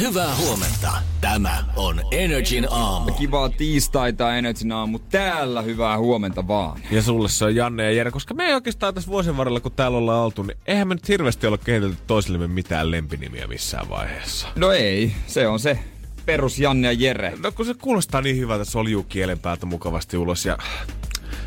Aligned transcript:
Hyvää 0.00 0.34
huomenta. 0.36 0.92
Tämä 1.20 1.64
on 1.76 2.00
Energin 2.10 2.66
aamu. 2.70 3.12
Kivaa 3.12 3.48
tiistaita 3.48 4.36
Energin 4.36 4.72
aamu 4.72 4.98
täällä. 4.98 5.62
Hyvää 5.62 5.98
huomenta 5.98 6.48
vaan. 6.48 6.80
Ja 6.90 7.02
sulle 7.02 7.28
se 7.28 7.44
on 7.44 7.54
Janne 7.56 7.84
ja 7.84 7.92
Jere, 7.92 8.10
koska 8.10 8.34
me 8.34 8.44
ei 8.46 8.54
oikeastaan 8.54 8.94
tässä 8.94 9.10
vuosien 9.10 9.36
varrella, 9.36 9.60
kun 9.60 9.72
täällä 9.72 9.98
ollaan 9.98 10.24
oltu, 10.24 10.42
niin 10.42 10.56
eihän 10.66 10.88
me 10.88 10.94
nyt 10.94 11.08
hirveästi 11.08 11.46
olla 11.46 11.58
kehitelty 11.58 11.96
toisillemme 12.06 12.46
mitään 12.46 12.90
lempinimiä 12.90 13.46
missään 13.46 13.88
vaiheessa. 13.88 14.48
No 14.56 14.72
ei, 14.72 15.12
se 15.26 15.48
on 15.48 15.60
se 15.60 15.78
perus 16.26 16.58
Janne 16.58 16.88
ja 16.88 16.92
Jere. 16.92 17.32
No 17.42 17.52
kun 17.52 17.66
se 17.66 17.74
kuulostaa 17.74 18.20
niin 18.20 18.36
hyvältä 18.36 18.64
soljuu 18.64 19.02
kielen 19.02 19.38
päältä 19.38 19.66
mukavasti 19.66 20.16
ulos 20.16 20.46
ja 20.46 20.58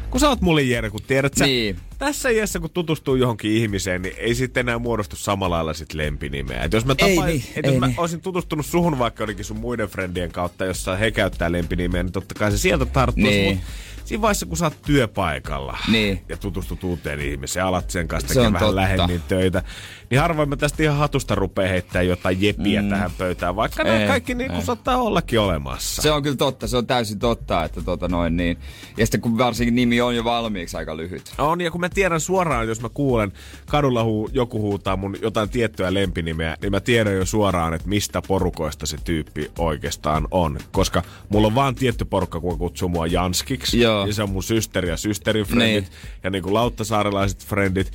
kun 0.09 0.19
sä 0.19 0.29
oot 0.29 0.41
mulle 0.41 0.61
Jere, 0.61 0.89
kun 0.89 1.01
tiedät 1.07 1.33
sä, 1.33 1.45
Niin. 1.45 1.79
Tässä 2.05 2.29
iässä 2.29 2.59
kun 2.59 2.69
tutustuu 2.69 3.15
johonkin 3.15 3.51
ihmiseen, 3.51 4.01
niin 4.01 4.15
ei 4.17 4.35
sitten 4.35 4.61
enää 4.61 4.79
muodostu 4.79 5.15
samalla 5.15 5.55
lailla 5.55 5.73
sit 5.73 5.93
lempinimeä. 5.93 6.63
Et 6.63 6.73
jos 6.73 6.85
mä, 6.85 6.95
Ei 6.97 7.15
tapaan, 7.15 7.29
niin, 7.29 7.43
et 7.55 7.65
ei 7.65 7.71
jos 7.71 7.79
mä 7.79 7.87
niin. 7.87 7.99
olisin 7.99 8.21
tutustunut 8.21 8.65
suhun 8.65 8.99
vaikka 8.99 9.23
jotenkin 9.23 9.45
sun 9.45 9.59
muiden 9.59 9.87
friendien 9.87 10.31
kautta, 10.31 10.65
jossa 10.65 10.95
he 10.95 11.11
käyttää 11.11 11.51
lempinimeä, 11.51 12.03
niin 12.03 12.13
totta 12.13 12.35
kai 12.35 12.51
se 12.51 12.57
sieltä 12.57 12.85
tarttuisi. 12.85 13.29
Niin. 13.29 13.55
Mut 13.55 13.63
siinä 14.05 14.21
vaiheessa, 14.21 14.45
kun 14.45 14.57
sä 14.57 14.65
oot 14.65 14.81
työpaikalla 14.85 15.77
Niin. 15.91 16.21
ja 16.29 16.37
tutustut 16.37 16.83
uuteen 16.83 17.19
ihmiseen, 17.21 17.65
alat 17.65 17.89
sen 17.89 18.07
kanssa 18.07 18.27
Se 18.27 18.33
tekemään 18.33 18.63
on 18.63 18.75
vähän 18.75 18.89
totta. 18.97 19.01
lähemmin 19.07 19.21
töitä, 19.27 19.63
niin 20.09 20.21
harvoin 20.21 20.49
mä 20.49 20.55
tästä 20.55 20.83
ihan 20.83 20.97
hatusta 20.97 21.35
rupeaa 21.35 21.69
heittää 21.69 22.01
jotain 22.01 22.41
jepiä 22.41 22.81
mm. 22.81 22.89
tähän 22.89 23.11
pöytään, 23.17 23.55
vaikka 23.55 23.83
nämä 23.83 24.01
Ei, 24.01 24.07
kaikki 24.07 24.35
niin 24.35 24.49
kuin 24.49 24.59
ei. 24.59 24.65
saattaa 24.65 24.97
ollakin 24.97 25.39
olemassa. 25.39 26.01
Se 26.01 26.11
on 26.11 26.23
kyllä 26.23 26.35
totta, 26.35 26.67
se 26.67 26.77
on 26.77 26.87
täysin 26.87 27.19
totta, 27.19 27.63
että 27.63 27.81
tota 27.81 28.07
noin 28.07 28.37
niin. 28.37 28.57
Ja 28.97 29.05
sitten 29.05 29.21
kun 29.21 29.37
varsinkin 29.37 29.75
nimi 29.75 30.01
on 30.01 30.15
jo 30.15 30.23
valmiiksi 30.23 30.77
aika 30.77 30.97
lyhyt. 30.97 31.33
On, 31.37 31.61
ja 31.61 31.71
kun 31.71 31.81
mä 31.81 31.89
tiedän 31.95 32.19
suoraan, 32.19 32.67
jos 32.67 32.81
mä 32.81 32.89
kuulen 32.89 33.31
kadulla 33.65 34.03
huu, 34.03 34.29
joku 34.33 34.61
huutaa 34.61 34.95
mun 34.95 35.17
jotain 35.21 35.49
tiettyä 35.49 35.93
lempinimeä, 35.93 36.57
niin 36.61 36.71
mä 36.71 36.79
tiedän 36.79 37.15
jo 37.15 37.25
suoraan, 37.25 37.73
että 37.73 37.89
mistä 37.89 38.21
porukoista 38.27 38.85
se 38.85 38.97
tyyppi 39.03 39.51
oikeastaan 39.57 40.27
on. 40.31 40.59
Koska 40.71 41.03
mulla 41.29 41.47
on 41.47 41.55
vaan 41.55 41.75
tietty 41.75 42.05
porukka, 42.05 42.39
kun 42.39 42.57
kutsuu 42.57 42.89
mua 42.89 43.07
Janskiksi. 43.07 43.79
Joo. 43.79 44.07
Ja 44.07 44.13
se 44.13 44.23
on 44.23 44.29
mun 44.29 44.43
systeri 44.43 44.89
ja 44.89 44.97
systerin 44.97 45.45
frendit. 45.45 45.83
Niin. 45.83 45.93
Ja 46.23 46.29
niin 46.29 46.43
kuin 46.43 46.53
lauttasaarelaiset 46.53 47.45
frendit. 47.45 47.91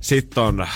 Sitten 0.00 0.42
on 0.42 0.66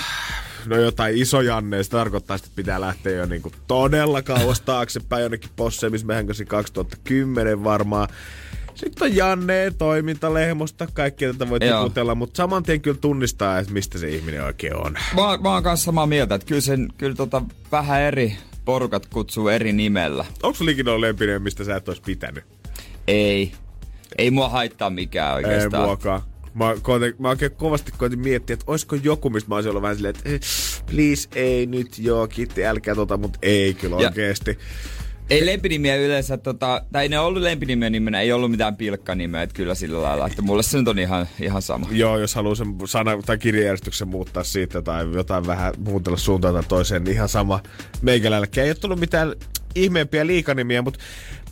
no 0.67 0.77
jotain 0.77 1.17
iso 1.17 1.41
Janne, 1.41 1.83
se 1.83 1.91
tarkoittaa, 1.91 2.37
että 2.37 2.49
pitää 2.57 2.81
lähteä 2.81 3.13
jo 3.13 3.27
niin 3.27 3.43
kuin 3.43 3.55
todella 3.67 4.23
kauas 4.23 4.61
taaksepäin 4.61 5.23
jonnekin 5.23 5.51
posseen, 5.57 5.93
missä 5.93 6.07
mehän 6.07 6.27
kanssa 6.27 6.45
2010 6.45 7.65
varmaan. 7.65 8.09
Sitten 8.79 9.07
on 9.11 9.17
Janne 9.17 9.73
toimintalehmosta, 9.79 10.87
kaikkia 10.93 11.33
tätä 11.33 11.49
voi 11.51 11.59
Joo. 11.63 11.83
tiputella, 11.83 12.15
mutta 12.15 12.37
saman 12.37 12.63
tien 12.63 12.81
kyllä 12.81 12.99
tunnistaa, 13.01 13.59
että 13.59 13.73
mistä 13.73 13.99
se 13.99 14.09
ihminen 14.09 14.45
oikein 14.45 14.77
on. 14.77 14.93
Mä, 14.93 15.39
mä 15.43 15.53
oon 15.55 15.63
kanssa 15.63 15.85
samaa 15.85 16.07
mieltä, 16.07 16.35
että 16.35 16.47
kyllä, 16.47 16.61
sen, 16.61 16.89
kyllä 16.99 17.15
tota 17.15 17.43
vähän 17.73 18.01
eri 18.03 18.37
porukat 18.65 19.07
kutsuu 19.07 19.49
eri 19.49 19.73
nimellä. 19.73 20.25
Onko 20.43 20.57
sulla 20.57 20.71
ikinä 20.71 20.91
ollut 20.91 21.01
lempinen, 21.01 21.43
mistä 21.43 21.65
sä 21.65 21.77
et 21.77 21.89
olisi 21.89 22.03
pitänyt? 22.03 22.45
Ei. 23.09 23.53
Ei 24.19 24.31
mua 24.31 24.49
haittaa 24.49 24.91
mikään 24.91 25.39
Ei 25.39 25.45
oikeastaan. 25.45 25.85
muakaan. 25.85 26.23
Mä, 26.55 26.75
koitin, 26.83 27.15
mä 27.19 27.29
oikein 27.29 27.51
kovasti 27.53 27.93
koitin 27.99 28.19
miettiä, 28.21 28.55
että 28.55 28.65
olisiko 28.67 28.97
joku, 28.97 29.31
mistä 29.31 29.49
mä 29.49 29.55
olisin 29.55 29.71
ollut 29.71 29.83
vähän 29.83 29.97
silleen, 29.97 30.15
että 30.17 30.31
eh, 30.31 30.41
please, 30.91 31.29
ei 31.35 31.67
nyt, 31.67 31.99
joo, 31.99 32.27
kiitti, 32.29 32.67
älkää 32.67 32.95
tota, 32.95 33.17
mutta 33.17 33.39
ei 33.43 33.75
kyllä 33.75 33.97
Ja- 34.01 34.09
oikeesti. 34.09 34.59
Ei 35.31 35.47
lempinimiä 35.47 35.97
yleensä, 35.97 36.37
tota, 36.37 36.83
tai 36.93 37.09
ne 37.09 37.19
on 37.19 37.27
ollut 37.27 37.43
lempinimiä 37.43 37.91
nimenä, 37.91 38.21
ei 38.21 38.33
ollut 38.33 38.51
mitään 38.51 38.77
pilkkanimeä, 38.77 39.43
että 39.43 39.55
kyllä 39.55 39.75
sillä 39.75 40.03
lailla, 40.03 40.27
että 40.27 40.43
mulle 40.43 40.63
se 40.63 40.79
nyt 40.79 40.89
on 40.89 40.99
ihan, 40.99 41.29
ihan 41.41 41.63
sama. 41.63 41.87
Joo, 41.91 42.19
jos 42.19 42.35
haluaa 42.35 42.55
sen 42.55 42.75
sana- 42.85 43.23
tai 43.27 43.39
kirjajärjestyksen 43.39 44.09
muuttaa 44.09 44.45
siitä 44.45 44.83
tai 44.83 45.07
jotain 45.15 45.47
vähän 45.47 45.75
muutella 45.79 46.19
suuntaan 46.19 46.55
tai 46.55 46.63
toiseen, 46.69 47.05
niin 47.05 47.15
ihan 47.15 47.29
sama 47.29 47.61
meikäläälläkin. 48.03 48.63
Ei 48.63 48.71
ole 48.71 48.75
tullut 48.75 49.01
mitään 49.01 49.35
ihmeempiä 49.75 50.27
liikanimiä, 50.27 50.83
mutta 50.83 51.01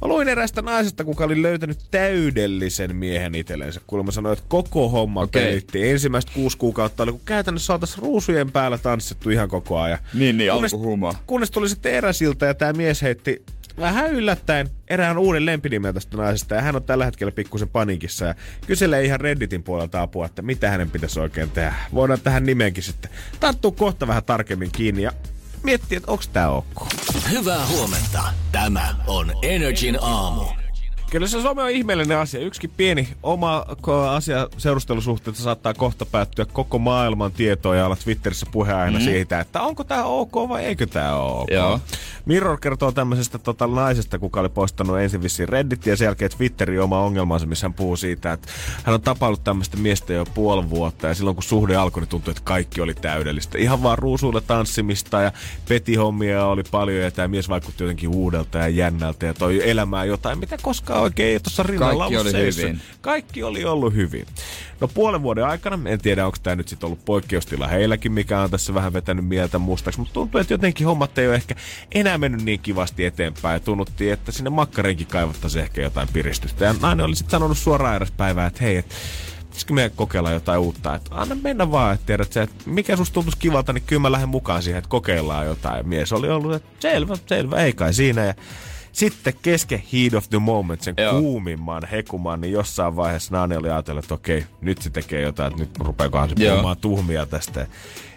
mä 0.02 0.08
luin 0.08 0.28
eräästä 0.28 0.62
naisesta, 0.62 1.04
kuka 1.04 1.24
oli 1.24 1.42
löytänyt 1.42 1.78
täydellisen 1.90 2.96
miehen 2.96 3.34
itsellensä. 3.34 3.80
Kuulemma 3.86 4.12
sanoi, 4.12 4.32
että 4.32 4.44
koko 4.48 4.88
homma 4.88 5.22
okay. 5.22 5.42
pelitti. 5.42 5.88
Ensimmäistä 5.88 6.32
kuusi 6.34 6.58
kuukautta 6.58 7.02
oli, 7.02 7.12
kun 7.12 7.20
käytännössä 7.24 7.72
oltaisiin 7.72 8.02
ruusujen 8.02 8.52
päällä 8.52 8.78
tanssittu 8.78 9.30
ihan 9.30 9.48
koko 9.48 9.78
ajan. 9.80 9.98
Niin, 10.14 10.38
niin, 10.38 10.52
Kunnes-. 10.52 11.16
Kunnes 11.26 11.50
tuli 11.50 11.68
sitten 11.68 11.92
eräsiltä 11.92 12.46
ja 12.46 12.54
tämä 12.54 12.72
mies 12.72 13.02
heitti 13.02 13.42
vähän 13.80 14.10
yllättäen 14.10 14.70
erään 14.88 15.18
uuden 15.18 15.46
lempinimen 15.46 15.94
tästä 15.94 16.16
naisesta 16.16 16.54
ja 16.54 16.62
hän 16.62 16.76
on 16.76 16.82
tällä 16.82 17.04
hetkellä 17.04 17.32
pikkusen 17.32 17.68
panikissa 17.68 18.24
ja 18.24 18.34
kyselee 18.66 19.04
ihan 19.04 19.20
Redditin 19.20 19.62
puolelta 19.62 20.02
apua, 20.02 20.26
että 20.26 20.42
mitä 20.42 20.70
hänen 20.70 20.90
pitäisi 20.90 21.20
oikein 21.20 21.50
tehdä. 21.50 21.74
Voidaan 21.94 22.20
tähän 22.20 22.46
nimeenkin 22.46 22.82
sitten 22.82 23.10
tarttua 23.40 23.70
kohta 23.70 24.06
vähän 24.06 24.24
tarkemmin 24.24 24.72
kiinni 24.72 25.02
ja 25.02 25.12
miettiä, 25.62 25.98
että 25.98 26.12
onko 26.12 26.24
tämä 26.32 26.48
ok. 26.48 26.86
Hyvää 27.30 27.66
huomenta. 27.66 28.22
Tämä 28.52 28.94
on 29.06 29.32
Energin 29.42 29.98
aamu. 30.00 30.65
Kyllä 31.10 31.26
se 31.26 31.42
some 31.42 31.62
on 31.62 31.70
ihmeellinen 31.70 32.18
asia. 32.18 32.40
Yksikin 32.40 32.70
pieni 32.76 33.08
oma 33.22 33.64
asia 34.10 34.48
seurustelusuhteessa 34.58 35.42
saattaa 35.42 35.74
kohta 35.74 36.06
päättyä 36.06 36.46
koko 36.52 36.78
maailman 36.78 37.32
tietoon 37.32 37.76
ja 37.76 37.86
olla 37.86 37.96
Twitterissä 37.96 38.46
puheaina 38.52 38.98
mm. 38.98 39.04
siitä, 39.04 39.40
että 39.40 39.62
onko 39.62 39.84
tämä 39.84 40.04
ok 40.04 40.34
vai 40.48 40.64
eikö 40.64 40.86
tämä 40.86 41.14
ole 41.14 41.42
ok. 41.42 41.50
Joo. 41.50 41.80
Mirror 42.24 42.60
kertoo 42.60 42.92
tämmöisestä 42.92 43.38
tota, 43.38 43.66
naisesta, 43.66 44.18
kuka 44.18 44.40
oli 44.40 44.48
postannut 44.48 44.98
ensin 44.98 45.22
vissiin 45.22 45.48
Redditin 45.48 45.90
ja 45.90 45.96
sen 45.96 46.06
jälkeen 46.06 46.30
Twitterin 46.36 46.80
oma 46.80 47.00
ongelmansa, 47.00 47.46
missä 47.46 47.64
hän 47.64 47.74
puhuu 47.74 47.96
siitä, 47.96 48.32
että 48.32 48.48
hän 48.84 48.94
on 48.94 49.00
tapaillut 49.00 49.44
tämmöistä 49.44 49.76
miestä 49.76 50.12
jo 50.12 50.24
puoli 50.34 50.70
vuotta 50.70 51.06
ja 51.06 51.14
silloin 51.14 51.36
kun 51.36 51.42
suhde 51.42 51.76
alkoi, 51.76 52.00
niin 52.00 52.08
tuntui, 52.08 52.30
että 52.30 52.42
kaikki 52.44 52.80
oli 52.80 52.94
täydellistä. 52.94 53.58
Ihan 53.58 53.82
vaan 53.82 53.98
ruusuilla 53.98 54.40
tanssimista 54.40 55.20
ja 55.20 55.32
petihommia 55.68 56.46
oli 56.46 56.62
paljon 56.70 57.02
ja 57.02 57.10
tämä 57.10 57.28
mies 57.28 57.48
vaikutti 57.48 57.84
jotenkin 57.84 58.08
uudelta 58.08 58.58
ja 58.58 58.68
jännältä 58.68 59.26
ja 59.26 59.34
toi 59.34 59.70
elämää 59.70 60.04
jotain, 60.04 60.38
mitä 60.38 60.56
koskaan 60.62 60.95
oikein 61.00 61.28
ei 61.32 61.40
tuossa 61.40 61.62
rinnalla 61.62 62.04
Kaikki 62.04 62.16
oli 62.18 62.30
seissyt. 62.30 62.64
hyvin. 62.64 62.80
Kaikki 63.00 63.42
oli 63.42 63.64
ollut 63.64 63.94
hyvin. 63.94 64.26
No 64.80 64.88
puolen 64.88 65.22
vuoden 65.22 65.44
aikana, 65.46 65.78
en 65.90 65.98
tiedä 66.00 66.26
onko 66.26 66.38
tämä 66.42 66.56
nyt 66.56 66.68
sitten 66.68 66.86
ollut 66.86 67.04
poikkeustila 67.04 67.68
heilläkin, 67.68 68.12
mikä 68.12 68.40
on 68.40 68.50
tässä 68.50 68.74
vähän 68.74 68.92
vetänyt 68.92 69.26
mieltä 69.26 69.58
mustaksi, 69.58 70.00
mutta 70.00 70.14
tuntuu, 70.14 70.40
että 70.40 70.54
jotenkin 70.54 70.86
hommat 70.86 71.18
ei 71.18 71.26
ole 71.28 71.34
ehkä 71.34 71.54
enää 71.94 72.18
mennyt 72.18 72.42
niin 72.44 72.60
kivasti 72.60 73.04
eteenpäin. 73.04 73.62
Tunnuttiin, 73.62 74.12
että 74.12 74.32
sinne 74.32 74.50
makkarinkin 74.50 75.06
kaivattaisiin 75.06 75.62
ehkä 75.62 75.82
jotain 75.82 76.08
piristystä. 76.12 76.64
Ja 76.64 76.74
nainen 76.80 77.06
oli 77.06 77.16
sitten 77.16 77.30
sanonut 77.30 77.58
suoraan 77.58 77.96
eräs 77.96 78.10
päivää, 78.10 78.46
että 78.46 78.64
hei, 78.64 78.76
että 78.76 78.94
pitäisikö 79.40 79.74
meidän 79.74 79.92
kokeilla 79.96 80.30
jotain 80.30 80.60
uutta, 80.60 80.94
että 80.94 81.10
anna 81.14 81.34
mennä 81.42 81.70
vaan, 81.70 81.94
että 81.94 82.06
tiedät 82.06 82.32
sä, 82.32 82.42
että 82.42 82.54
mikä 82.66 82.96
susta 82.96 83.14
tuntuisi 83.14 83.38
kivalta, 83.38 83.72
niin 83.72 83.84
kyllä 83.86 84.00
mä 84.02 84.12
lähden 84.12 84.28
mukaan 84.28 84.62
siihen, 84.62 84.78
että 84.78 84.88
kokeillaan 84.88 85.46
jotain. 85.46 85.76
Ja 85.76 85.82
mies 85.84 86.12
oli 86.12 86.28
ollut, 86.28 86.54
että 86.54 86.68
selvä, 86.80 87.14
selvä, 87.26 87.56
ei 87.56 87.72
kai 87.72 87.94
siinä. 87.94 88.24
Ja 88.24 88.34
sitten 88.96 89.34
kesken 89.42 89.82
heat 89.92 90.14
of 90.14 90.28
the 90.30 90.38
moment, 90.38 90.82
sen 90.82 90.94
Joo. 90.98 91.20
kuumimman 91.20 91.82
hekuman, 91.90 92.40
niin 92.40 92.52
jossain 92.52 92.96
vaiheessa 92.96 93.34
nainen 93.34 93.58
oli 93.58 93.70
ajatellut, 93.70 94.04
että 94.04 94.14
okei, 94.14 94.44
nyt 94.60 94.82
se 94.82 94.90
tekee 94.90 95.20
jotain, 95.22 95.52
että 95.52 95.62
nyt 95.62 95.78
rupeakohan 95.78 96.28
se 96.28 96.34
puhumaan 96.34 96.76
tuhmia 96.76 97.26
tästä. 97.26 97.66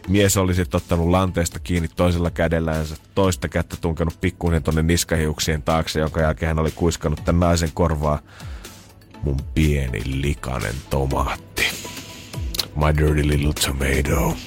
Mies 0.07 0.37
oli 0.37 0.53
sitten 0.53 0.77
ottanut 0.77 1.09
lanteesta 1.09 1.59
kiinni 1.59 1.87
toisella 1.95 2.29
kädellänsä, 2.31 2.95
toista 3.15 3.47
kättä 3.47 3.75
tunkenut 3.81 4.21
pikkuisen 4.21 4.63
tonne 4.63 4.81
niskahiuksien 4.83 5.61
taakse, 5.61 5.99
jonka 5.99 6.21
jälkeen 6.21 6.47
hän 6.47 6.59
oli 6.59 6.71
kuiskannut 6.71 7.25
tämän 7.25 7.39
naisen 7.39 7.71
korvaa. 7.73 8.19
Mun 9.23 9.37
pieni 9.53 10.01
likainen 10.05 10.75
tomaatti. 10.89 11.63
My 12.75 12.97
dirty 12.97 13.27
little 13.27 13.53
tomato. 13.53 14.37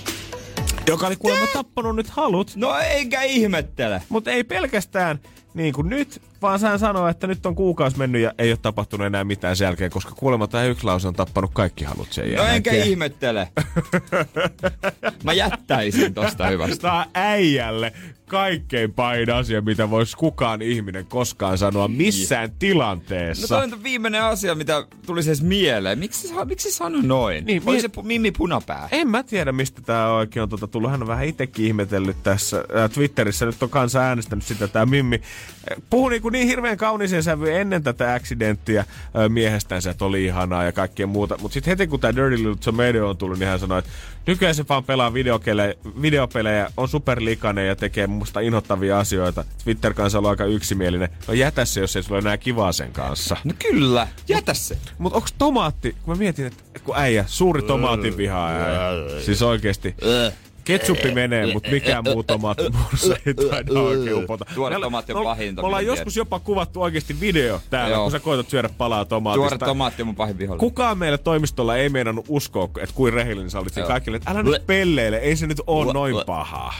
Joka 0.87 1.07
oli 1.07 1.17
kuulemma 1.17 1.47
tappanut 1.53 1.97
nyt 1.97 2.09
halut, 2.11 2.53
No 2.57 2.79
eikä 2.79 3.23
ihmettele. 3.23 4.03
mutta 4.09 4.31
ei 4.31 4.45
pelkästään 4.45 5.21
niin 5.55 5.75
kuin 5.75 5.89
nyt, 5.89 6.23
vaan 6.43 6.61
hän 6.61 6.79
sanoo, 6.79 7.09
että 7.09 7.27
nyt 7.27 7.47
on 7.47 7.55
kuukausi 7.55 7.99
mennyt 7.99 8.23
ja 8.23 8.33
ei 8.39 8.51
ole 8.51 8.59
tapahtunut 8.63 9.07
enää 9.07 9.25
mitään 9.25 9.57
sen 9.57 9.65
jälkeen, 9.67 9.91
koska 9.91 10.13
kuulemma 10.15 10.47
tämä 10.47 10.65
yksi 10.65 10.85
lause 10.85 11.09
on 11.09 11.15
tappanut 11.15 11.51
kaikki 11.55 11.85
halut 11.85 12.13
sen 12.13 12.25
No 12.25 12.31
jälkeen. 12.31 12.55
enkä 12.57 12.73
ihmettele. 12.73 13.49
Mä 15.25 15.33
jättäisin 15.33 16.15
tosta 16.15 16.47
hyvästä. 16.47 16.77
Tämä 16.83 16.99
on 17.01 17.05
äijälle 17.15 17.93
kaikkein 18.29 18.93
pahin 18.93 19.31
asia, 19.31 19.61
mitä 19.61 19.91
voisi 19.91 20.17
kukaan 20.17 20.63
ihminen 20.63 21.07
koskaan 21.07 21.59
sanoa 21.59 21.89
missään 21.89 22.49
No 22.51 22.57
tilanteessa. 22.59 23.49
toi 23.49 23.63
on 23.65 23.83
viimeinen 23.83 24.23
asia, 24.23 24.55
mitä 24.55 24.87
tuli 25.07 25.21
edes 25.27 25.43
mieleen. 25.43 25.99
Miksi, 25.99 26.29
miksi 26.45 26.73
sano 26.73 26.99
noin? 27.03 27.45
Niin, 27.45 27.63
Oli 27.67 27.77
mie- 27.77 27.81
se 27.83 28.03
Mimmi 28.03 28.31
Punapää. 28.33 28.89
En 28.93 29.09
mä 29.09 29.23
tiedä, 29.23 29.53
mistä 29.53 29.83
tämä 29.83 30.09
oikein 30.13 30.43
on 30.43 30.49
tota, 30.49 30.67
tullut. 30.67 30.91
Hän 30.91 31.03
on 31.03 31.09
vähän 31.09 31.27
itsekin 31.27 31.67
ihmetellyt 31.67 32.17
tässä. 32.23 32.65
Ää, 32.75 32.89
Twitterissä 32.89 33.47
nyt 33.47 33.63
on 33.63 33.71
kanssa 33.71 34.01
äänestänyt 34.01 34.45
sitä. 34.45 34.69
Tämä 34.69 34.87
Mimmi 34.87 35.21
puhui 35.91 36.11
niin, 36.11 36.23
kuin 36.23 36.32
niin 36.33 36.47
hirveän 36.47 36.77
kauniiseen 36.77 37.23
sävyyn 37.23 37.61
ennen 37.61 37.83
tätä 37.83 38.15
accidenttiä 38.15 38.85
miehestänsä, 39.29 39.91
että 39.91 40.05
oli 40.05 40.25
ihanaa 40.25 40.65
ja 40.65 40.73
kaikkea 40.73 41.07
muuta. 41.07 41.39
Mutta 41.39 41.55
sitten 41.55 41.71
heti 41.71 41.87
kun 41.87 42.01
tämä 42.01 42.17
Dirty 42.17 42.37
Little 42.37 42.57
Tomato 42.65 43.09
on 43.09 43.17
tullut, 43.17 43.39
niin 43.39 43.49
hän 43.49 43.59
sanoi, 43.59 43.79
että 43.79 43.91
nykyään 44.27 44.55
se 44.55 44.65
vaan 44.69 44.85
pelaa 44.85 45.15
videopelejä, 45.15 45.75
videopelejä 46.03 46.71
on 46.77 46.89
superlikainen 46.89 47.67
ja 47.67 47.77
tekee 47.77 48.07
musta 48.07 48.41
inhottavia 48.41 48.99
asioita. 48.99 49.45
Twitter 49.65 49.95
kanssa 49.95 50.19
on 50.19 50.27
aika 50.27 50.45
yksimielinen. 50.45 51.09
No 51.29 51.35
jätä 51.35 51.65
se, 51.65 51.81
jos 51.81 51.97
ei 51.97 52.03
sulla 52.03 52.19
enää 52.19 52.37
kivaa 52.37 52.73
sen 52.73 52.93
kanssa. 52.93 53.37
No 53.45 53.53
kyllä, 53.59 54.09
jätä 54.29 54.55
se. 54.55 54.79
Mutta 54.99 55.17
onko 55.17 55.29
tomaatti, 55.39 55.97
kun 56.03 56.15
mä 56.15 56.19
mietin, 56.19 56.47
että 56.47 56.63
kun 56.85 56.97
äijä, 56.97 57.25
suuri 57.29 57.63
tomaatin 57.63 58.17
vihaa 58.17 58.51
äijä. 58.51 59.21
Siis 59.25 59.43
oikeesti. 59.43 59.95
Ketsuppi 60.65 61.15
menee, 61.15 61.53
mutta 61.53 61.71
mikään 61.71 62.05
muu 62.05 62.23
tomaattimursa 62.23 63.17
ei 63.27 63.35
taida 63.35 63.81
oikein 63.81 64.25
upota. 64.25 64.45
Tuore 64.55 64.81
tomaatti 64.81 65.13
on 65.13 65.25
pahin. 65.25 65.55
Me 65.55 65.63
ollaan 65.63 65.87
joskus 65.87 66.17
jopa 66.17 66.39
kuvattu 66.39 66.83
oikeasti 66.83 67.21
video 67.21 67.61
täällä, 67.71 67.97
kun 67.97 68.11
sä 68.11 68.21
koetat 68.21 68.51
syödä 68.51 68.69
palaa 68.79 69.05
tomaatista. 69.05 69.59
Tuore 69.59 69.71
tomaatti 69.71 70.03
on 70.03 70.07
mun 70.07 70.17
pahin 70.17 70.39
vihollinen. 70.39 70.61
Kukaan 70.61 70.99
meillä 70.99 71.19
toimistolla 71.19 71.77
ei 71.77 71.89
meinannut 71.89 72.27
uskoa, 72.29 72.65
että 72.65 72.95
kuin 72.95 73.13
rehellinen 73.13 73.51
sä 73.51 73.59
olit 73.59 73.75
kaikille, 73.87 74.17
että 74.17 74.31
älä 74.31 74.43
nyt 74.43 74.67
pelleile, 74.67 75.17
ei 75.17 75.37
se 75.37 75.47
nyt 75.47 75.61
ole 75.67 75.93
noin 75.93 76.17
pahaa. 76.27 76.75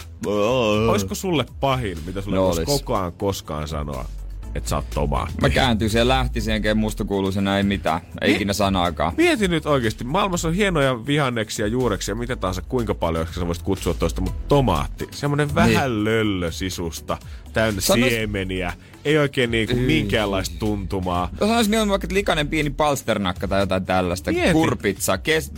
Olisiko 0.89 1.15
sulle 1.15 1.45
pahin, 1.61 1.99
mitä 2.07 2.21
sulle 2.21 2.37
no 2.37 2.51
ajan 2.97 3.13
koskaan 3.13 3.69
sanoa? 3.69 4.05
Että 4.55 4.71
sä 4.71 4.77
oot 4.77 4.91
tomaatti. 4.91 5.35
Mä 5.41 5.51
kääntyisin 5.51 5.99
ja 5.99 6.09
lähtisin, 6.09 6.55
enkä 6.55 6.75
musta 6.75 7.05
kuuluisena 7.05 7.57
ei 7.57 7.63
mitään. 7.63 8.01
Ei 8.21 8.29
Mi- 8.29 8.35
ikinä 8.35 8.53
sanaakaan. 8.53 9.13
Mieti 9.17 9.49
nyt 9.49 9.67
oikeesti. 9.67 10.05
Maailmassa 10.05 10.49
on 10.49 10.55
hienoja 10.55 11.07
vihanneksia, 11.07 11.67
juureksia, 11.67 12.15
mitä 12.15 12.37
tahansa, 12.37 12.63
kuinka 12.63 12.95
paljon 12.95 13.27
sä 13.35 13.47
voisit 13.47 13.65
kutsua 13.65 13.95
toista, 13.95 14.21
mutta 14.21 14.41
tomaatti. 14.49 15.09
Semmonen 15.11 15.47
niin. 15.47 15.55
vähän 15.55 16.05
löllö 16.05 16.51
sisusta, 16.51 17.19
täynnä 17.53 17.81
Sanois... 17.81 18.13
siemeniä. 18.13 18.73
Ei 19.05 19.19
oikein 19.19 19.51
niinku 19.51 19.77
minkäänlaista 19.77 20.59
tuntumaa. 20.59 21.31
Sanois 21.39 21.69
mieluummin 21.69 21.91
vaikka 21.91 22.09
likainen 22.11 22.49
pieni 22.49 22.71
palsternakka 22.71 23.49
tai 23.49 23.61
jotain 23.61 23.87
tällaista. 23.87 24.33
Mieti. 24.33 24.53
Kurpitsa, 24.53 25.19
kes, 25.19 25.53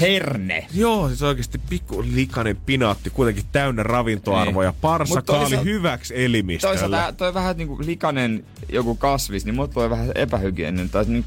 herne. 0.00 0.66
Joo, 0.74 1.08
siis 1.08 1.22
oikeasti 1.22 1.60
pikku 1.68 2.04
likainen 2.12 2.56
pinaatti, 2.56 3.10
kuitenkin 3.10 3.44
täynnä 3.52 3.82
ravintoarvoja. 3.82 4.70
Niin. 4.70 4.80
Parsakaali 4.80 5.64
hyväksi 5.64 6.24
elimistölle. 6.24 6.78
Toisaalta 6.78 7.12
toi 7.12 7.34
vähän 7.34 7.56
niinku 7.56 7.78
likainen 7.84 8.44
joku 8.68 8.94
kasvis, 8.94 9.44
niin 9.44 9.54
muut 9.54 9.74
voi 9.74 9.90
vähän 9.90 10.12
epähygieninen 10.14 10.90
tai 10.90 11.04
niin, 11.04 11.24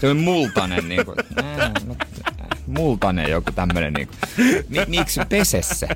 se 0.00 0.08
on 0.08 0.16
multanen 0.16 0.88
niinku. 0.88 1.14
No, 1.86 1.96
multanen 2.66 3.30
joku 3.36 3.52
tämmönen 3.52 3.92
niinku. 3.92 4.14
Mi, 4.68 4.78
miksi 4.86 5.20
pese 5.28 5.62
se? 5.62 5.88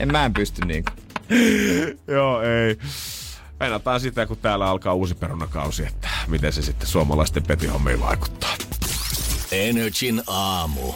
En 0.00 0.12
mä 0.12 0.24
en 0.24 0.34
pysty 0.34 0.64
niinku. 0.64 0.90
Joo, 2.06 2.42
ei. 2.42 2.78
Meinataan 3.62 4.00
sitä, 4.00 4.26
kun 4.26 4.36
täällä 4.36 4.66
alkaa 4.70 4.94
uusi 4.94 5.14
perunakausi, 5.14 5.86
että 5.86 6.08
miten 6.26 6.52
se 6.52 6.62
sitten 6.62 6.88
suomalaisten 6.88 7.42
petihommiin 7.42 8.00
vaikuttaa. 8.00 8.54
Energin 9.52 10.22
aamu 10.26 10.92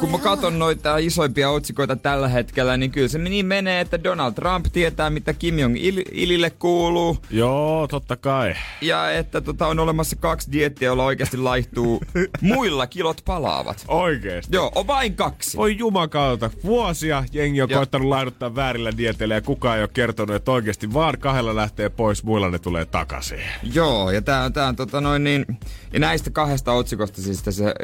kun 0.00 0.10
mä 0.10 0.18
katson 0.18 0.58
noita 0.58 0.96
isoimpia 0.96 1.50
otsikoita 1.50 1.96
tällä 1.96 2.28
hetkellä, 2.28 2.76
niin 2.76 2.90
kyllä 2.90 3.08
se 3.08 3.18
niin 3.18 3.46
menee, 3.46 3.80
että 3.80 4.04
Donald 4.04 4.32
Trump 4.32 4.66
tietää, 4.72 5.10
mitä 5.10 5.32
Kim 5.32 5.58
Jong-ilille 5.58 6.50
kuuluu. 6.50 7.18
Joo, 7.30 7.88
totta 7.88 8.16
kai. 8.16 8.54
Ja 8.80 9.10
että 9.10 9.40
tota, 9.40 9.66
on 9.66 9.78
olemassa 9.78 10.16
kaksi 10.16 10.52
diettiä, 10.52 10.86
joilla 10.86 11.04
oikeasti 11.04 11.36
laihtuu. 11.36 12.02
Muilla 12.40 12.86
kilot 12.86 13.22
palaavat. 13.24 13.84
Oikeesti? 13.88 14.56
Joo, 14.56 14.72
on 14.74 14.86
vain 14.86 15.16
kaksi. 15.16 15.56
Voi 15.56 15.78
jumakauta. 15.78 16.50
Vuosia 16.64 17.24
jengi 17.32 17.62
on 17.62 17.70
ja. 17.70 17.76
koittanut 17.76 18.08
laihduttaa 18.08 18.54
väärillä 18.54 18.96
dieteillä 18.96 19.34
ja 19.34 19.40
kukaan 19.40 19.76
ei 19.76 19.82
ole 19.82 19.90
kertonut, 19.94 20.36
että 20.36 20.50
oikeasti 20.52 20.92
vaan 20.92 21.18
kahdella 21.18 21.56
lähtee 21.56 21.88
pois, 21.88 22.24
muilla 22.24 22.50
ne 22.50 22.58
tulee 22.58 22.84
takaisin. 22.84 23.40
Joo, 23.74 24.10
ja 24.10 24.22
tää, 24.22 24.50
tää 24.50 24.66
on 24.66 24.76
tota 24.76 25.00
noin 25.00 25.24
niin... 25.24 25.46
Ja 25.92 25.98
näistä 25.98 26.30
kahdesta 26.30 26.72
otsikosta, 26.72 27.22
siis 27.22 27.42
tässä 27.42 27.74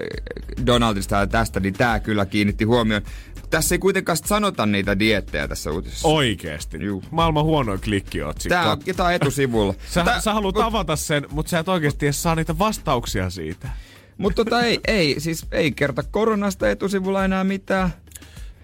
Donaldista 0.66 1.16
ja 1.16 1.26
tästä, 1.26 1.60
niin 1.60 1.74
tää 1.78 2.00
kyllä 2.00 2.26
kiinnitti 2.26 2.64
huomioon. 2.64 3.02
Tässä 3.50 3.74
ei 3.74 3.78
kuitenkaan 3.78 4.16
sanota 4.24 4.66
niitä 4.66 4.98
diettejä 4.98 5.48
tässä 5.48 5.70
uutisessa. 5.70 6.08
Oikeesti? 6.08 6.84
Juu. 6.84 7.02
Maailman 7.10 7.44
huonoin 7.44 7.80
klikkiotsikko. 7.80 8.54
Tää 8.54 8.72
on, 8.72 8.78
tää 8.96 9.06
on 9.06 9.12
etusivulla. 9.12 9.74
sä, 9.94 10.04
Tää, 10.04 10.20
sä 10.20 10.34
haluat 10.34 10.56
avata 10.56 10.96
sen, 10.96 11.26
mutta 11.30 11.50
sä 11.50 11.58
et 11.58 11.68
oikeasti 11.68 12.06
edes 12.06 12.22
saa 12.22 12.34
niitä 12.34 12.58
vastauksia 12.58 13.30
siitä. 13.30 13.68
Mutta 14.18 14.44
tota 14.44 14.60
ei, 14.60 14.80
ei, 14.86 15.14
siis 15.18 15.46
ei 15.52 15.72
kerta 15.72 16.02
koronasta 16.02 16.70
etusivulla 16.70 17.24
enää 17.24 17.44
mitään. 17.44 17.90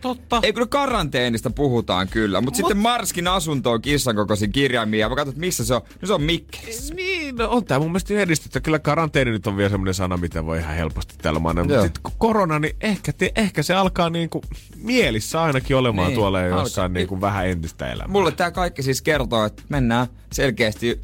Totta. 0.05 0.41
Ei 0.43 0.53
kyllä 0.53 0.67
karanteenista 0.67 1.51
puhutaan 1.51 2.09
kyllä, 2.09 2.41
mutta 2.41 2.61
Mut... 2.61 2.67
sitten 2.67 2.83
Marskin 2.83 3.29
asunto 3.29 3.73
on 3.73 3.83
kissan 3.83 4.17
kokoisin 4.17 4.53
kirjaimia. 4.53 5.01
Ja 5.01 5.09
mä 5.09 5.17
katson, 5.17 5.35
missä 5.39 5.65
se 5.65 5.75
on. 5.75 5.81
No 6.03 6.07
se 6.07 6.13
on 6.13 6.23
Mikkelissä. 6.23 6.95
Niin, 6.95 7.37
no, 7.37 7.51
on 7.51 7.65
tää 7.65 7.79
mun 7.79 7.89
mielestä 7.89 8.15
edistetty. 8.15 8.61
Kyllä 8.61 8.79
karanteeni 8.79 9.31
nyt 9.31 9.47
on 9.47 9.57
vielä 9.57 9.71
semmoinen 9.71 9.95
sana, 9.95 10.17
mitä 10.17 10.47
voi 10.47 10.59
ihan 10.59 10.77
helposti 10.77 11.15
täällä 11.23 11.41
mainita. 11.41 11.65
Mutta 11.65 11.83
sitten 11.83 12.03
kun 12.03 12.13
korona, 12.19 12.59
niin 12.59 12.77
ehkä, 12.81 13.13
te, 13.13 13.33
ehkä 13.37 13.63
se 13.63 13.75
alkaa 13.75 14.11
niinku 14.11 14.43
mielissä 14.77 15.43
ainakin 15.43 15.77
olemaan 15.77 16.09
niin, 16.09 16.19
tuolla 16.19 16.41
jossain 16.41 16.93
niinku 16.93 17.21
vähän 17.21 17.47
entistä 17.47 17.93
elämää. 17.93 18.13
Mulle 18.13 18.33
tää 18.33 18.51
kaikki 18.51 18.83
siis 18.83 19.03
kertoo, 19.03 19.45
että 19.45 19.63
mennään 19.69 20.07
selkeästi 20.33 21.01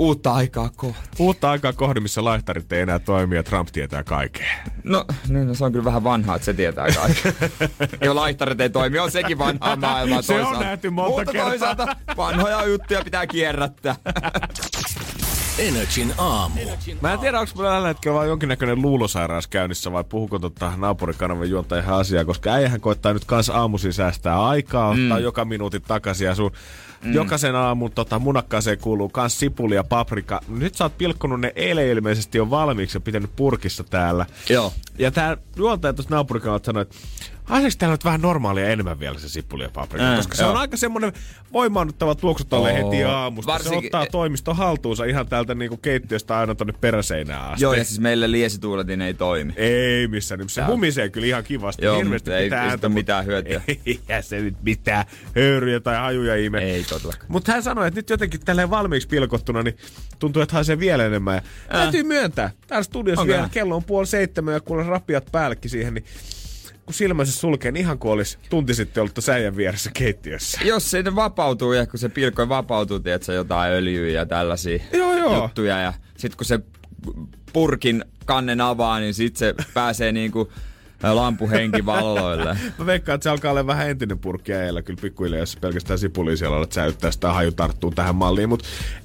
uutta 0.00 0.32
aikaa 0.34 0.70
kohti. 0.76 1.08
Uutta 1.18 1.50
aikaa 1.50 1.72
kohti, 1.72 2.00
missä 2.00 2.24
laihtarit 2.24 2.72
ei 2.72 2.80
enää 2.80 2.98
toimi 2.98 3.36
ja 3.36 3.42
Trump 3.42 3.68
tietää 3.72 4.02
kaikkea. 4.04 4.46
No, 4.84 5.04
niin, 5.28 5.46
no 5.48 5.54
se 5.54 5.64
on 5.64 5.72
kyllä 5.72 5.84
vähän 5.84 6.04
vanhaa, 6.04 6.36
että 6.36 6.44
se 6.46 6.54
tietää 6.54 6.86
kaikkea. 6.94 7.32
ja 8.06 8.14
laihtarit 8.14 8.60
ei 8.60 8.70
toimi, 8.70 8.98
on 8.98 9.10
sekin 9.10 9.38
vanhaa 9.38 9.76
maailmaa 9.86 10.22
Se 10.22 10.40
on 10.40 10.60
nähty 10.60 10.90
monta 10.90 11.10
Mutta 11.10 11.32
kertaa. 11.32 11.48
toisaalta 11.50 11.96
vanhoja 12.16 12.66
juttuja 12.66 13.04
pitää 13.04 13.26
kierrättää. 13.26 13.96
Energin 15.58 16.14
aamu. 16.18 16.60
Mä 17.00 17.12
en 17.12 17.18
tiedä, 17.18 17.40
onko 17.40 17.52
mulla 17.56 17.70
tällä 17.70 17.88
hetkellä 17.88 18.14
vaan 18.14 18.28
jonkinnäköinen 18.28 18.82
luulosairaus 18.82 19.46
käynnissä 19.46 19.92
vai 19.92 20.04
puhuko 20.04 20.38
tota 20.38 20.72
naapurikanavan 20.76 21.50
juonta 21.50 21.78
ihan 21.78 21.98
asiaa, 21.98 22.24
koska 22.24 22.52
äijähän 22.52 22.80
koittaa 22.80 23.12
nyt 23.12 23.24
kans 23.24 23.50
aamuisin 23.50 23.92
säästää 23.92 24.46
aikaa, 24.46 24.94
mm. 24.94 25.04
ottaa 25.04 25.18
joka 25.18 25.44
minuutin 25.44 25.82
takaisin 25.82 26.26
ja 26.26 26.34
sun 26.34 26.52
Mm. 27.04 27.14
Jokaisen 27.14 27.56
aamun 27.56 27.92
tota, 27.92 28.18
munakkaaseen 28.18 28.78
kuuluu 28.78 29.08
kans 29.08 29.38
sipuli 29.38 29.74
ja 29.74 29.84
paprika. 29.84 30.40
Nyt 30.48 30.74
sä 30.74 30.84
oot 30.84 30.98
pilkkonut 30.98 31.40
ne 31.40 31.52
eilen 31.56 31.88
ilmeisesti 31.88 32.38
jo 32.38 32.50
valmiiksi 32.50 32.96
ja 32.96 33.00
pitänyt 33.00 33.30
purkissa 33.36 33.84
täällä. 33.84 34.26
Joo. 34.48 34.72
Ja 34.98 35.10
tää 35.10 35.36
juontaja 35.56 35.92
tuossa 35.92 36.14
naapurikanavalta 36.14 36.66
sanoi, 36.66 36.82
että 36.82 36.96
Haiseeko 37.50 37.76
täällä 37.78 37.94
nyt 37.94 38.04
vähän 38.04 38.20
normaalia 38.20 38.68
enemmän 38.68 39.00
vielä 39.00 39.18
se 39.18 39.28
sipuli 39.28 39.62
ja 39.62 39.70
paprika? 39.70 40.10
Äh, 40.10 40.16
koska 40.16 40.34
se 40.34 40.42
joo. 40.42 40.52
on 40.52 40.56
aika 40.56 40.76
semmonen 40.76 41.12
voimaannuttava 41.52 42.14
tuoksu 42.14 42.44
tolle 42.44 42.74
heti 42.74 43.04
aamusta. 43.04 43.52
Varsinkin, 43.52 43.80
se 43.80 43.86
ottaa 43.86 44.06
toimiston 44.06 44.56
haltuunsa 44.56 45.04
ihan 45.04 45.26
täältä 45.26 45.54
niinku 45.54 45.76
keittiöstä 45.76 46.38
aina 46.38 46.54
tonne 46.54 46.74
peräseinään 46.80 47.50
asti. 47.50 47.64
Joo, 47.64 47.74
ja 47.74 47.84
siis 47.84 48.00
meille 48.00 48.30
liesituuletin 48.30 49.02
ei 49.02 49.14
toimi. 49.14 49.52
Ei 49.56 50.08
missään 50.08 50.38
nimessä. 50.38 50.62
Se 50.62 50.66
humisee 50.66 51.08
kyllä 51.08 51.26
ihan 51.26 51.44
kivasti. 51.44 51.84
Joo, 51.84 52.04
mutta 52.04 52.36
ei 52.36 52.50
sitä 52.70 52.88
mitään 52.88 53.26
hyötyä. 53.26 53.62
Ei 53.68 54.22
se 54.22 54.40
nyt 54.40 54.62
mitään 54.62 55.04
höyryjä 55.34 55.80
tai 55.80 55.96
hajuja 55.96 56.36
ime. 56.36 56.58
Ei 56.58 56.84
todellakaan. 56.84 57.26
Mutta 57.28 57.52
hän 57.52 57.62
sanoi, 57.62 57.88
että 57.88 57.98
nyt 57.98 58.10
jotenkin 58.10 58.40
tälleen 58.40 58.70
valmiiksi 58.70 59.08
pilkottuna, 59.08 59.62
niin 59.62 59.76
tuntuu, 60.18 60.42
että 60.42 60.54
haisee 60.54 60.78
vielä 60.78 61.06
enemmän. 61.06 61.34
Ja 61.34 61.42
äh. 61.76 61.82
Täytyy 61.82 62.02
myöntää. 62.02 62.50
Täällä 62.66 62.84
studiossa 62.84 63.22
okay. 63.22 63.34
vielä 63.34 63.48
kello 63.52 63.76
on 63.76 63.84
puoli 63.84 64.06
seitsemän 64.06 64.54
ja 64.54 64.60
kuulla 64.60 64.82
rapiat 64.82 65.26
päällekin 65.32 65.70
siihen, 65.70 65.94
niin 65.94 66.04
kun 66.86 66.94
silmänsä 66.94 67.32
sulkee, 67.32 67.72
niin 67.72 67.80
ihan 67.80 67.98
kuin 67.98 68.12
olisi 68.12 68.38
tunti 68.50 68.74
sitten 68.74 69.00
ollut 69.00 69.14
säijän 69.18 69.56
vieressä 69.56 69.90
keittiössä. 69.94 70.60
Jos 70.64 70.90
se 70.90 71.04
vapautuu 71.14 71.72
ja 71.72 71.86
kun 71.86 71.98
se 71.98 72.08
pilkoi 72.08 72.48
vapautuu, 72.48 73.00
tiedätkö, 73.00 73.32
jotain 73.32 73.72
öljyä 73.72 74.08
ja 74.08 74.26
tällaisia 74.26 74.78
joo, 74.92 75.16
joo. 75.16 75.42
juttuja. 75.42 75.80
Ja 75.80 75.92
sitten 76.16 76.36
kun 76.36 76.46
se 76.46 76.60
purkin 77.52 78.04
kannen 78.24 78.60
avaa, 78.60 79.00
niin 79.00 79.14
sitten 79.14 79.38
se 79.38 79.54
pääsee 79.74 80.12
niinku 80.12 80.52
lampuhenki 81.02 81.86
valloille. 81.86 82.56
Mä 82.78 82.86
veikkaan, 82.86 83.14
että 83.14 83.22
se 83.22 83.30
alkaa 83.30 83.50
olla 83.50 83.66
vähän 83.66 83.90
entinen 83.90 84.18
purkki 84.18 84.52
äijällä 84.52 84.82
kyllä 84.82 85.00
pikkuhiljaa, 85.02 85.40
jos 85.40 85.56
pelkästään 85.56 85.98
sipulia 85.98 86.36
siellä 86.36 86.56
on, 86.56 86.62
että 86.62 86.74
säyttää 86.74 87.10
sitä 87.10 87.32
haju 87.32 87.52
tarttuu 87.52 87.90
tähän 87.90 88.14
malliin. 88.14 88.48
Mutta 88.48 88.64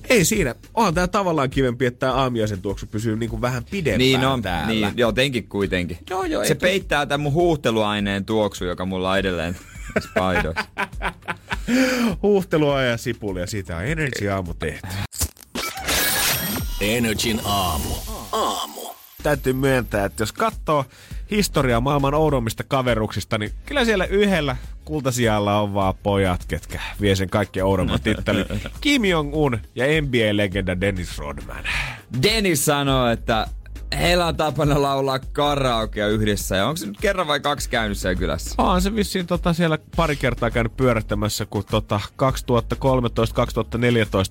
ei 0.10 0.26
siinä. 0.26 0.56
Onhan 0.74 0.94
tää 0.94 1.08
tavallaan 1.08 1.50
kivempi, 1.50 1.86
että 1.86 2.00
tämä 2.00 2.14
aamiaisen 2.14 2.62
tuoksu 2.62 2.86
pysyy 2.86 3.18
niinku 3.18 3.42
vähän 3.42 3.64
pidempään 3.72 3.98
niin 3.98 4.26
on, 4.26 4.42
täällä. 4.42 4.68
Niin, 4.68 4.94
jotenkin 4.96 5.48
kuitenkin. 5.48 5.98
Joo, 6.10 6.24
joo, 6.24 6.46
se 6.46 6.56
peittää 6.56 7.06
tämän 7.06 7.22
mun 7.22 7.34
huuhteluaineen 7.34 8.26
tuoksu, 8.26 8.66
joka 8.66 8.86
mulla 8.86 9.12
on 9.12 9.20
edelleen 9.20 9.58
spaidoissa. 10.10 10.66
Huuhtelua 12.22 12.82
ja 12.82 12.98
sipulia, 12.98 13.48
siitä 13.48 13.78
on 13.78 13.86
Energy 13.86 14.30
Aamu 14.30 14.54
tehty. 14.54 14.88
Energin 16.82 17.42
aamu. 17.46 17.90
Aamu. 18.32 18.75
Täytyy 19.26 19.54
myöntää, 19.54 20.06
että 20.06 20.22
jos 20.22 20.32
katsoo 20.32 20.86
historiaa 21.32 21.82
maailman 21.82 22.14
oudommista 22.14 22.64
kaveruksista, 22.64 23.38
niin 23.38 23.52
kyllä 23.66 23.86
siellä 23.86 24.06
yhdellä 24.06 24.56
kultasijalla 24.84 25.62
on 25.62 25.74
vaan 25.74 25.94
pojat, 26.04 26.46
ketkä 26.48 26.82
vie 27.02 27.16
sen 27.16 27.30
kaikkein 27.30 27.64
oudomman 27.64 28.02
tittelin. 28.02 28.46
Kim 28.82 29.06
Jong-un 29.06 29.60
ja 29.76 29.86
NBA-legenda 30.02 30.82
Dennis 30.82 31.18
Rodman. 31.18 31.64
Dennis 32.24 32.66
sanoo, 32.66 33.08
että 33.08 33.48
heillä 34.00 34.26
on 34.26 34.36
tapana 34.36 34.82
laulaa 34.82 35.20
karaokea 35.20 36.08
yhdessä. 36.08 36.56
Ja 36.56 36.68
onko 36.68 36.78
se 36.78 36.86
nyt 36.86 36.98
kerran 37.02 37.28
vai 37.28 37.40
kaksi 37.40 37.70
käynyt 37.70 37.98
siellä 37.98 38.16
kylässä? 38.16 38.56
On 38.58 38.82
se 38.82 38.96
vissiin 38.96 39.28
tota, 39.28 39.54
siellä 39.54 39.78
pari 39.96 40.16
kertaa 40.16 40.52
käynyt 40.52 40.78
pyörättämässä, 40.78 41.46
kun 41.46 41.64
tota, 41.72 42.00
2013-2014 42.06 42.08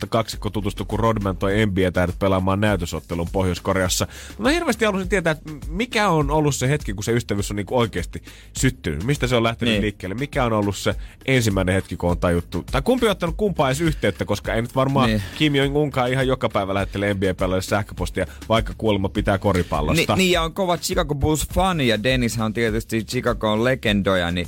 kaksikko 0.08 0.50
tutustui, 0.50 0.86
kun 0.86 1.00
Rodman 1.00 1.36
toi 1.36 1.66
NBA-tähdet 1.66 2.18
pelaamaan 2.18 2.60
näytösottelun 2.60 3.28
Pohjois-Koreassa. 3.32 4.06
Mä 4.38 4.50
hirveästi 4.50 4.84
haluaisin 4.84 5.08
tietää, 5.08 5.30
että 5.30 5.50
mikä 5.68 6.08
on 6.08 6.30
ollut 6.30 6.54
se 6.54 6.68
hetki, 6.68 6.94
kun 6.94 7.04
se 7.04 7.12
ystävyys 7.12 7.50
on 7.50 7.56
niinku 7.56 7.78
oikeasti 7.78 8.22
syttynyt. 8.58 9.04
Mistä 9.04 9.26
se 9.26 9.36
on 9.36 9.42
lähtenyt 9.42 9.72
niin. 9.72 9.82
liikkeelle? 9.82 10.14
Mikä 10.14 10.44
on 10.44 10.52
ollut 10.52 10.76
se 10.76 10.94
ensimmäinen 11.26 11.74
hetki, 11.74 11.96
kun 11.96 12.10
on 12.10 12.18
tajuttu? 12.18 12.64
Tai 12.70 12.82
kumpi 12.82 13.06
on 13.06 13.12
ottanut 13.12 13.34
kumpaa 13.36 13.68
edes 13.68 13.80
yhteyttä, 13.80 14.24
koska 14.24 14.54
ei 14.54 14.62
nyt 14.62 14.74
varmaan 14.74 15.08
niin. 15.08 15.22
Kim 15.38 15.54
Jong-unkaan 15.54 16.12
ihan 16.12 16.26
joka 16.26 16.48
päivä 16.48 16.74
lähettelee 16.74 17.14
NBA-pelaajille 17.14 17.62
sähköpostia, 17.62 18.26
vaikka 18.48 18.72
kuulemma 18.78 19.08
pitää 19.08 19.38
koripallosta. 19.44 20.16
Ni, 20.16 20.24
niin, 20.24 20.32
ja 20.32 20.42
on 20.42 20.54
kova 20.54 20.78
Chicago 20.78 21.14
Bulls 21.14 21.48
fani, 21.54 21.88
ja 21.88 22.02
Dennis 22.02 22.38
on 22.38 22.52
tietysti 22.52 23.04
Chicagoon 23.04 23.64
legendoja, 23.64 24.30
niin 24.30 24.46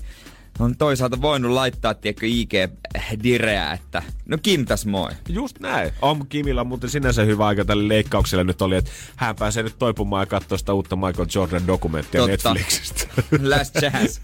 on 0.59 0.77
toisaalta 0.77 1.23
voinut 1.23 1.53
laittaa, 1.53 1.95
tiedätkö, 1.95 2.27
IG-direä, 2.27 3.73
että 3.73 4.03
no 4.27 4.39
Kim 4.43 4.65
täs 4.65 4.87
moi. 4.87 5.11
Just 5.29 5.61
näin. 5.61 5.93
On 6.03 6.27
Kimillä 6.27 6.65
muuten 6.65 6.91
sinänsä 6.91 7.23
hyvä 7.23 7.47
aika 7.47 7.65
tälle 7.65 7.89
leikkaukselle 7.89 8.45
nyt 8.45 8.63
oli, 8.63 8.77
että 8.77 8.91
hän 9.17 9.37
pääsee 9.37 9.63
nyt 9.63 9.79
toipumaan 9.79 10.23
ja 10.23 10.27
katsoa 10.27 10.59
sitä 10.59 10.73
uutta 10.73 10.97
Michael 10.97 11.29
Jordan 11.35 11.67
dokumenttia 11.67 12.21
Totta. 12.21 12.55
Netflixistä. 12.55 13.07
Last 13.57 13.75
Jazz. 13.83 14.21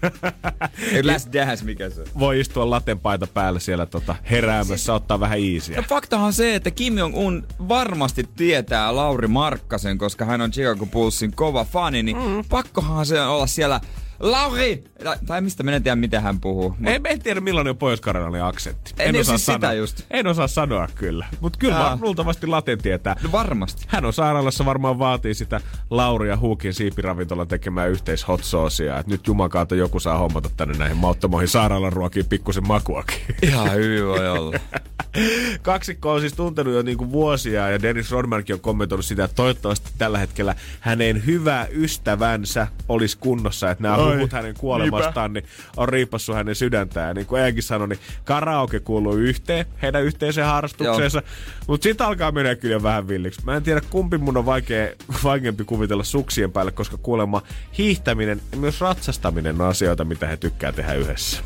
Last 1.11 1.33
Jazz, 1.33 1.63
mikä 1.63 1.89
se 1.89 2.03
Voi 2.19 2.39
istua 2.39 2.69
latenpaita 2.69 3.27
päällä 3.27 3.59
siellä 3.59 3.85
tota, 3.85 4.15
heräämässä, 4.31 4.75
siis, 4.75 4.89
ottaa 4.89 5.19
vähän 5.19 5.39
iisiä. 5.39 5.77
No 5.77 5.83
faktahan 5.89 6.33
se, 6.33 6.55
että 6.55 6.71
Kim 6.71 6.97
Jong-un 6.97 7.43
varmasti 7.69 8.29
tietää 8.35 8.95
Lauri 8.95 9.27
Markkasen, 9.27 9.97
koska 9.97 10.25
hän 10.25 10.41
on 10.41 10.51
Chicago 10.51 10.85
Bullsin 10.85 11.35
kova 11.35 11.65
fani, 11.65 12.03
niin 12.03 12.17
mm. 12.17 12.43
pakkohan 12.49 13.05
se 13.05 13.21
olla 13.21 13.47
siellä 13.47 13.81
Lauri! 14.23 14.83
Tai 15.25 15.41
mistä 15.41 15.63
minä 15.63 15.75
en 15.75 15.83
tiedä, 15.83 15.95
miten 15.95 16.21
hän 16.21 16.39
puhuu. 16.39 16.75
Mut... 16.79 16.89
En, 16.89 17.01
en 17.05 17.21
tiedä, 17.21 17.41
millainen 17.41 17.71
on 17.71 17.77
pohjois 17.77 18.01
aksentti. 18.43 18.93
En, 18.99 19.15
en 19.15 19.21
osaa 19.21 19.37
siis 19.37 19.45
sanoa. 19.45 19.57
sitä 19.57 19.73
just. 19.73 20.01
En 20.11 20.27
osaa 20.27 20.47
sanoa 20.47 20.87
kyllä. 20.95 21.25
Mutta 21.41 21.59
kyllä 21.59 21.77
Aa. 21.77 21.97
luultavasti 22.01 22.47
Laten 22.47 22.81
tietää. 22.81 23.15
No 23.23 23.31
varmasti. 23.31 23.85
Hän 23.87 24.05
on 24.05 24.13
sairaalassa 24.13 24.65
varmaan 24.65 24.99
vaatii 24.99 25.33
sitä 25.33 25.61
Lauri 25.89 26.29
ja 26.29 26.37
Huukin 26.37 26.73
siipiravintolan 26.73 27.47
tekemään 27.47 27.89
yhteis 27.89 28.27
hot 28.27 28.43
saucea. 28.43 28.99
Et 28.99 29.07
nyt 29.07 29.27
jumakaata 29.27 29.75
joku 29.75 29.99
saa 29.99 30.17
hommata 30.17 30.49
tänne 30.57 30.77
näihin 30.77 30.97
mauttomoihin 30.97 31.47
sairaalan 31.47 31.93
ruokiin 31.93 32.25
pikkusen 32.25 32.67
makuakin. 32.67 33.17
Ihan 33.41 33.71
hyvin 33.71 34.05
voi 34.05 34.29
olla. 34.29 34.59
Kaksikko 35.61 36.13
on 36.13 36.21
siis 36.21 36.33
tuntenut 36.33 36.73
jo 36.73 36.81
niinku 36.81 37.11
vuosia 37.11 37.69
ja 37.69 37.81
Dennis 37.81 38.11
Rodmankin 38.11 38.53
on 38.53 38.59
kommentoinut 38.59 39.05
sitä, 39.05 39.23
että 39.23 39.35
toivottavasti 39.35 39.91
tällä 39.97 40.17
hetkellä 40.17 40.55
hänen 40.79 41.25
hyvä 41.25 41.67
ystävänsä 41.71 42.67
olisi 42.89 43.17
kunnossa, 43.17 43.71
että 43.71 43.83
nämä 43.83 43.95
huhut 44.15 44.31
hänen 44.31 44.55
kuolemastaan 44.59 45.33
niin 45.33 45.45
on 45.77 45.89
riipassu 45.89 46.33
hänen 46.33 46.55
sydäntään. 46.55 47.07
Ja 47.07 47.13
niin 47.13 47.25
kuin 47.25 47.41
Eekin 47.41 47.63
sanoi, 47.63 47.87
niin 47.87 47.99
karaoke 48.23 48.79
kuuluu 48.79 49.15
yhteen, 49.15 49.65
heidän 49.81 50.03
yhteiseen 50.03 50.47
harrastukseensa, 50.47 51.21
mutta 51.67 51.83
sitten 51.83 52.07
alkaa 52.07 52.31
mennä 52.31 52.55
kyllä 52.55 52.83
vähän 52.83 53.07
villiksi. 53.07 53.45
Mä 53.45 53.55
en 53.55 53.63
tiedä, 53.63 53.81
kumpi 53.89 54.17
mun 54.17 54.37
on 54.37 54.45
vaikea, 54.45 54.89
vaikeampi 55.23 55.63
kuvitella 55.63 56.03
suksien 56.03 56.51
päälle, 56.51 56.71
koska 56.71 56.97
kuulemma 56.97 57.41
hiihtäminen 57.77 58.41
ja 58.51 58.57
myös 58.57 58.81
ratsastaminen 58.81 59.61
on 59.61 59.67
asioita, 59.67 60.05
mitä 60.05 60.27
he 60.27 60.37
tykkää 60.37 60.71
tehdä 60.71 60.93
yhdessä. 60.93 61.43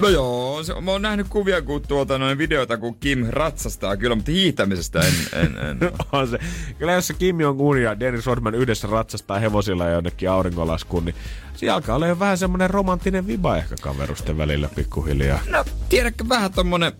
No 0.00 0.08
joo, 0.08 0.62
se, 0.62 0.80
mä 0.80 0.90
oon 0.90 1.02
nähnyt 1.02 1.26
kuvia, 1.28 1.62
kun 1.62 1.82
tuota 1.82 2.18
noin 2.18 2.38
videota, 2.38 2.78
kun 2.78 2.96
Kim 3.00 3.26
ratsastaa 3.28 3.96
kyllä, 3.96 4.14
mutta 4.14 4.30
hiihtämisestä 4.30 5.00
en, 5.00 5.14
en, 5.32 5.58
en. 5.58 5.78
on 6.12 6.28
se. 6.28 6.38
Kyllä 6.78 6.92
jos 6.92 7.06
se 7.06 7.14
Kim 7.14 7.40
Jong-un 7.40 7.82
ja 7.82 8.00
Dennis 8.00 8.26
Rodman 8.26 8.54
yhdessä 8.54 8.88
ratsastaa 8.90 9.38
hevosilla 9.38 9.88
jonnekin 9.88 10.30
aurinkolaskuun, 10.30 11.04
niin 11.04 11.14
siinä 11.60 11.74
alkaa 11.74 11.96
olla 11.96 12.06
jo 12.06 12.18
vähän 12.18 12.38
semmonen 12.38 12.70
romanttinen 12.70 13.26
viba 13.26 13.56
ehkä 13.56 13.74
kaverusten 13.80 14.38
välillä 14.38 14.68
pikkuhiljaa. 14.74 15.40
No, 15.48 15.64
tiedätkö 15.88 16.24
vähän 16.28 16.52
tommonen 16.52 16.92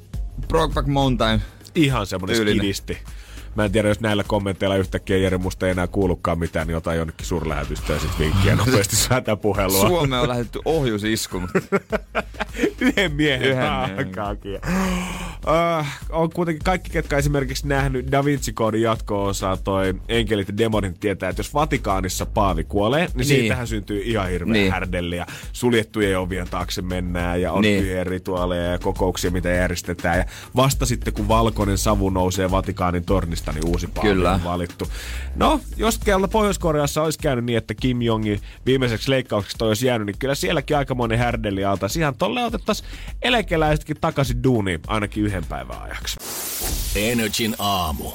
Brokeback 0.49 0.89
Mountain 0.89 1.43
Ihan 1.75 2.07
semmonen 2.07 2.37
skidisti. 2.37 2.99
Mä 3.55 3.65
en 3.65 3.73
tiedä, 3.73 3.89
jos 3.89 4.01
näillä 4.01 4.25
kommenteilla 4.25 4.77
yhtäkkiä 4.77 5.17
Jere 5.17 5.39
musta 5.39 5.67
ei 5.67 5.73
enää 5.73 5.87
kuulukaan 5.87 6.39
mitään, 6.39 6.67
niin 6.67 6.73
jotain 6.73 6.99
jonnekin 6.99 7.27
suurlähetystä 7.27 7.93
ja 7.93 7.99
sitten 7.99 8.19
vinkkiä 8.19 8.57
nopeasti 8.67 8.97
säätä 8.97 9.37
puhelua. 9.37 9.89
Suomeen 9.89 10.23
on 10.23 10.29
lähetetty 10.29 10.61
ohjusisku. 10.65 11.43
Yhden 12.81 13.13
miehen 13.13 13.43
Yhden 13.43 14.13
miehen. 14.15 14.61
Uh, 15.47 15.87
on 16.11 16.31
kuitenkin 16.31 16.65
kaikki, 16.65 16.91
ketkä 16.91 17.17
esimerkiksi 17.17 17.69
nähnyt 17.69 18.13
Da 18.13 18.25
Vinci 18.25 18.53
Codin 18.53 18.83
jatko-osaa 18.83 19.57
toi 19.57 19.95
Enkelit 20.09 20.49
ja 20.49 20.57
Demonit 20.57 21.01
tietää, 21.01 21.29
että 21.29 21.41
jos 21.41 21.55
Vatikaanissa 21.55 22.27
paavi 22.27 22.65
kuolee, 22.65 23.07
niin, 23.07 23.17
niin. 23.17 23.27
siitähän 23.27 23.67
syntyy 23.67 24.03
ihan 24.05 24.29
hirveä 24.29 24.53
niin. 24.53 24.73
härdelli 24.73 25.17
ja 25.17 25.27
suljettujen 25.53 26.19
ovien 26.19 26.49
taakse 26.51 26.83
mennään 26.83 27.43
ja 27.43 27.53
on 27.53 27.63
niin. 27.63 28.07
rituaaleja 28.07 28.63
ja 28.63 28.79
kokouksia, 28.79 29.31
mitä 29.31 29.49
järjestetään. 29.49 30.19
Ja 30.19 30.25
vasta 30.57 30.87
sitten, 30.87 31.13
kun 31.13 31.29
valkoinen 31.29 31.79
savu 31.79 32.11
nousee 32.11 32.51
Vatikaanin 32.51 33.05
tornista, 33.05 33.50
niin 33.53 33.67
uusi 33.67 33.87
paavi 33.87 34.09
Kyllä. 34.09 34.33
on 34.33 34.45
valittu. 34.45 34.89
No, 35.37 35.61
jos 35.77 35.99
kello 35.99 36.29
Pohjois-Koreassa 36.29 37.03
olisi 37.03 37.19
käynyt 37.19 37.45
niin, 37.45 37.59
että 37.59 37.75
Kim 37.75 38.03
Jongin 38.03 38.41
viimeiseksi 38.67 39.11
leikkaukseksi 39.11 39.65
olisi 39.65 39.87
jäänyt, 39.87 40.07
niin 40.07 40.19
kyllä 40.19 40.35
sielläkin 40.35 40.77
aikamoinen 40.77 41.19
härdelli 41.19 41.65
alta. 41.65 41.87
Ihan 41.99 42.15
tolle 42.15 42.45
otettaisiin 42.45 42.89
eläkeläisetkin 43.23 43.97
takaisin 44.01 44.43
duuniin 44.43 44.81
ainakin 44.87 45.25
yhden 45.25 45.45
päivän 45.47 45.83
ajaksi. 45.83 46.17
Energin 46.97 47.55
aamu. 47.59 48.11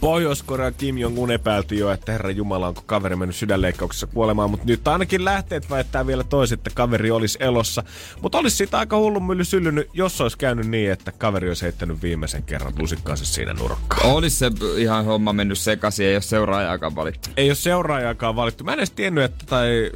Pohjois-Korea 0.00 0.72
Kim 0.72 0.98
Jong-un 0.98 1.30
epäilti 1.30 1.78
jo, 1.78 1.90
että 1.90 2.12
herra 2.12 2.30
Jumala, 2.30 2.68
onko 2.68 2.82
kaveri 2.86 3.16
mennyt 3.16 3.36
sydänleikkauksessa 3.36 4.06
kuolemaan, 4.06 4.50
mutta 4.50 4.66
nyt 4.66 4.88
ainakin 4.88 5.24
lähteet 5.24 5.70
väittää 5.70 6.06
vielä 6.06 6.24
toiset, 6.24 6.60
että 6.60 6.70
kaveri 6.74 7.10
olisi 7.10 7.38
elossa. 7.40 7.82
Mutta 8.22 8.38
olisi 8.38 8.56
siitä 8.56 8.78
aika 8.78 8.96
hullun 8.96 9.24
mylly 9.24 9.44
syllynyt, 9.44 9.90
jos 9.92 10.20
olisi 10.20 10.38
käynyt 10.38 10.66
niin, 10.66 10.92
että 10.92 11.12
kaveri 11.12 11.48
olisi 11.48 11.62
heittänyt 11.62 12.02
viimeisen 12.02 12.42
kerran 12.42 12.72
lusikkaansa 12.78 13.24
siinä 13.24 13.52
nurkkaan. 13.52 14.12
Olisi 14.12 14.36
se 14.36 14.50
ihan 14.76 15.04
homma 15.04 15.32
mennyt 15.32 15.58
sekaisin, 15.58 16.06
ei 16.06 16.14
ole 16.14 16.22
seuraajaakaan 16.22 16.96
valittu. 16.96 17.28
Ei 17.36 17.48
ole 17.48 17.54
seuraajaakaan 17.54 18.36
valittu. 18.36 18.64
Mä 18.64 18.72
en 18.72 18.78
edes 18.78 18.90
tiennyt, 18.90 19.24
että, 19.24 19.44
tai 19.46 19.90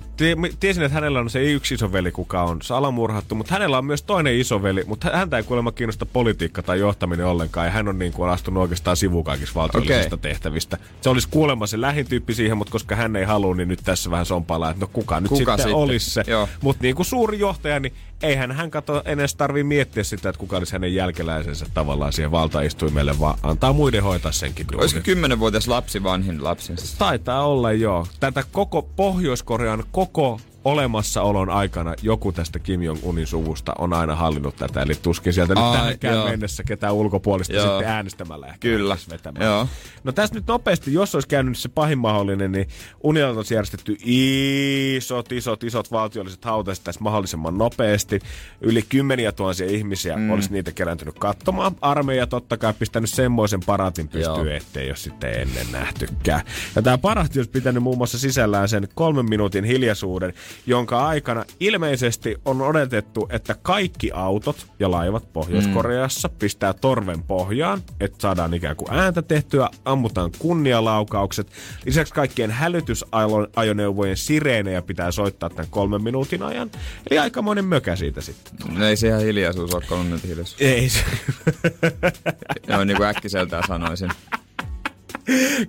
tiesin, 0.61 0.83
että 0.83 0.95
hänellä 0.95 1.21
on 1.21 1.30
se 1.30 1.42
yksi 1.42 1.75
isoveli, 1.75 2.12
kuka 2.12 2.42
on 2.42 2.62
salamurhattu, 2.62 3.35
mutta 3.35 3.54
hänellä 3.54 3.78
on 3.78 3.85
myös 3.85 4.02
toinen 4.02 4.38
isoveli, 4.38 4.85
mutta 4.87 5.11
häntä 5.12 5.37
ei 5.37 5.42
kuulemma 5.42 5.73
kiinnosta 5.73 6.07
politiikka 6.07 6.62
tai 6.62 6.80
johtaminen 6.80 7.26
ollenkaan, 7.26 7.66
ja 7.66 7.71
hän 7.71 7.88
on 7.88 7.99
niin 7.99 8.12
kuin 8.12 8.30
astunut 8.30 8.61
oikeastaan 8.61 8.97
sivukaikissa 8.97 9.54
valtio 9.54 9.77
valtiollisista 9.80 10.14
okay. 10.14 10.30
tehtävistä. 10.30 10.78
Se 11.00 11.08
olisi 11.08 11.28
kuulemma 11.30 11.66
se 11.66 11.80
lähintyyppi 11.80 12.35
siihen, 12.35 12.56
mutta 12.56 12.73
koska 12.73 12.97
hän 12.97 13.16
ei 13.16 13.25
halua, 13.25 13.54
niin 13.54 13.68
nyt 13.68 13.80
tässä 13.85 14.11
vähän 14.11 14.26
sompaillaan, 14.26 14.70
että 14.70 14.85
no 14.85 14.90
kuka 14.92 15.20
nyt 15.20 15.28
kuka 15.28 15.38
sitten, 15.38 15.56
sitten? 15.58 15.75
olisi 15.75 16.11
se. 16.11 16.23
Mutta 16.61 16.82
niin 16.82 16.94
kuin 16.94 17.06
suuri 17.06 17.38
johtaja, 17.38 17.80
niin 17.80 17.92
eihän 18.23 18.52
hän 18.52 18.70
kato 18.70 19.02
edes 19.04 19.35
tarvi 19.35 19.62
miettiä 19.62 20.04
sitä, 20.04 20.28
että 20.28 20.40
kuka 20.40 20.56
olisi 20.56 20.73
hänen 20.73 20.94
jälkeläisensä 20.94 21.66
tavallaan 21.75 22.12
siihen 22.12 22.30
valtaistuimelle, 22.30 23.18
vaan 23.20 23.38
antaa 23.42 23.73
muiden 23.73 24.02
hoitaa 24.02 24.32
senkin 24.32 24.66
duunin. 24.66 24.80
Olisiko 24.80 25.00
kymmenenvuotias 25.04 25.68
lapsi 25.68 26.02
vanhin 26.02 26.44
lapsensa? 26.44 26.99
Taitaa 26.99 27.47
olla 27.47 27.73
joo. 27.73 28.06
Tätä 28.20 28.44
koko 28.52 28.82
Pohjois-Korean 28.82 29.85
koko 29.92 30.40
olemassaolon 30.68 31.50
aikana 31.50 31.94
joku 32.02 32.32
tästä 32.32 32.58
Kim 32.58 32.82
Jong-unin 32.82 33.26
suvusta 33.26 33.72
on 33.78 33.92
aina 33.92 34.14
hallinnut 34.14 34.56
tätä. 34.56 34.82
Eli 34.82 34.94
tuskin 34.94 35.32
sieltä 35.32 35.54
Ai, 35.56 35.62
nyt 35.62 35.80
tähänkään 35.80 36.14
joo. 36.14 36.28
mennessä 36.28 36.64
ketään 36.64 36.94
ulkopuolista 36.94 37.54
joo. 37.54 37.66
sitten 37.68 37.88
äänestämällä 37.88 38.46
ehkä 38.46 38.58
Kyllä. 38.58 38.96
Joo. 39.40 39.68
No 40.04 40.12
tästä 40.12 40.37
nyt 40.37 40.46
nopeasti, 40.46 40.92
jos 40.92 41.14
olisi 41.14 41.28
käynyt 41.28 41.58
se 41.58 41.68
pahin 41.68 41.98
mahdollinen, 41.98 42.52
niin 42.52 42.68
unionilta 43.02 43.38
olisi 43.38 43.54
järjestetty 43.54 43.96
isot, 44.04 45.32
isot, 45.32 45.64
isot 45.64 45.92
valtiolliset 45.92 46.44
hautaiset 46.44 46.84
tässä 46.84 47.00
mahdollisimman 47.00 47.58
nopeasti. 47.58 48.20
Yli 48.60 48.82
kymmeniä 48.82 49.32
tuhansia 49.32 49.66
ihmisiä 49.66 50.16
mm. 50.16 50.30
olisi 50.30 50.52
niitä 50.52 50.72
kerääntynyt 50.72 51.18
katsomaan. 51.18 51.76
Armeija 51.80 52.26
totta 52.26 52.56
kai 52.56 52.75
pistänyt 52.75 53.10
semmoisen 53.10 53.60
paratin 53.66 54.08
pystyyn, 54.08 54.56
ettei 54.56 54.88
ole 54.88 54.96
sitten 54.96 55.40
ennen 55.40 55.66
nähtykään. 55.72 56.42
Ja 56.76 56.82
tämä 56.82 56.98
parati 56.98 57.38
olisi 57.38 57.50
pitänyt 57.50 57.82
muun 57.82 57.98
muassa 57.98 58.18
sisällään 58.18 58.68
sen 58.68 58.88
kolmen 58.94 59.28
minuutin 59.28 59.64
hiljaisuuden, 59.64 60.32
jonka 60.66 61.06
aikana 61.06 61.44
ilmeisesti 61.60 62.36
on 62.44 62.62
odotettu, 62.62 63.28
että 63.30 63.56
kaikki 63.62 64.10
autot 64.12 64.66
ja 64.78 64.90
laivat 64.90 65.32
Pohjois-Koreassa 65.32 66.28
mm. 66.28 66.34
pistää 66.38 66.72
torven 66.72 67.22
pohjaan, 67.22 67.82
että 68.00 68.18
saadaan 68.20 68.54
ikään 68.54 68.76
kuin 68.76 68.92
ääntä 68.92 69.22
tehtyä, 69.22 69.70
ammutaan 69.84 70.30
kunnialaukaukset. 70.38 71.52
Lisäksi 71.86 72.14
kaikkien 72.14 72.50
hälytysajoneuvojen 72.50 74.16
sireenejä 74.16 74.82
pitää 74.82 75.10
soittaa 75.10 75.50
tämän 75.50 75.70
kolmen 75.70 76.02
minuutin 76.02 76.42
ajan. 76.42 76.70
Eli 77.10 77.18
aikamoinen 77.18 77.64
mökä 77.64 77.96
siitä 77.96 78.20
sitten. 78.20 78.78
No 78.78 78.86
ei 78.86 78.96
se 78.96 79.08
ihan 79.08 79.20
hiljaisuus 79.20 79.74
ole 79.74 79.82
kolmen 79.88 80.06
minuutin 80.06 80.30
hiljaisuus. 80.30 80.60
Ei 80.60 80.88
se. 80.88 81.04
no 82.68 82.84
niin 82.84 82.96
kuin 82.96 83.08
äkkiseltään 83.08 83.64
sanoisin. 83.68 84.10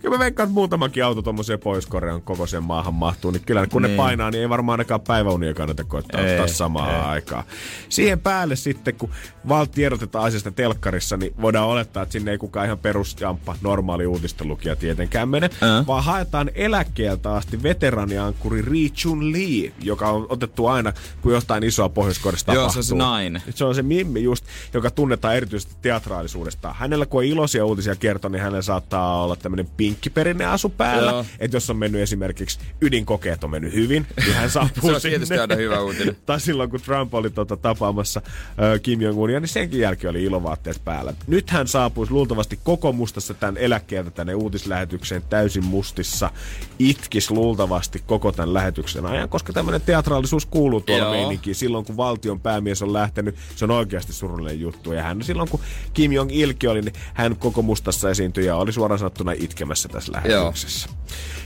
Kyllä 0.01 0.16
mä 0.16 0.20
veikkaan, 0.20 0.50
että 0.50 0.54
muutamakin 0.54 1.06
auto 1.06 1.22
tuommoiseen 1.22 1.60
Pohjois-Korean 1.60 2.22
kokoiseen 2.22 2.63
maahan 2.63 2.94
mahtuu, 2.94 3.32
niin 3.32 3.44
kyllä 3.46 3.68
kun 3.68 3.82
niin. 3.82 3.92
ne 3.92 3.98
painaa, 3.98 4.32
niin 4.32 4.42
ei 4.42 4.50
varmaan 4.50 4.74
ainakaan 4.74 5.01
päiväunia 5.01 5.54
kannata 5.54 5.84
koittaa 5.84 6.22
ei, 6.22 6.32
ottaa 6.32 6.48
samaan 6.48 6.96
ei. 6.96 7.01
aikaan. 7.01 7.44
Siihen 7.89 8.20
päälle 8.20 8.56
sitten, 8.56 8.96
kun 8.96 9.10
val 9.50 9.66
tiedotetaan 9.66 10.25
asiasta 10.25 10.51
telkkarissa, 10.51 11.18
niin 11.18 11.34
voidaan 11.42 11.68
olettaa, 11.68 12.04
että 12.04 12.13
sinne 12.13 12.32
ei 12.32 12.38
kukaan 12.38 12.66
ihan 12.66 12.78
perusjamppa 12.78 13.56
normaali 13.62 14.06
uutistelukija 14.06 14.75
tietenkään 14.75 15.30
mene, 15.30 15.46
uh-huh. 15.46 15.88
vaan 15.88 16.04
haetaan 16.04 16.51
eläkkeeltä 16.56 17.34
asti 17.34 17.63
veteraniankkuri 17.63 18.62
Ri 18.62 18.89
Chun 18.89 19.32
Lee, 19.32 19.72
joka 19.82 20.10
on 20.10 20.25
otettu 20.30 20.68
aina, 20.68 20.94
kun 21.22 21.32
jostain 21.32 21.63
isoa 21.63 21.89
pohjois 21.89 22.20
tapahtuu. 22.20 22.54
Joo, 22.54 22.70
se 22.70 22.80
on 22.80 22.84
se 22.84 22.96
nainen. 22.96 23.42
Se 23.50 23.66
on 23.66 23.75
se 23.75 23.82
Mimmi 23.82 24.24
just, 24.24 24.46
joka 24.74 24.92
tunnetaan 24.92 25.36
erityisesti 25.36 25.75
teatraalisuudesta. 25.82 26.74
Hänellä 26.74 27.06
kun 27.06 27.18
on 27.18 27.25
iloisia 27.25 27.66
uutisia 27.66 27.96
kertoa, 27.96 28.30
niin 28.30 28.42
hänellä 28.42 28.62
saattaa 28.62 29.24
olla 29.24 29.36
tämmöinen 29.50 29.74
pinkkiperinne 29.77 30.46
asu 30.46 30.70
päällä. 30.70 31.25
Että 31.39 31.58
jos 31.58 31.70
on 31.70 31.77
mennyt 31.77 32.01
esimerkiksi 32.01 32.60
ydinkokeet 32.82 33.44
on 33.44 33.50
mennyt 33.50 33.74
hyvin, 33.74 34.08
niin 34.25 34.36
hän 34.36 34.50
saapuu 34.50 34.89
Se 34.89 34.96
on 34.96 35.01
tietysti 35.01 35.39
aina 35.39 35.56
hyvä 35.56 35.82
uutinen. 35.82 36.18
tai 36.25 36.39
silloin, 36.39 36.70
kun 36.70 36.82
Trump 36.82 37.13
oli 37.13 37.29
tota, 37.29 37.58
tapaamassa 37.58 38.22
äh, 38.25 38.82
Kim 38.82 39.01
Jong-unia, 39.01 39.39
niin 39.39 39.48
senkin 39.48 39.79
jälkeen 39.79 40.10
oli 40.12 40.24
ilovaatteet 40.24 40.82
päällä. 40.86 41.13
Nyt 41.27 41.50
hän 41.50 41.68
saapuisi 41.68 42.13
luultavasti 42.13 42.60
koko 42.63 42.91
mustassa 42.91 43.34
tämän 43.34 43.58
eläkkeeltä 43.58 44.12
tänne 44.12 44.36
uutislähetykseen 44.36 45.24
täysin 45.29 45.65
mustissa. 45.65 46.32
Itkis 46.79 47.32
luultavasti 47.32 48.03
koko 48.06 48.32
tämän 48.32 48.53
lähetyksen 48.53 49.06
ajan, 49.06 49.29
koska 49.29 49.53
tämmöinen 49.53 49.82
teatraalisuus 49.82 50.46
kuuluu 50.46 50.82
tuolla 50.82 51.10
meininkiin. 51.10 51.56
Silloin, 51.56 51.86
kun 51.86 51.98
valtion 51.98 52.39
päämies 52.39 52.82
on 52.82 52.94
lähtenyt, 52.94 53.36
se 53.56 53.65
on 53.65 53.72
oikeasti 53.72 54.13
surullinen 54.13 54.60
juttu. 54.60 54.91
Ja 54.94 55.03
hän 55.03 55.24
silloin, 55.24 55.50
kun 55.50 55.60
Kim 55.94 56.12
Jong-ilki 56.12 56.68
oli, 56.68 56.82
niin 56.82 56.94
hän 57.13 57.36
koko 57.36 57.62
mustassa 57.62 58.10
esiintyi 58.10 58.46
ja 58.46 58.56
oli 58.56 58.74
suoraan 58.74 59.00
sanottuna 59.00 59.32
itkemässä 59.39 59.89
tässä 59.89 60.12
lähetyksessä. 60.12 60.89
Joo. 60.89 61.00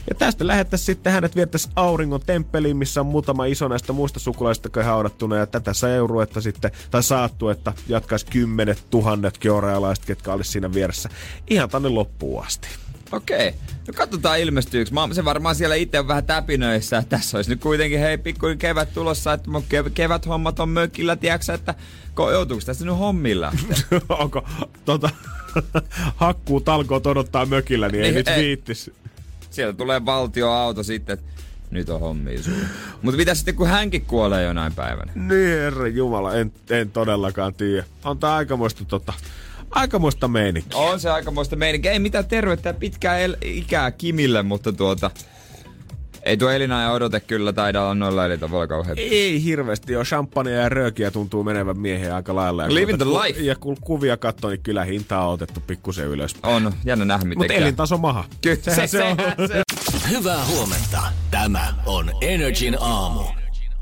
Ja 0.09 0.15
tästä 0.15 0.47
lähettäisiin 0.47 0.85
sitten 0.85 1.13
hänet 1.13 1.35
viettäisi 1.35 1.69
auringon 1.75 2.21
temppeliin, 2.25 2.77
missä 2.77 3.01
on 3.01 3.07
muutama 3.07 3.45
iso 3.45 3.67
näistä 3.67 3.93
muista 3.93 4.19
sukulaisista 4.19 4.83
haudattuna. 4.83 5.37
Ja 5.37 5.47
tätä 5.47 5.73
seuruetta 5.73 6.41
sitten, 6.41 6.71
tai 6.91 7.03
saattu, 7.03 7.49
että 7.49 7.73
jatkaisi 7.87 8.25
kymmenet 8.25 8.83
tuhannet 8.89 9.37
georealaiset, 9.37 10.05
ketkä 10.05 10.33
olisi 10.33 10.51
siinä 10.51 10.73
vieressä 10.73 11.09
ihan 11.49 11.69
tänne 11.69 11.89
loppuun 11.89 12.45
asti. 12.45 12.67
Okei. 13.11 13.53
No 13.87 13.93
katsotaan 13.95 14.39
ilmestyykö. 14.39 14.91
Mä 14.91 15.13
se 15.13 15.25
varmaan 15.25 15.55
siellä 15.55 15.75
itse 15.75 15.99
on 15.99 16.07
vähän 16.07 16.25
täpinöissä. 16.25 17.03
Tässä 17.09 17.37
olisi 17.37 17.49
nyt 17.49 17.61
kuitenkin 17.61 17.99
hei 17.99 18.17
pikkuin 18.17 18.57
kevät 18.57 18.93
tulossa, 18.93 19.33
että 19.33 19.49
mun 19.49 19.63
kevät 19.93 20.25
hommat 20.25 20.59
on 20.59 20.69
mökillä, 20.69 21.15
tiedätkö, 21.15 21.53
että 21.53 21.75
joutuuko 22.31 22.63
tässä 22.65 22.85
nyt 22.85 22.97
hommilla? 22.97 23.53
Onko 24.09 24.47
tota, 24.85 25.09
hakkuu 26.15 26.61
talkoot 26.61 27.07
odottaa 27.07 27.45
mökillä, 27.45 27.87
niin, 27.87 28.01
niin 28.01 28.05
ei 28.05 28.11
nyt 28.11 28.29
viittis. 28.37 28.91
Sieltä 29.49 29.77
tulee 29.77 30.05
valtioauto 30.05 30.83
sitten, 30.83 31.17
nyt 31.71 31.89
on 31.89 31.99
hommi 31.99 32.35
Mutta 33.01 33.17
mitä 33.17 33.35
sitten, 33.35 33.55
kun 33.55 33.67
hänkin 33.67 34.05
kuolee 34.05 34.43
jonain 34.43 34.73
päivänä? 34.73 35.11
Niin, 35.15 35.59
herra 35.59 35.87
Jumala, 35.87 36.35
en, 36.35 36.51
en 36.69 36.91
todellakaan 36.91 37.53
tiedä. 37.53 37.83
On 38.03 38.17
tää 38.19 38.35
aikamoista 38.35 38.85
tota, 38.85 39.13
aikamoista 39.71 40.27
meininkiä. 40.27 40.79
On 40.79 40.99
se 40.99 41.09
aikamoista 41.09 41.55
meininkiä. 41.55 41.91
Ei 41.91 41.99
mitään 41.99 42.25
terveyttä 42.25 42.69
ja 42.69 42.73
pitkää 42.73 43.17
el- 43.17 43.37
ikää 43.41 43.91
Kimille, 43.91 44.43
mutta 44.43 44.73
tuota... 44.73 45.11
Ei 46.25 46.37
tuo 46.37 46.51
ja 46.51 46.91
odote 46.91 47.19
kyllä 47.19 47.53
taida 47.53 47.81
olla 47.81 47.95
noilla 47.95 48.25
eri 48.25 48.37
tavalla 48.37 48.67
kauhean. 48.67 48.97
Ei 48.99 49.43
hirveästi 49.43 49.93
jo. 49.93 50.03
Champagnea 50.03 50.61
ja 50.61 50.69
röökiä 50.69 51.11
tuntuu 51.11 51.43
menevän 51.43 51.79
miehen 51.79 52.15
aika 52.15 52.35
lailla. 52.35 52.63
Ja 52.63 52.73
Living 52.73 52.97
the 52.97 53.05
life. 53.05 53.41
Ja 53.41 53.55
kun 53.55 53.77
kuvia 53.81 54.17
katsoo, 54.17 54.49
niin 54.49 54.63
kyllä 54.63 54.83
hintaa 54.83 55.27
on 55.27 55.33
otettu 55.33 55.59
pikkusen 55.67 56.07
ylös. 56.07 56.35
On, 56.43 56.73
jännä 56.85 57.05
nähdä 57.05 57.25
miten 57.25 57.37
Mutta 57.37 57.53
elintaso 57.53 57.97
maha. 57.97 58.25
Kyllä, 58.41 58.55
se, 58.75 58.87
se, 58.87 59.03
on. 59.03 59.17
se. 59.47 59.61
Hyvää 60.17 60.45
huomenta. 60.45 61.01
Tämä 61.31 61.73
on 61.85 62.11
Energin 62.21 62.77
aamu. 62.79 63.23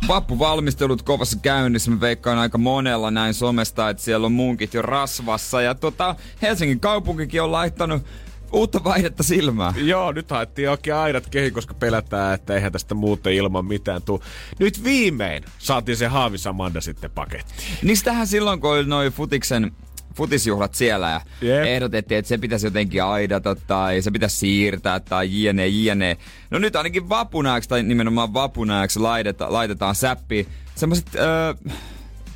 Vappuvalmistelut 0.07 1.01
kovassa 1.01 1.37
käynnissä. 1.41 1.91
Mä 1.91 1.99
veikkaan 1.99 2.37
aika 2.37 2.57
monella 2.57 3.11
näin 3.11 3.33
somesta, 3.33 3.89
että 3.89 4.03
siellä 4.03 4.25
on 4.25 4.31
munkit 4.31 4.73
jo 4.73 4.81
rasvassa. 4.81 5.61
Ja 5.61 5.75
tota, 5.75 6.15
Helsingin 6.41 6.79
kaupunkikin 6.79 7.41
on 7.41 7.51
laittanut 7.51 8.03
uutta 8.51 8.83
vaihdetta 8.83 9.23
silmään. 9.23 9.87
Joo, 9.87 10.11
nyt 10.11 10.31
haettiin 10.31 10.69
oikein 10.69 10.97
aidat 10.97 11.29
kehi, 11.29 11.51
koska 11.51 11.73
pelätään, 11.73 12.33
että 12.33 12.55
eihän 12.55 12.71
tästä 12.71 12.95
muuten 12.95 13.33
ilman 13.33 13.65
mitään 13.65 14.01
tuu. 14.01 14.23
Nyt 14.59 14.83
viimein 14.83 15.43
saatiin 15.57 15.97
se 15.97 16.07
Haavisamanda 16.07 16.81
sitten 16.81 17.11
paketti. 17.11 17.53
Niistähän 17.83 18.27
silloin, 18.27 18.61
kun 18.61 18.71
oli 18.71 18.85
noin 18.85 19.11
futiksen 19.11 19.71
futisjuhlat 20.15 20.75
siellä 20.75 21.09
ja 21.09 21.21
yep. 21.43 21.65
ehdotettiin, 21.65 22.17
että 22.17 22.29
se 22.29 22.37
pitäisi 22.37 22.67
jotenkin 22.67 23.03
aidata 23.03 23.55
tai 23.55 24.01
se 24.01 24.11
pitäisi 24.11 24.37
siirtää 24.37 24.99
tai 24.99 25.43
jne, 25.43 25.67
jne. 25.67 26.17
No 26.49 26.59
nyt 26.59 26.75
ainakin 26.75 27.09
vapunaaksi 27.09 27.69
tai 27.69 27.83
nimenomaan 27.83 28.33
vapunaaksi 28.33 28.99
laitetaan, 28.99 29.53
laitetaan 29.53 29.95
säppi 29.95 30.47
semmoset 30.75 31.15
öö, 31.15 31.53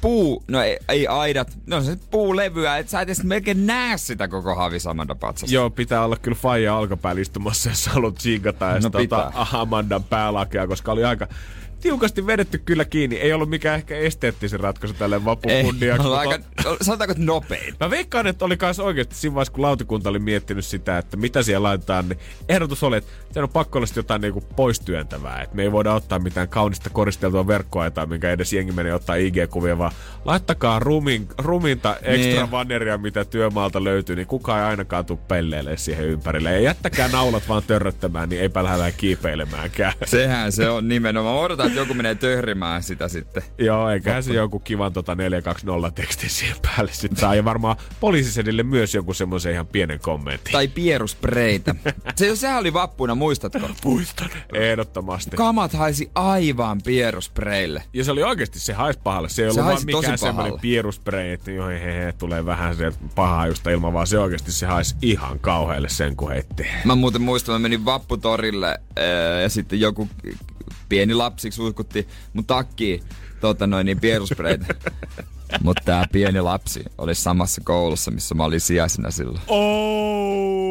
puu, 0.06 0.44
no 0.48 0.62
ei, 0.62 0.78
ei 0.90 1.08
aidat, 1.08 1.58
no 1.68 1.82
se 1.82 1.98
puulevyä, 2.12 2.78
että 2.78 2.92
sä 2.92 3.02
et 3.02 3.08
edes 3.08 3.24
melkein 3.24 3.68
näe 3.68 3.98
sitä 3.98 4.28
koko 4.28 4.56
Havisamanda 4.56 5.16
patsasta. 5.16 5.56
Joo, 5.56 5.70
pitää 5.70 6.06
olla 6.06 6.18
kyllä 6.18 6.38
faija 6.42 6.78
alkapäällä 6.78 7.22
istumassa, 7.22 7.70
jos 7.70 7.88
haluat 7.88 8.16
tsinkata 8.16 8.80
no, 8.80 8.90
tota, 8.90 9.32
Amandan 9.52 10.04
päälakea, 10.04 10.68
koska 10.68 10.92
oli 10.92 11.04
aika 11.04 11.28
tiukasti 11.82 12.28
vedetty 12.28 12.58
kyllä 12.58 12.86
kiinni. 12.86 13.16
Ei 13.16 13.34
ollut 13.34 13.50
mikään 13.50 13.76
ehkä 13.76 13.98
esteettisen 13.98 14.60
ratkaisu 14.60 14.94
tälle 14.94 15.26
vapukunniaksi. 15.26 16.08
Ei, 16.08 16.14
aika, 16.14 16.40
sanotaanko, 16.82 17.12
että 17.12 17.24
nopein. 17.24 17.74
Mä 17.80 17.90
veikkaan, 17.90 18.28
että 18.28 18.46
oli 18.46 18.58
myös 18.62 18.80
oikeasti 18.80 19.16
siinä 19.16 19.36
vaiheessa, 19.36 19.54
kun 19.54 19.62
lautakunta 19.62 20.10
oli 20.10 20.20
miettinyt 20.20 20.66
sitä, 20.66 20.98
että 20.98 21.18
mitä 21.18 21.44
siellä 21.44 21.68
laitetaan, 21.68 22.10
niin 22.10 22.20
ehdotus 22.50 22.84
oli, 22.84 22.98
että 22.98 23.12
se 23.32 23.40
on 23.40 23.50
pakko 23.50 23.80
olla 23.80 23.88
jotain 23.96 24.22
niinku 24.22 24.42
poistyöntävää. 24.42 25.42
Että 25.42 25.56
me 25.56 25.64
ei 25.64 25.72
voida 25.72 25.94
ottaa 25.94 26.20
mitään 26.20 26.48
kaunista 26.48 26.90
koristeltua 26.90 27.48
verkkoa 27.48 27.92
minkä 28.06 28.32
edes 28.32 28.54
jengi 28.54 28.72
menee 28.72 28.94
ottaa 28.94 29.16
IG-kuvia, 29.16 29.78
vaan 29.78 29.92
laittakaa 30.26 30.80
rumin, 30.80 31.28
ruminta 31.38 31.96
ekstra 32.02 32.42
niin. 32.42 32.52
vanneria, 32.52 32.98
mitä 32.98 33.26
työmaalta 33.26 33.84
löytyy, 33.84 34.16
niin 34.16 34.28
kukaan 34.28 34.60
ei 34.60 34.66
ainakaan 34.66 35.06
tule 35.06 35.20
pelleille 35.28 35.78
siihen 35.78 36.06
ympärille. 36.06 36.54
Ja 36.54 36.60
jättäkää 36.60 37.08
naulat 37.08 37.50
vaan 37.50 37.64
törröttämään, 37.68 38.30
niin 38.30 38.42
eipä 38.42 38.64
lähdetä 38.64 38.92
kiipeilemäänkään. 38.98 39.94
Sehän 40.06 40.52
se 40.52 40.70
on 40.70 40.88
nimenomaan. 40.88 41.38
Odotan, 41.38 41.65
että 41.66 41.80
joku 41.80 41.94
menee 41.94 42.16
töhrimään 42.16 42.84
sitä 42.84 43.08
sitten. 43.08 43.44
Joo, 43.58 43.90
eikä 43.90 44.22
se 44.22 44.34
joku 44.34 44.60
kivan 44.60 44.94
tota 44.94 45.16
420 45.16 46.02
tekstin 46.02 46.30
siihen 46.30 46.58
päälle 46.62 46.92
sitten 46.94 47.20
saa. 47.20 47.36
Ja 47.36 47.46
varmaan 47.46 47.78
poliisisedille 48.00 48.64
myös 48.64 48.96
joku 48.96 49.14
semmoisen 49.14 49.54
ihan 49.54 49.68
pienen 49.68 50.00
kommentin. 50.00 50.52
Tai 50.52 50.68
pieruspreitä. 50.68 51.76
se, 52.16 52.36
sehän 52.36 52.60
oli 52.60 52.74
vappuna, 52.74 53.16
muistatko? 53.16 53.70
Muistan. 53.86 54.30
Ehdottomasti. 54.54 55.38
Kamat 55.38 55.74
haisi 55.74 56.12
aivan 56.16 56.82
pieruspreille. 56.86 57.84
Ja 57.94 58.04
se 58.04 58.12
oli 58.12 58.24
oikeasti, 58.24 58.60
se 58.60 58.74
haisi 58.74 59.00
pahalle. 59.04 59.30
Se 59.30 59.42
ei 59.42 59.46
ollut 59.50 59.56
se 59.56 59.66
vaan 59.66 59.86
mikään 59.86 60.18
semmoinen 60.18 60.60
pierusprei, 60.60 61.34
että 61.34 61.52
joo, 61.52 61.68
he, 61.68 62.06
he, 62.06 62.14
tulee 62.18 62.46
vähän 62.46 62.76
se 62.76 62.92
pahaa 63.16 63.48
justa 63.48 63.70
ilman, 63.70 63.94
vaan 63.94 64.08
se 64.08 64.20
oikeasti 64.20 64.52
se 64.52 64.66
haisi 64.66 64.96
ihan 65.02 65.40
kauhealle 65.40 65.90
sen, 65.90 66.16
kun 66.16 66.32
heitti. 66.32 66.68
Mä 66.84 66.96
muuten 66.96 67.22
muistan, 67.22 67.56
mä 67.56 67.60
menin 67.60 67.86
vapputorille 67.86 68.80
ja 69.42 69.50
sitten 69.50 69.80
joku 69.80 70.10
pieni 70.90 71.14
lapsi 71.14 71.52
suihkutti 71.56 72.08
mun 72.34 72.46
takkiin 72.46 73.04
tota 73.42 73.68
noin 73.68 73.86
niin 73.86 74.00
pieruspreitä. 74.00 74.76
Mutta 75.64 75.82
tää 75.86 76.06
pieni 76.12 76.42
lapsi 76.42 76.84
oli 76.98 77.16
samassa 77.16 77.62
koulussa, 77.66 78.12
missä 78.12 78.36
mä 78.36 78.44
olin 78.44 78.62
sijaisena 78.62 79.12
silloin. 79.12 79.42
Oh! 79.48 80.65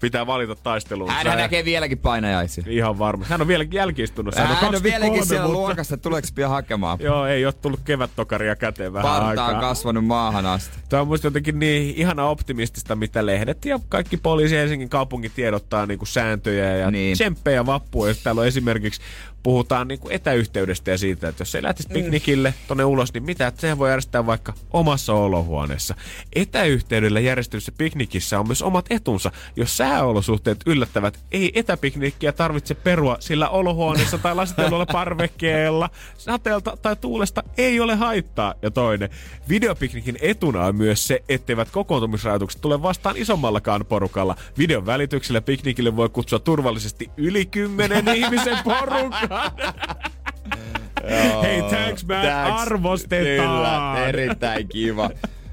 Pitää 0.00 0.26
valita 0.26 0.56
taisteluun. 0.56 1.10
Hän 1.10 1.38
näkee 1.38 1.64
vieläkin 1.64 1.98
painajaisia. 1.98 2.64
Ihan 2.66 2.98
varma. 2.98 3.24
Hän 3.28 3.40
on 3.40 3.48
vieläkin 3.48 3.78
jälkiistunut. 3.78 4.34
Hän, 4.34 4.46
Hän 4.46 4.68
on, 4.68 4.74
on 4.74 4.82
vieläkin 4.82 5.26
siellä 5.26 5.46
mutta... 5.46 5.58
luokassa, 5.58 5.96
tuleeko 5.96 6.28
pian 6.34 6.50
hakemaan. 6.50 6.98
Joo, 7.10 7.26
ei 7.26 7.44
ole 7.44 7.52
tullut 7.52 7.80
kevättokaria 7.84 8.56
käteen 8.56 8.92
vähän 8.92 9.10
Parta 9.10 9.28
aikaa. 9.28 9.48
on 9.48 9.60
kasvanut 9.60 10.04
maahan 10.04 10.46
asti. 10.46 10.78
Tämä 10.88 11.00
on 11.02 11.08
musta 11.08 11.26
jotenkin 11.26 11.58
niin 11.58 11.94
ihana 11.96 12.24
optimistista, 12.24 12.96
mitä 12.96 13.26
lehdet 13.26 13.64
ja 13.64 13.80
kaikki 13.88 14.16
poliisi 14.16 14.56
Helsingin 14.56 14.88
kaupunki 14.88 15.28
tiedottaa 15.28 15.86
niin 15.86 15.98
kuin 15.98 16.08
sääntöjä 16.08 16.76
ja 16.76 16.90
niin. 16.90 17.14
tsemppejä 17.14 17.66
vappua. 17.66 18.08
Jos 18.08 18.22
täällä 18.22 18.40
on 18.40 18.46
esimerkiksi 18.46 19.00
puhutaan 19.42 19.88
niin 19.88 20.00
kuin 20.00 20.12
etäyhteydestä 20.12 20.90
ja 20.90 20.98
siitä, 20.98 21.28
että 21.28 21.40
jos 21.40 21.52
se 21.52 21.62
lähtisi 21.62 21.88
mm. 21.88 21.92
piknikille 21.92 22.54
tonne 22.68 22.84
ulos, 22.84 23.14
niin 23.14 23.24
mitä, 23.24 23.46
että 23.46 23.60
sehän 23.60 23.78
voi 23.78 23.90
järjestää 23.90 24.26
vaikka 24.26 24.52
omassa 24.70 25.12
olohuoneessa. 25.12 25.94
Etäyhteydellä 26.34 27.20
järjestetyssä 27.20 27.72
piknikissä 27.78 28.40
on 28.40 28.46
myös 28.46 28.62
omat 28.62 28.86
etunsa. 28.90 29.32
Jos 29.56 29.76
sääolosuhteet 29.76 30.60
yllättävät, 30.66 31.18
ei 31.32 31.52
etäpiknikkiä 31.54 32.32
tarvitse 32.32 32.74
perua, 32.74 33.16
sillä 33.20 33.48
olohuoneessa 33.48 34.18
tai 34.18 34.34
lasitellulla 34.34 34.86
parvekkeella 35.00 35.90
sateelta 36.18 36.76
tai 36.82 36.96
tuulesta 36.96 37.42
ei 37.58 37.80
ole 37.80 37.94
haittaa. 37.94 38.54
Ja 38.62 38.70
toinen, 38.70 39.10
videopiknikin 39.48 40.18
etuna 40.20 40.64
on 40.64 40.76
myös 40.76 41.06
se, 41.06 41.22
etteivät 41.28 41.70
kokoontumisrajoitukset 41.70 42.60
tule 42.60 42.82
vastaan 42.82 43.16
isommallakaan 43.16 43.84
porukalla. 43.86 44.36
Videon 44.58 44.86
välityksellä 44.86 45.40
piknikille 45.40 45.96
voi 45.96 46.08
kutsua 46.08 46.38
turvallisesti 46.38 47.10
yli 47.16 47.46
kymmenen 47.46 48.08
ihmisen 48.16 48.58
Hei, 51.42 51.62
thanks 51.62 52.04
man, 52.06 52.22
thanks. 52.26 52.62
arvostetaan. 52.62 53.24
Kyllä, 53.26 54.06
erittäin 54.08 54.68
kiva. 54.68 55.10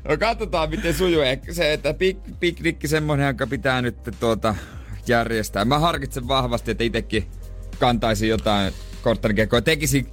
No 0.09 0.17
katsotaan 0.17 0.69
miten 0.69 0.93
sujuu. 0.93 1.21
Ehkä 1.21 1.53
se, 1.53 1.73
että 1.73 1.93
pik, 1.93 2.17
piknikki 2.39 2.87
semmonen, 2.87 3.27
joka 3.27 3.47
pitää 3.47 3.81
nyt 3.81 3.95
tuota 4.19 4.55
järjestää. 5.07 5.65
Mä 5.65 5.79
harkitsen 5.79 6.27
vahvasti, 6.27 6.71
että 6.71 6.83
itekin 6.83 7.27
kantaisin 7.79 8.29
jotain 8.29 8.73
korttarikekkoa. 9.01 9.61
Tekisin 9.61 10.07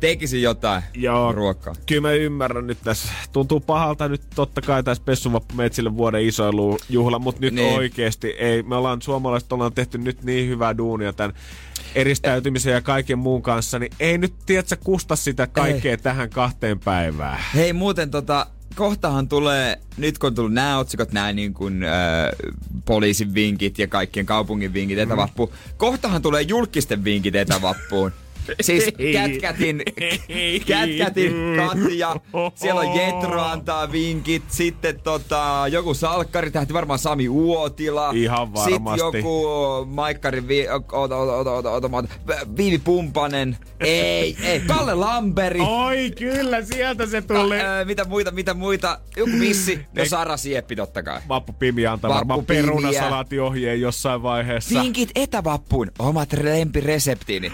tekisi 0.00 0.42
jotain 0.42 0.82
Joo, 0.94 1.32
ruokaa. 1.32 1.74
Kyllä 1.86 2.00
mä 2.00 2.12
ymmärrän 2.12 2.66
nyt 2.66 2.78
tässä. 2.84 3.12
Tuntuu 3.32 3.60
pahalta 3.60 4.08
nyt 4.08 4.22
totta 4.34 4.60
kai 4.60 4.82
tässä 4.82 5.02
Pessuvappu 5.06 5.54
Metsille 5.54 5.96
vuoden 5.96 6.22
isoilu 6.22 6.78
juhla, 6.88 7.18
mutta 7.18 7.40
nyt 7.40 7.54
Niin. 7.54 7.74
oikeesti 7.76 8.28
ei. 8.28 8.62
Me 8.62 8.76
ollaan 8.76 9.02
suomalaiset 9.02 9.52
ollaan 9.52 9.72
tehty 9.72 9.98
nyt 9.98 10.22
niin 10.22 10.48
hyvää 10.48 10.76
duunia 10.78 11.12
tämän 11.12 11.36
eristäytymisen 11.94 12.72
ja 12.72 12.80
kaiken 12.80 13.18
muun 13.18 13.42
kanssa, 13.42 13.78
niin 13.78 13.92
ei 14.00 14.18
nyt 14.18 14.34
tiedätkö 14.46 14.76
kusta 14.84 15.16
sitä 15.16 15.46
kaikkea 15.46 15.90
ei. 15.90 15.98
tähän 15.98 16.30
kahteen 16.30 16.78
päivään. 16.78 17.38
Hei 17.54 17.72
muuten 17.72 18.10
tota, 18.10 18.46
kohtahan 18.74 19.28
tulee, 19.28 19.78
nyt 19.96 20.18
kun 20.18 20.26
on 20.26 20.34
tullut 20.34 20.52
nämä 20.52 20.78
otsikot, 20.78 21.12
nämä 21.12 21.32
niin 21.32 21.54
kuin, 21.54 21.82
äh, 21.82 21.92
poliisin 22.84 23.34
vinkit 23.34 23.78
ja 23.78 23.88
kaikkien 23.88 24.26
kaupungin 24.26 24.72
vinkit 24.72 24.98
etävappuun. 24.98 25.50
Kohtahan 25.76 26.22
tulee 26.22 26.42
julkisten 26.42 27.04
vinkit 27.04 27.34
etävappuun. 27.34 28.12
Siis 28.60 28.84
kätkätin, 29.12 29.82
kätkätin 30.66 31.34
Katja, 31.56 32.16
siellä 32.54 32.80
on 32.80 32.96
Jetro 32.96 33.42
antaa 33.42 33.92
vinkit, 33.92 34.42
sitten 34.48 35.00
tota, 35.00 35.64
joku 35.70 35.94
salkkari 35.94 36.50
tähti, 36.50 36.72
varmaan 36.74 36.98
Sami 36.98 37.28
Uotila. 37.28 38.10
Ihan 38.14 38.54
varmasti. 38.54 39.00
Sitten 39.00 39.18
joku 39.18 39.46
Maikkari, 39.86 40.48
vi, 40.48 40.68
ota, 40.92 41.16
ota, 41.16 41.36
ota, 41.36 41.52
ota, 41.52 41.70
ota, 41.70 41.90
Viivi 42.56 42.78
Pumpanen, 42.78 43.56
ei, 43.80 44.36
ei, 44.42 44.60
Kalle 44.60 44.94
Lamberi. 44.94 45.60
Oi, 45.60 46.10
kyllä, 46.18 46.62
sieltä 46.62 47.06
se 47.06 47.22
tuli. 47.22 47.60
Ää, 47.60 47.84
mitä 47.84 48.04
muita, 48.04 48.30
mitä 48.30 48.54
muita? 48.54 49.00
Joku 49.16 49.30
missi. 49.30 49.86
No. 49.96 50.04
Sara 50.04 50.36
Sieppi 50.36 50.76
totta 50.76 51.02
kai. 51.02 51.20
Vappu 51.28 51.52
Pimi 51.52 51.86
antaa 51.86 52.08
Vappu 52.08 52.18
varmaan 52.18 52.44
perunasalaatiohjeen 52.46 53.80
jossain 53.80 54.22
vaiheessa. 54.22 54.80
Vinkit 54.82 55.10
etävappuun. 55.14 55.90
Omat 55.98 56.32
lempireseptiini. 56.42 57.52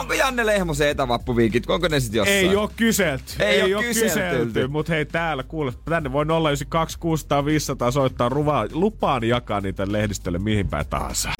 Onko 0.00 0.12
Janne 0.14 0.46
Lehmosen 0.46 0.88
etävappuvinkit? 0.88 1.70
Onko 1.70 1.88
ne 1.88 2.00
sit 2.00 2.14
jossain? 2.14 2.36
Ei 2.36 2.56
oo 2.56 2.70
kyselty. 2.76 3.24
Ei 3.38 3.60
Ei 3.60 3.74
oo 3.74 3.80
oo 3.80 3.82
kyselty. 3.86 4.08
kyselty. 4.08 4.66
Mut 4.68 4.88
hei 4.88 5.04
täällä 5.06 5.42
kuule, 5.42 5.72
tänne 5.84 6.12
voi 6.12 6.24
092 6.26 6.98
600 6.98 7.44
500 7.44 7.90
soittaa 7.90 8.28
ruvaa, 8.28 8.66
lupaan 8.72 9.24
jakaa 9.24 9.60
niitä 9.60 9.92
lehdistölle 9.92 10.38
mihin 10.38 10.68
päin 10.68 10.86
tahansa. 10.90 11.30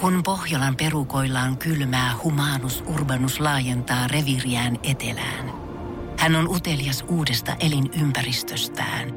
Kun 0.00 0.22
Pohjolan 0.22 0.76
perukoillaan 0.76 1.56
kylmää, 1.56 2.14
humanus 2.24 2.84
urbanus 2.86 3.40
laajentaa 3.40 4.08
reviriään 4.08 4.78
etelään. 4.82 5.52
Hän 6.18 6.36
on 6.36 6.48
utelias 6.48 7.04
uudesta 7.08 7.56
elinympäristöstään. 7.60 9.12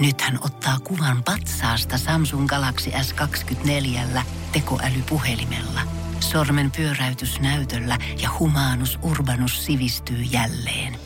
Nyt 0.00 0.20
hän 0.20 0.38
ottaa 0.44 0.78
kuvan 0.84 1.22
patsaasta 1.24 1.98
Samsung 1.98 2.46
Galaxy 2.48 2.90
S24 2.90 4.20
tekoälypuhelimella. 4.52 5.80
Sormen 6.20 6.70
pyöräytys 6.70 7.40
näytöllä 7.40 7.98
ja 8.22 8.28
humanus 8.38 8.98
urbanus 9.02 9.66
sivistyy 9.66 10.16
jälleen. 10.16 10.96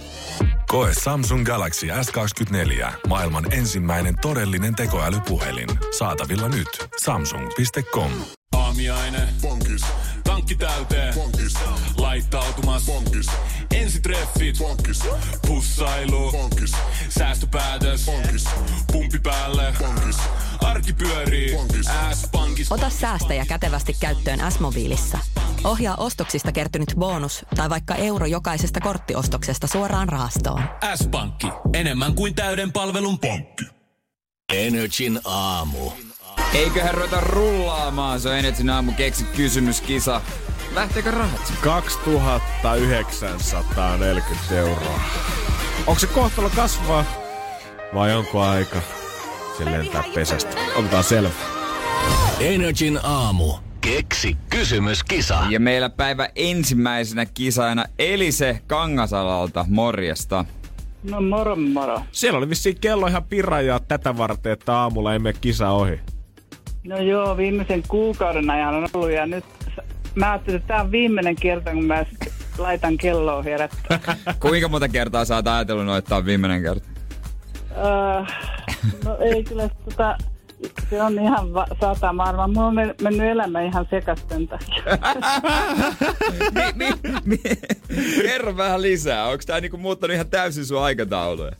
Koe 0.66 0.92
Samsung 1.04 1.46
Galaxy 1.46 1.86
S24. 1.86 2.92
Maailman 3.08 3.52
ensimmäinen 3.52 4.14
todellinen 4.20 4.74
tekoälypuhelin. 4.74 5.68
Saatavilla 5.98 6.48
nyt. 6.48 6.68
Samsung.com. 7.04 8.10
Aamiaine. 8.56 9.28
Bonkis. 9.42 9.82
Tankki 10.24 10.56
täyteen. 10.56 11.14
Bonkis. 11.14 11.54
Laittautumas. 12.14 12.86
Bonkis. 12.86 13.26
Ensitreffit. 13.74 14.58
Bonkis. 14.58 15.00
Pussailu. 15.48 16.32
Bonkis. 16.32 16.72
Säästöpäätös. 17.08 18.04
Bonkis. 18.06 18.44
Pumpi 18.92 19.18
päälle. 19.18 19.74
Bonkis. 19.78 20.16
Arki 20.64 20.92
pyörii. 20.92 21.56
S-pankis. 22.14 22.72
Ota 22.72 22.90
säästäjä 22.90 23.46
kätevästi 23.46 23.96
käyttöön 24.00 24.52
S-mobiilissa. 24.52 25.18
Ohjaa 25.64 25.96
ostoksista 25.96 26.52
kertynyt 26.52 26.94
bonus 26.98 27.46
tai 27.56 27.70
vaikka 27.70 27.94
euro 27.94 28.26
jokaisesta 28.26 28.80
korttiostoksesta 28.80 29.66
suoraan 29.66 30.08
rahastoon. 30.08 30.62
S-pankki. 30.94 31.46
Enemmän 31.72 32.14
kuin 32.14 32.34
täyden 32.34 32.72
palvelun 32.72 33.18
pankki. 33.18 33.64
Energin 34.52 35.20
aamu. 35.24 35.90
Eiköhän 36.52 36.94
ruveta 36.94 37.20
rullaamaan. 37.20 38.20
Se 38.20 38.28
on 38.28 38.36
Energin 38.36 38.70
aamu 38.70 38.92
keksi 38.92 39.24
kysymyskisa. 39.24 40.20
Lähteekö 40.74 41.10
rahat? 41.10 41.52
2940 41.60 44.56
euroa. 44.56 45.00
Onko 45.86 45.98
se 45.98 46.06
kohtalo 46.06 46.50
kasvaa 46.56 47.04
vai 47.94 48.16
onko 48.16 48.42
aika 48.42 48.80
se 49.58 49.64
lentää 49.64 50.04
pesästä? 50.14 50.56
Otetaan 50.76 51.04
selvä. 51.04 51.30
Energin 52.40 53.00
aamu. 53.02 53.52
Keksi 53.80 54.36
kysymyskisa. 54.50 55.38
Ja 55.48 55.60
meillä 55.60 55.90
päivä 55.90 56.28
ensimmäisenä 56.36 57.26
kisaina 57.26 57.84
Elise 57.98 58.60
Kangasalalta. 58.66 59.64
Morjesta. 59.68 60.44
No 61.10 61.20
moro 61.20 61.56
moro. 61.56 62.00
Siellä 62.12 62.38
oli 62.38 62.48
vissiin 62.48 62.80
kello 62.80 63.06
ihan 63.06 63.24
pirajaa 63.24 63.80
tätä 63.80 64.16
varten, 64.16 64.52
että 64.52 64.76
aamulla 64.76 65.12
ei 65.12 65.18
mene 65.18 65.38
kisa 65.40 65.70
ohi. 65.70 66.00
No 66.84 66.98
joo, 66.98 67.36
viimeisen 67.36 67.82
kuukauden 67.88 68.50
ajan 68.50 68.74
on 68.74 68.88
ollut 68.94 69.10
ja 69.10 69.26
nyt 69.26 69.44
mä 70.14 70.32
ajattelin, 70.32 70.56
että 70.56 70.68
tämä 70.68 70.80
on 70.80 70.90
viimeinen 70.90 71.36
kerta, 71.36 71.70
kun 71.72 71.84
mä 71.84 72.04
laitan 72.58 72.96
kelloa 72.96 73.42
herättää. 73.42 73.98
Kuinka 74.40 74.68
monta 74.68 74.88
kertaa 74.88 75.24
sä 75.24 75.34
oot 75.34 75.46
ajatellut, 75.46 75.86
no, 75.86 75.96
että 75.96 76.08
tää 76.08 76.18
on 76.18 76.26
viimeinen 76.26 76.62
kerta? 76.62 76.88
öö, 77.76 78.24
no 79.04 79.16
ei 79.20 79.44
kyllä 79.44 79.68
tota, 79.68 80.18
se 80.90 81.02
on 81.02 81.18
ihan 81.18 81.54
va- 81.54 81.66
sata 81.80 82.12
maailmaa. 82.12 82.48
Mulla 82.48 82.66
on 82.66 82.74
men- 82.74 82.94
mennyt 83.02 83.26
elämä 83.30 83.62
ihan 83.62 83.86
sekasten 83.90 84.48
takia. 84.48 84.82
mi, 86.74 86.86
mi, 87.02 87.14
mi, 87.24 87.38
kerro 88.22 88.56
vähän 88.56 88.82
lisää. 88.82 89.26
Onko 89.26 89.42
tää 89.46 89.60
niinku 89.60 89.76
muuttanut 89.76 90.14
ihan 90.14 90.28
täysin 90.30 90.66
sun 90.66 90.82
aikatauluja? 90.82 91.52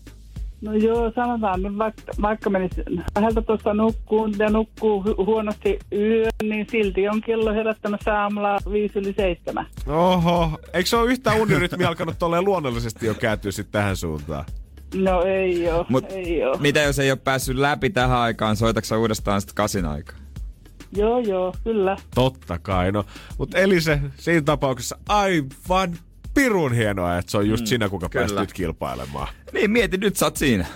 No 0.64 0.72
joo, 0.74 1.12
sanotaan 1.14 1.62
nyt 1.62 1.78
vaikka, 1.78 2.02
vaikka 2.22 2.50
menisi 2.50 2.82
läheltä 3.16 3.42
tuosta 3.42 3.74
nukkuun 3.74 4.34
ja 4.38 4.50
nukkuu 4.50 5.02
hu- 5.02 5.26
huonosti 5.26 5.78
yön, 5.92 6.30
niin 6.42 6.66
silti 6.70 7.08
on 7.08 7.20
kello 7.20 7.52
herättämässä 7.52 8.20
aamulla 8.22 8.58
viisi 8.72 8.98
yli 8.98 9.14
seitsemän. 9.16 9.66
Oho, 9.86 10.58
eikö 10.72 10.88
se 10.88 10.96
ole 10.96 11.10
yhtään 11.10 11.40
unirytmi 11.40 11.84
alkanut 11.84 12.18
tolleen 12.18 12.44
luonnollisesti 12.44 13.06
jo 13.06 13.14
kääntyä 13.14 13.50
sit 13.50 13.70
tähän 13.70 13.96
suuntaan? 13.96 14.44
No 14.94 15.22
ei 15.22 15.68
oo, 15.70 15.86
Mut 15.88 16.12
ei 16.12 16.44
oo. 16.44 16.56
mitä 16.60 16.80
jos 16.80 16.98
ei 16.98 17.10
ole 17.10 17.18
päässyt 17.24 17.56
läpi 17.56 17.90
tähän 17.90 18.18
aikaan, 18.18 18.56
soitaksa 18.56 18.98
uudestaan 18.98 19.40
sitten 19.40 19.54
kasin 19.54 19.84
aikaa? 19.86 20.16
Joo, 20.96 21.18
joo, 21.18 21.54
kyllä. 21.64 21.96
Totta 22.14 22.58
kai, 22.58 22.92
no. 22.92 23.04
Mutta 23.38 23.58
Elise, 23.58 24.00
siinä 24.16 24.42
tapauksessa 24.42 24.98
aivan 25.08 25.96
pirun 26.34 26.72
hienoa, 26.72 27.18
että 27.18 27.30
se 27.30 27.38
on 27.38 27.48
just 27.48 27.62
mm, 27.62 27.66
sinä, 27.66 27.88
kuka 27.88 28.08
kyllä. 28.08 28.22
pääsit 28.22 28.38
nyt 28.38 28.52
kilpailemaan. 28.52 29.28
Niin, 29.52 29.70
mieti, 29.70 29.96
nyt 29.96 30.16
sä 30.16 30.26
oot 30.26 30.36
siinä. 30.36 30.66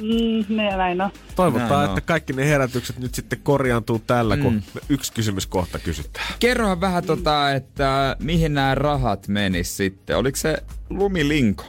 Mm, 0.00 0.56
ne 0.56 0.76
näin 0.76 1.00
on. 1.00 1.10
Toivotaan, 1.36 1.70
Näin 1.70 1.84
että 1.84 1.92
on. 1.92 2.06
kaikki 2.06 2.32
ne 2.32 2.48
herätykset 2.48 2.98
nyt 2.98 3.14
sitten 3.14 3.38
korjaantuu 3.42 3.98
tällä, 4.06 4.36
kun 4.36 4.54
me 4.74 4.80
yksi 4.88 5.12
kysymys 5.12 5.46
kohta 5.46 5.78
kysytään. 5.78 6.26
Kerrohan 6.40 6.80
vähän 6.80 7.04
tota, 7.04 7.52
että 7.52 8.16
mihin 8.18 8.54
nämä 8.54 8.74
rahat 8.74 9.28
menis 9.28 9.76
sitten. 9.76 10.16
Oliko 10.16 10.36
se 10.36 10.62
lumilinko? 10.90 11.64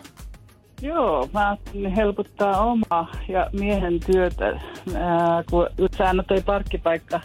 Joo, 0.81 1.29
mä 1.33 1.49
ajattelin 1.49 1.91
helpottaa 1.95 2.65
omaa 2.65 3.11
ja 3.27 3.49
miehen 3.53 3.99
työtä, 3.99 4.45
ää, 4.45 5.43
kun 5.49 5.67
säännöt 5.97 6.31
ei 6.31 6.41
parkkipaikka 6.41 7.19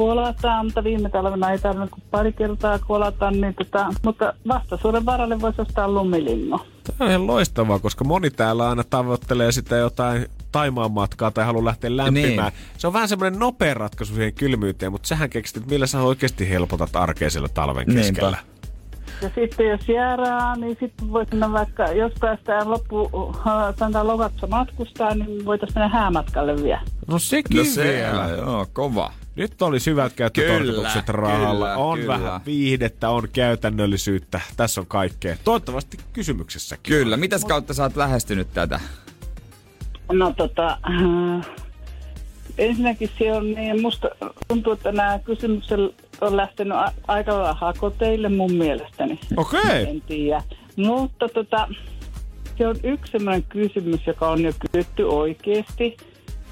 kolataan, 0.00 0.66
mutta 0.66 0.84
viime 0.84 1.10
talvena 1.10 1.50
ei 1.50 1.58
tarvinnut 1.58 1.90
kuin 1.90 2.02
pari 2.10 2.32
kertaa 2.32 2.78
kolata, 2.78 3.30
niin 3.30 3.54
tota, 3.54 3.94
mutta 4.04 4.34
vastaisuuden 4.48 5.06
varalle 5.06 5.40
voisi 5.40 5.60
ostaa 5.60 5.88
lumilingo. 5.88 6.66
Tämä 6.84 6.96
on 7.00 7.08
ihan 7.10 7.26
loistavaa, 7.26 7.78
koska 7.78 8.04
moni 8.04 8.30
täällä 8.30 8.68
aina 8.68 8.84
tavoittelee 8.90 9.52
sitä 9.52 9.76
jotain 9.76 10.26
Taimaan 10.52 10.92
matkaa 10.92 11.30
tai 11.30 11.44
haluaa 11.44 11.64
lähteä 11.64 11.96
lämpimään. 11.96 12.52
Niin. 12.52 12.78
Se 12.78 12.86
on 12.86 12.92
vähän 12.92 13.08
semmoinen 13.08 13.40
nopea 13.40 13.74
ratkaisu 13.74 14.14
siihen 14.14 14.34
kylmyyteen, 14.34 14.92
mutta 14.92 15.08
sähän 15.08 15.30
keksit, 15.30 15.56
että 15.56 15.70
millä 15.70 15.86
sä 15.86 16.02
oikeasti 16.02 16.50
helpotat 16.50 16.96
arkea 16.96 17.30
siellä 17.30 17.48
talven 17.48 17.86
Niinpä. 17.86 18.38
Ja 19.22 19.30
sitten 19.34 19.66
jos 19.68 19.88
jääraa, 19.88 20.56
niin 20.56 20.76
sitten 20.80 21.12
voisi 21.12 21.30
mennä 21.30 21.52
vaikka, 21.52 21.84
jos 21.84 22.12
päästään 22.20 22.70
loppu, 22.70 23.10
sanotaan 23.78 24.06
lokassa 24.06 24.46
matkustaa, 24.46 25.14
niin 25.14 25.44
voitaisiin 25.44 25.78
mennä 25.82 25.88
häämatkalle 25.98 26.62
vielä. 26.62 26.80
No 27.08 27.18
sekin 27.18 27.56
No 27.56 27.64
se, 27.64 27.84
vielä. 27.84 28.28
joo, 28.28 28.66
kova. 28.72 29.12
Nyt 29.36 29.62
oli 29.62 29.80
syvät 29.80 30.12
käyttötarkoitukset 30.12 31.08
rahalla. 31.08 31.66
kyllä, 31.66 31.76
on 31.76 31.98
kyllä. 31.98 32.18
vähän 32.20 32.40
viihdettä, 32.46 33.08
on 33.10 33.28
käytännöllisyyttä. 33.32 34.40
Tässä 34.56 34.80
on 34.80 34.86
kaikkea. 34.86 35.36
Toivottavasti 35.44 35.96
kysymyksessäkin. 36.12 36.94
Kyllä, 36.94 37.16
mitäs 37.16 37.44
kautta 37.44 37.74
sä 37.74 37.82
oot 37.82 37.96
lähestynyt 37.96 38.48
tätä? 38.54 38.80
No 40.12 40.34
tota, 40.36 40.78
ensinnäkin 42.60 43.10
se 43.18 43.32
on 43.32 43.52
niin, 43.52 43.82
musta 43.82 44.08
tuntuu, 44.48 44.72
että 44.72 44.92
nämä 44.92 45.18
kysymykset 45.24 45.80
on 46.20 46.36
lähtenyt 46.36 46.76
a- 46.78 46.92
aika 47.08 47.32
lailla 47.32 47.54
hakoteille 47.54 48.28
mun 48.28 48.52
mielestäni. 48.52 49.20
Okei. 49.36 49.88
En 49.90 50.00
tiedä. 50.00 50.42
Mutta 50.76 51.28
tota, 51.28 51.68
se 52.58 52.66
on 52.66 52.76
yksi 52.82 53.12
sellainen 53.12 53.42
kysymys, 53.42 54.06
joka 54.06 54.28
on 54.30 54.40
jo 54.42 54.52
kysytty 54.72 55.02
oikeasti. 55.02 55.96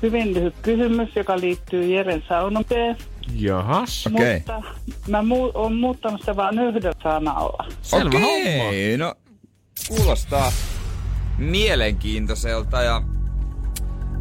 Hyvin 0.03 0.35
lyhyt 0.35 0.55
kysymys, 0.63 1.17
joka 1.17 1.41
liittyy 1.41 1.95
Jeren 1.95 2.23
saunomiseen. 2.29 2.97
Jahas. 3.35 4.07
Okei. 4.15 4.35
Mutta 4.39 4.63
mä 5.09 5.21
mu- 5.21 5.51
oon 5.55 5.75
muuttanut 5.77 6.21
sitä 6.21 6.37
vain 6.37 6.59
yhdellä 6.59 6.93
sanalla. 7.03 7.65
Selvä 7.83 8.19
Okei, 8.19 8.97
no 8.97 9.15
kuulostaa 9.89 10.53
mielenkiintoiselta 11.39 12.83
ja 12.83 13.03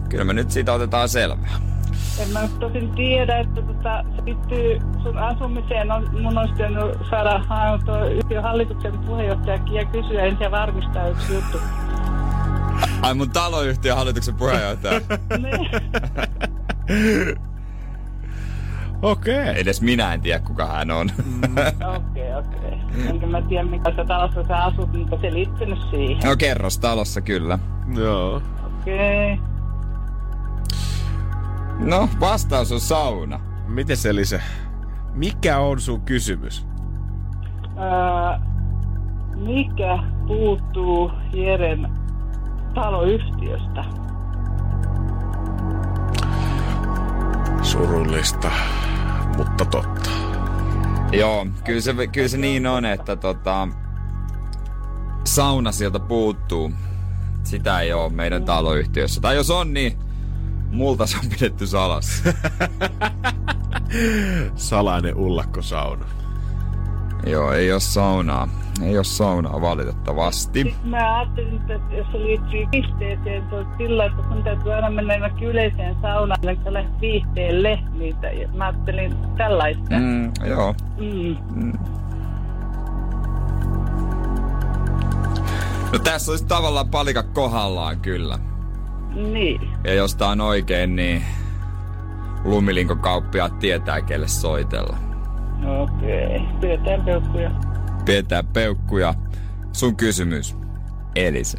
kyllä 0.10 0.24
me 0.24 0.34
nyt 0.34 0.52
siitä 0.52 0.74
otetaan 0.74 1.10
selvää. 1.10 1.60
En 2.20 2.30
mä 2.34 2.40
tosin 2.60 2.92
tiedä, 2.92 3.38
että 3.38 3.62
tota, 3.62 4.04
se 4.16 4.26
liittyy 4.26 4.80
sun 5.04 5.18
asumiseen. 5.18 5.92
On, 5.92 6.22
mun 6.22 6.38
olisi 6.38 6.54
pitänyt 6.54 6.98
saada 7.10 7.42
yhtiön 8.12 8.44
hallituksen 8.44 9.00
puheenjohtajakin 9.00 9.76
ja 9.76 9.86
kysyä 9.86 10.24
ensin 10.24 10.44
ja 10.44 10.52
varmistaa 10.52 11.08
yksi 11.08 11.34
juttu. 11.34 11.58
Ai 13.02 13.14
mun 13.14 13.30
taloyhtiön 13.30 13.98
hallituksen 13.98 14.36
puheenjohtaja. 14.36 15.02
Okei. 19.02 19.60
Edes 19.60 19.82
minä 19.82 20.14
en 20.14 20.22
tiedä, 20.22 20.40
kuka 20.40 20.66
hän 20.66 20.92
on. 20.92 21.10
Okei, 21.98 22.36
okei. 22.36 23.08
Enkä 23.10 23.28
mä 23.28 23.42
tiedä, 23.42 23.64
mikä 23.64 23.92
se 23.96 24.06
talossa 24.08 24.44
sä 24.48 24.64
asut, 24.64 24.94
mutta 24.94 25.18
se 25.22 25.34
liittynyt 25.34 25.80
siihen. 25.92 26.30
No 26.30 26.36
kerrostalossa 26.38 27.22
kyllä. 27.22 27.60
Joo. 27.96 28.42
Okei. 28.66 29.40
No, 31.80 32.10
vastaus 32.20 32.72
on 32.72 32.80
sauna. 32.80 33.40
Miten 33.68 33.98
se 33.98 34.10
Elise? 34.10 34.42
Mikä 35.14 35.60
on 35.60 35.82
sun 35.82 36.02
kysymys? 36.02 36.68
Öö, 37.78 38.48
mikä 39.36 40.00
puuttuu 40.28 41.12
Jeren 41.34 41.90
taloyhtiöstä? 42.74 43.86
Surullista, 47.62 48.52
mutta 49.38 49.66
totta. 49.66 50.10
Joo, 51.12 51.48
kyllä 51.64 51.82
se, 51.82 51.94
kyllä 52.12 52.28
se 52.28 52.38
niin 52.38 52.68
on, 52.68 52.86
että 52.86 53.16
tota, 53.16 53.68
sauna 55.24 55.72
sieltä 55.72 56.00
puuttuu. 56.00 56.72
Sitä 57.44 57.80
ei 57.80 57.94
ole 57.94 58.10
meidän 58.10 58.46
taloyhtiössä. 58.46 59.22
Tai 59.22 59.36
jos 59.36 59.50
on, 59.50 59.74
niin 59.74 60.07
multa 60.72 61.06
se 61.06 61.18
on 61.18 61.30
pidetty 61.30 61.68
salassa. 61.68 62.24
Salainen 64.56 65.16
ullakkosauna. 65.16 66.06
Joo, 67.26 67.52
ei 67.52 67.72
ole 67.72 67.80
saunaa. 67.80 68.48
Ei 68.82 68.98
ole 68.98 69.04
saunaa 69.04 69.62
valitettavasti. 69.62 70.64
Sitten 70.64 70.90
mä 70.90 71.20
ajattelin, 71.20 71.56
että 71.56 71.96
jos 71.96 72.08
se 72.12 72.20
liittyy 72.20 72.66
viihteeseen, 72.72 73.44
se 73.50 73.56
on 73.56 73.68
sillä, 73.78 74.06
että 74.06 74.24
sun 74.28 74.44
täytyy 74.44 74.74
aina 74.74 74.90
mennä 74.90 75.14
jonnekin 75.14 75.48
yleiseen 75.48 75.96
saunaan, 76.02 76.40
eli 76.44 76.60
sä 76.64 76.74
lähdet 76.74 77.02
viihteelle 77.02 77.80
niitä. 77.94 78.28
Ja 78.28 78.48
mä 78.48 78.68
ajattelin 78.68 79.16
tällaista. 79.38 79.96
Mm, 80.00 80.32
joo. 80.48 80.76
Mm. 80.98 81.74
No 85.92 86.00
tässä 86.04 86.32
olisi 86.32 86.46
tavallaan 86.46 86.90
palika 86.90 87.24
kohdallaan 87.24 88.00
kyllä. 88.00 88.40
Niin. 89.18 89.62
Ja 89.84 89.94
jos 89.94 90.16
tää 90.16 90.28
on 90.28 90.42
oikein, 90.42 90.96
niin 90.96 91.24
lumilinkokauppiaat 92.44 93.60
tietää, 93.60 94.02
kelle 94.02 94.28
soitella. 94.28 94.98
Okei. 95.80 96.42
Pidetään 96.62 97.02
peukkuja. 97.06 97.52
Pidetään 98.06 98.48
peukkuja. 98.48 99.14
Sun 99.74 99.96
kysymys, 99.96 100.56
Elise. 101.16 101.58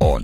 On. 0.00 0.22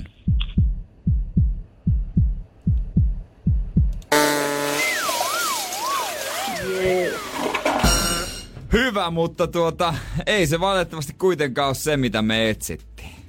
Hyvä, 8.73 9.11
mutta 9.11 9.47
tuota, 9.47 9.95
ei 10.27 10.47
se 10.47 10.61
valitettavasti 10.61 11.13
kuitenkaan 11.13 11.67
ole 11.69 11.75
se, 11.75 11.97
mitä 11.97 12.23
me 12.23 12.51
etsittiin. 12.51 13.22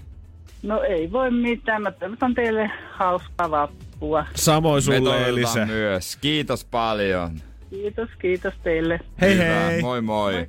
No 0.64 0.82
ei 0.82 1.12
voi 1.12 1.32
mitään. 1.32 1.82
Mä 1.82 1.92
toivotan 1.92 2.34
teille 2.34 2.72
hauskaa 2.92 3.52
vappua. 3.52 4.26
Samoin 4.36 4.82
sulle 4.82 5.28
Elise. 5.28 5.66
myös. 5.66 6.16
Kiitos 6.16 6.66
paljon. 6.66 7.32
Kiitos, 7.70 8.10
kiitos 8.22 8.54
teille. 8.64 9.00
Hei 9.22 9.34
Hyvä. 9.36 9.44
hei. 9.70 9.82
Moi 9.82 10.02
moi. 10.02 10.46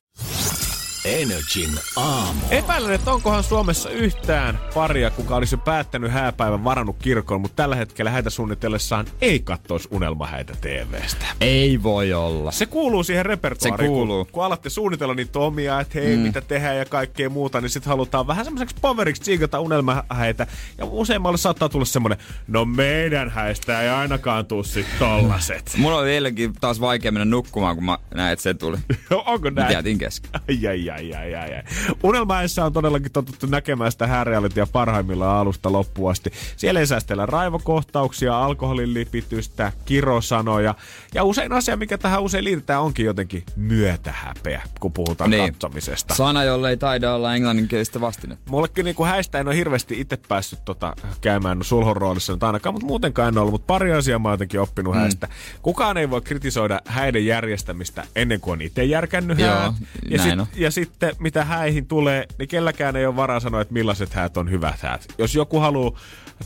Energin 1.04 1.70
aamu. 1.96 2.40
Epäilen, 2.50 2.92
että 2.92 3.12
onkohan 3.12 3.44
Suomessa 3.44 3.90
yhtään 3.90 4.58
paria, 4.74 5.10
kuka 5.10 5.36
olisi 5.36 5.54
jo 5.54 5.58
päättänyt 5.58 6.12
hääpäivän 6.12 6.64
varannut 6.64 6.96
kirkon, 6.98 7.40
mutta 7.40 7.56
tällä 7.62 7.76
hetkellä 7.76 8.10
häitä 8.10 8.30
suunnitellessaan 8.30 9.06
ei 9.20 9.40
kattoisi 9.40 9.88
unelmahäitä 9.90 10.52
TVstä. 10.60 11.26
Ei 11.40 11.82
voi 11.82 12.12
olla. 12.12 12.52
Se 12.52 12.66
kuuluu 12.66 13.04
siihen 13.04 13.26
repertuaariin. 13.26 13.88
Se 13.88 13.94
kuuluu. 13.94 14.24
Kun, 14.24 14.32
kun 14.32 14.44
alatte 14.44 14.70
suunnitella 14.70 15.14
niitä 15.14 15.38
omia, 15.38 15.80
että 15.80 16.00
hei, 16.00 16.16
mm. 16.16 16.22
mitä 16.22 16.40
tehdään 16.40 16.76
ja 16.76 16.84
kaikkea 16.84 17.30
muuta, 17.30 17.60
niin 17.60 17.70
sitten 17.70 17.88
halutaan 17.90 18.26
vähän 18.26 18.44
semmoiseksi 18.44 18.76
poveriksi 18.80 19.22
tsiikata 19.22 19.60
unelmahäitä. 19.60 20.46
Ja 20.78 20.84
useimmalle 20.84 21.38
saattaa 21.38 21.68
tulla 21.68 21.84
semmoinen, 21.84 22.18
no 22.48 22.64
meidän 22.64 23.30
häistä 23.30 23.82
ei 23.82 23.88
ainakaan 23.88 24.46
tuu 24.46 24.62
sit 24.62 24.86
tollaset. 24.98 25.72
Mulla 25.76 25.98
oli 25.98 26.10
eilenkin 26.10 26.52
taas 26.60 26.80
vaikea 26.80 27.12
mennä 27.12 27.24
nukkumaan, 27.24 27.74
kun 27.74 27.84
mä 27.84 27.98
näin, 28.14 28.32
että 28.32 28.42
se 28.42 28.54
tuli. 28.54 28.76
Onko 29.26 29.50
Mä 29.50 29.60
näin? 29.60 29.72
jätin 29.72 29.98
kesken. 29.98 30.30
Ai, 30.48 30.66
ai, 30.66 30.90
ai, 30.90 30.93
ai, 30.94 31.34
ai, 31.34 31.54
ai. 31.54 31.62
Unelmaessa 32.02 32.64
on 32.64 32.72
todellakin 32.72 33.12
totuttu 33.12 33.46
näkemään 33.46 33.92
sitä 33.92 34.06
häärealitya 34.06 34.66
parhaimmillaan 34.72 35.40
alusta 35.40 35.72
loppuun 35.72 36.10
asti. 36.10 36.32
Siellä 36.56 36.80
ei 36.80 36.86
säästellä 36.86 37.26
raivokohtauksia, 37.26 38.44
alkoholin 38.44 38.94
lipitystä, 38.94 39.72
kirosanoja. 39.84 40.74
Ja 41.14 41.24
usein 41.24 41.52
asia, 41.52 41.76
mikä 41.76 41.98
tähän 41.98 42.22
usein 42.22 42.44
liitetään, 42.44 42.82
onkin 42.82 43.06
jotenkin 43.06 43.44
myötähäpeä, 43.56 44.62
kun 44.80 44.92
puhutaan 44.92 45.30
niin. 45.30 45.52
katsomisesta. 45.52 46.14
Sana, 46.14 46.44
jolle 46.44 46.70
ei 46.70 46.76
taida 46.76 47.14
olla 47.14 47.34
englanninkielistä 47.34 48.00
vastinetta. 48.00 48.50
Mullekin 48.50 48.84
niinku 48.84 49.04
häistä 49.04 49.38
en 49.38 49.48
ole 49.48 49.56
hirveästi 49.56 50.00
itse 50.00 50.18
päässyt 50.28 50.64
tota, 50.64 50.96
käymään 51.20 51.58
sulhon 51.62 51.96
roolissa 51.96 52.32
nyt 52.32 52.42
ainakaan, 52.42 52.74
mutta 52.74 52.86
muutenkaan 52.86 53.28
en 53.28 53.38
ollut. 53.38 53.52
Mutta 53.52 53.66
pari 53.66 53.92
asiaa 53.92 54.18
mä 54.18 54.28
oon 54.28 54.32
jotenkin 54.34 54.60
oppinut 54.60 54.94
mm. 54.94 55.00
häistä. 55.00 55.28
Kukaan 55.62 55.96
ei 55.96 56.10
voi 56.10 56.20
kritisoida 56.20 56.80
häiden 56.86 57.26
järjestämistä 57.26 58.04
ennen 58.16 58.40
kuin 58.40 58.52
on 58.52 58.62
itse 58.62 58.84
järkännyt 58.84 59.38
Joo, 59.38 59.50
hää. 59.50 59.72
Ja, 60.10 60.16
näin 60.16 60.30
sit, 60.30 60.40
on. 60.40 60.46
ja 60.56 60.70
sitten 60.84 61.16
mitä 61.18 61.44
häihin 61.44 61.86
tulee, 61.86 62.26
niin 62.38 62.48
kelläkään 62.48 62.96
ei 62.96 63.06
ole 63.06 63.16
varaa 63.16 63.40
sanoa, 63.40 63.60
että 63.60 63.74
millaiset 63.74 64.12
häät 64.12 64.36
on 64.36 64.50
hyvät 64.50 64.80
häät. 64.80 65.06
Jos 65.18 65.34
joku 65.34 65.58
haluaa 65.58 65.98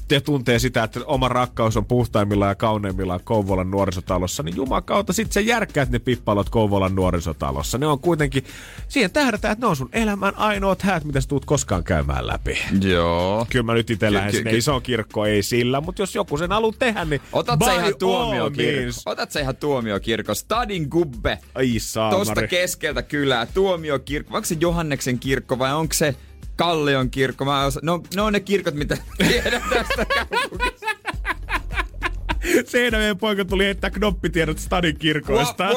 te 0.08 0.20
tuntee 0.20 0.58
sitä, 0.58 0.82
että 0.82 1.00
oma 1.04 1.28
rakkaus 1.28 1.76
on 1.76 1.84
puhtaimmillaan 1.84 2.48
ja 2.48 2.54
kauneimmillaan 2.54 3.20
Kouvolan 3.24 3.70
nuorisotalossa, 3.70 4.42
niin 4.42 4.56
jumakauta 4.56 5.12
sit 5.12 5.32
sä 5.32 5.40
järkkäät 5.40 5.90
ne 5.90 5.98
pippalot 5.98 6.50
Kouvolan 6.50 6.94
nuorisotalossa. 6.94 7.78
Ne 7.78 7.86
on 7.86 8.00
kuitenkin, 8.00 8.44
siihen 8.88 9.10
tähdätään, 9.10 9.52
että 9.52 9.66
ne 9.66 9.70
on 9.70 9.76
sun 9.76 9.88
elämän 9.92 10.38
ainoat 10.38 10.82
häät, 10.82 11.04
mitä 11.04 11.20
sä 11.20 11.28
tuut 11.28 11.44
koskaan 11.44 11.84
käymään 11.84 12.26
läpi. 12.26 12.58
Joo. 12.80 13.46
Kyllä 13.50 13.62
mä 13.62 13.74
nyt 13.74 13.90
itse 13.90 14.12
lähden 14.12 14.32
sinne 14.32 14.50
isoon 14.50 14.82
kirkkoon, 14.82 15.28
ei 15.28 15.42
sillä, 15.42 15.80
mutta 15.80 16.02
jos 16.02 16.14
joku 16.14 16.36
sen 16.38 16.50
haluaa 16.50 16.72
tehdä, 16.78 17.04
niin 17.04 17.20
Otat 17.32 17.60
sä 17.64 17.72
ihan 17.72 17.92
means. 18.56 19.02
Otat 19.06 19.30
sä 19.30 19.40
ihan 19.40 19.56
tuomiokirkko. 19.56 20.34
Stadin 20.34 20.86
gubbe. 20.90 21.38
Ai 21.54 21.72
Tosta 21.72 21.92
saamari. 21.92 22.48
keskeltä 22.48 23.02
kylää. 23.02 23.46
Tuomiokirkko. 24.28 24.36
Onko 24.36 24.46
se 24.46 24.56
Johanneksen 24.60 25.18
kirkko 25.18 25.58
vai 25.58 25.74
onko 25.74 25.94
se 25.94 26.14
Kallion 26.56 27.10
kirkko? 27.10 27.44
Mä 27.44 27.64
osa... 27.64 27.80
no, 27.82 28.02
ne 28.14 28.22
on 28.22 28.32
ne 28.32 28.40
kirkot, 28.40 28.74
mitä 28.74 28.96
tiedän 29.28 29.62
tästä. 29.70 30.06
Seinäjoen 32.70 33.18
poika 33.18 33.44
tuli 33.44 33.64
heittää 33.64 33.90
knoppitiedot 33.90 34.58
Stadin 34.58 34.98
kirkoista. 34.98 35.68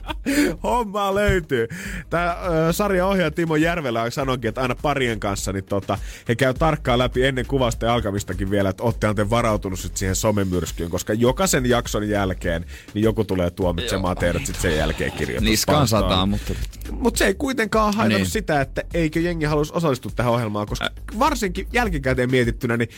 Hommaa 0.62 1.14
löytyy. 1.14 1.68
Tämä 2.10 2.30
äh, 2.30 2.36
sarjan 2.70 3.08
ohjaaja 3.08 3.30
Timo 3.30 3.56
Järvelä 3.56 4.10
sanonkin, 4.10 4.48
että 4.48 4.60
aina 4.60 4.74
parien 4.82 5.20
kanssa 5.20 5.52
niin 5.52 5.64
tota, 5.64 5.98
he 6.28 6.34
käy 6.34 6.54
tarkkaan 6.54 6.98
läpi 6.98 7.24
ennen 7.24 7.46
kuvasta 7.46 7.86
ja 7.86 7.94
alkamistakin 7.94 8.50
vielä, 8.50 8.68
että 8.68 8.82
ootte 8.82 9.14
te 9.14 9.30
varautunut 9.30 9.78
sit 9.78 9.96
siihen 9.96 10.16
somemyrskyyn, 10.16 10.90
koska 10.90 11.12
jokaisen 11.12 11.66
jakson 11.66 12.08
jälkeen 12.08 12.64
niin 12.94 13.02
joku 13.02 13.24
tulee 13.24 13.50
tuomitsemaan 13.50 14.16
teidät 14.16 14.46
sit 14.46 14.56
sen 14.60 14.76
jälkeen 14.76 15.12
kirjoitus. 15.12 15.48
Niskaan 15.50 15.88
sataa, 15.88 16.26
mutta... 16.26 16.54
Mutta 16.90 17.18
se 17.18 17.26
ei 17.26 17.34
kuitenkaan 17.34 17.94
haitannut 17.94 18.08
Niin. 18.08 18.22
niin. 18.24 18.30
sitä, 18.30 18.60
että 18.60 18.82
eikö 18.94 19.20
jengi 19.20 19.44
halus 19.44 19.72
osallistua 19.72 20.12
tähän 20.16 20.32
ohjelmaan, 20.32 20.66
koska 20.66 20.90
varsinkin 21.18 21.68
jälkikäteen 21.72 22.30
mietittynä, 22.30 22.76
niin 22.76 22.88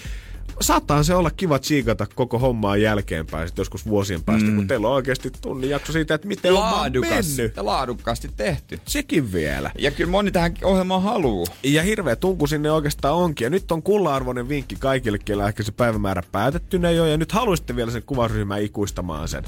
saattaa 0.61 1.03
se 1.03 1.15
olla 1.15 1.31
kiva 1.31 1.59
tsiikata 1.59 2.07
koko 2.15 2.39
hommaa 2.39 2.77
jälkeenpäin, 2.77 3.49
sit 3.49 3.59
joskus 3.59 3.87
vuosien 3.87 4.23
päästä, 4.23 4.49
mm. 4.49 4.57
kun 4.57 4.67
teillä 4.67 4.89
on 4.89 4.95
oikeasti 4.95 5.31
tunnin 5.41 5.71
jakso 5.71 5.93
siitä, 5.93 6.15
että 6.15 6.29
miten 6.29 6.53
homma 6.53 6.71
on 6.71 6.77
Laadukas 6.77 7.37
mennyt. 7.37 7.57
laadukkaasti 7.57 8.31
tehty. 8.37 8.81
Sekin 8.87 9.33
vielä. 9.33 9.71
Ja 9.79 9.91
kyllä 9.91 10.11
moni 10.11 10.31
tähän 10.31 10.55
ohjelmaan 10.65 11.03
haluu. 11.03 11.47
Ja 11.63 11.83
hirveä 11.83 12.17
tunku 12.17 12.47
sinne 12.47 12.71
oikeastaan 12.71 13.15
onkin. 13.15 13.45
Ja 13.45 13.51
nyt 13.51 13.73
on 13.73 13.83
kulla-arvoinen 13.83 14.49
vinkki 14.49 14.77
kaikille, 14.79 15.19
kellä 15.19 15.49
ehkä 15.49 15.63
se 15.63 15.73
päivämäärä 15.73 16.23
päätettynä 16.33 16.91
jo. 16.91 17.07
Ja 17.07 17.17
nyt 17.17 17.33
haluaisitte 17.33 17.77
vielä 17.77 17.91
sen 17.91 18.03
kuvausryhmän 18.03 18.63
ikuistamaan 18.63 19.29
sen. 19.29 19.45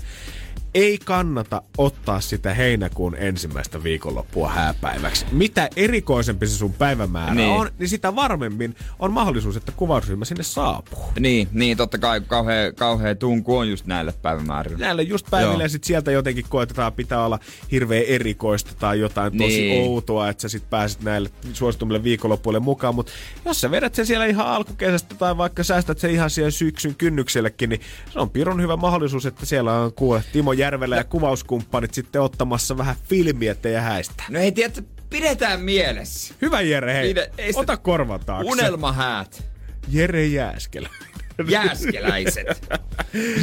ei 0.74 0.98
kannata 1.04 1.62
ottaa 1.78 2.20
sitä 2.20 2.54
heinäkuun 2.54 3.16
ensimmäistä 3.18 3.82
viikonloppua 3.82 4.48
hääpäiväksi. 4.48 5.26
Mitä 5.32 5.68
erikoisempi 5.76 6.46
se 6.46 6.56
sun 6.56 6.72
päivämäärä 6.72 7.34
Niin. 7.34 7.48
on, 7.50 7.70
niin 7.78 7.88
sitä 7.88 8.16
varmemmin 8.16 8.76
on 8.98 9.12
mahdollisuus, 9.12 9.56
että 9.56 9.72
kuvausryhmä 9.72 10.24
sinne 10.24 10.42
saapuu. 10.42 11.04
Niin, 11.20 11.48
niin 11.52 11.76
totta 11.76 11.98
kai 11.98 12.20
kauhea, 12.20 12.72
kauhea 12.72 13.14
tunku 13.14 13.56
on 13.56 13.68
just 13.70 13.86
näille 13.86 14.14
päivämäärille. 14.22 14.78
Näille 14.84 15.02
just 15.02 15.26
päiville 15.30 15.54
Joo. 15.54 15.62
ja 15.62 15.68
sit 15.68 15.84
sieltä 15.84 16.10
jotenkin 16.10 16.44
koetetaan 16.48 16.92
pitää 16.92 17.24
olla 17.24 17.38
hirveän 17.70 18.04
erikoista 18.06 18.72
tai 18.78 19.00
jotain 19.00 19.38
tosi 19.38 19.60
Niin. 19.60 19.88
outoa, 19.90 20.28
että 20.28 20.40
sä 20.40 20.48
sit 20.48 20.70
pääset 20.70 21.02
näille 21.02 21.30
suositumille 21.52 22.02
viikonloppuille 22.02 22.60
mukaan. 22.60 22.94
Mutta 22.94 23.12
jos 23.44 23.60
sä 23.60 23.70
vedät 23.70 23.94
sen 23.94 24.06
siellä 24.06 24.26
ihan 24.26 24.46
alkukesästä 24.46 25.14
tai 25.14 25.36
vaikka 25.36 25.64
säästät 25.64 25.98
sen 25.98 26.10
ihan 26.10 26.30
siihen 26.30 26.52
syksyn 26.52 26.94
kynnyksellekin, 26.94 27.70
niin 27.70 27.80
se 28.12 28.18
on 28.20 28.30
pirun 28.30 28.62
hyvä 28.62 28.76
mahdollisuus, 28.76 29.26
että 29.26 29.46
siellä 29.46 29.74
on 29.74 29.92
kuule 29.92 30.24
Timo 30.32 30.52
Järvelä 30.58 30.96
ja 30.96 31.04
kuvauskumppanit 31.04 31.94
sitten 31.94 32.22
ottamassa 32.22 32.78
vähän 32.78 32.96
filmiä 33.08 33.54
teidän 33.54 33.82
häistä. 33.82 34.24
No 34.30 34.38
hei, 34.40 34.52
tiedätkö, 34.52 34.82
pidetään 35.10 35.60
mielessä. 35.60 36.34
Hyvä 36.42 36.60
Jere, 36.60 36.94
hei. 36.94 37.12
Pide- 37.14 37.30
ei 37.38 37.52
sitä- 37.52 37.60
Ota 37.60 37.76
korvan 37.76 38.20
taakse. 38.20 38.50
Unelmahäät. 38.50 39.44
Jere 39.88 40.26
Jääskelä. 40.26 40.88
Jääskeläiset. 41.48 42.68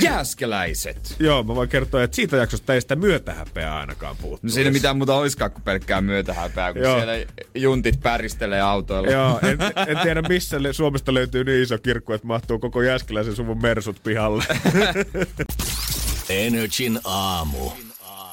Jääskeläiset. 0.02 1.16
Joo, 1.20 1.44
mä 1.44 1.56
voin 1.56 1.70
kertoa, 1.70 2.04
että 2.04 2.16
siitä 2.16 2.38
jaksosta 2.38 2.74
ei 2.74 2.82
sitä 2.82 2.96
myötähäpeää 2.96 3.78
ainakaan 3.80 4.16
puuttuu. 4.18 4.40
No 4.50 4.54
siinä 4.54 4.72
mitään 4.72 4.98
muuta 4.98 5.16
oiskaan 5.16 5.52
kuin 5.52 5.64
pelkkää 5.64 6.02
myötähäpää, 6.02 6.74
kun 6.74 6.82
Joo. 6.82 6.96
siellä 6.98 7.14
juntit 7.56 8.00
päristelee 8.04 8.62
autoilla. 8.62 9.12
Joo, 9.12 9.40
en, 9.44 9.58
en 9.88 9.98
tiedä 10.04 10.22
missä 10.22 10.58
Suomesta 10.72 11.14
löytyy 11.14 11.44
niin 11.44 11.64
iso 11.64 11.78
kirkku, 11.78 12.14
että 12.14 12.28
mahtuu 12.28 12.60
koko 12.60 12.82
Jääskeläisen 12.82 13.36
suvun 13.36 13.62
mersut 13.62 14.04
pihalle. 14.04 14.44
Energin 16.30 17.00
aamu. 17.04 17.72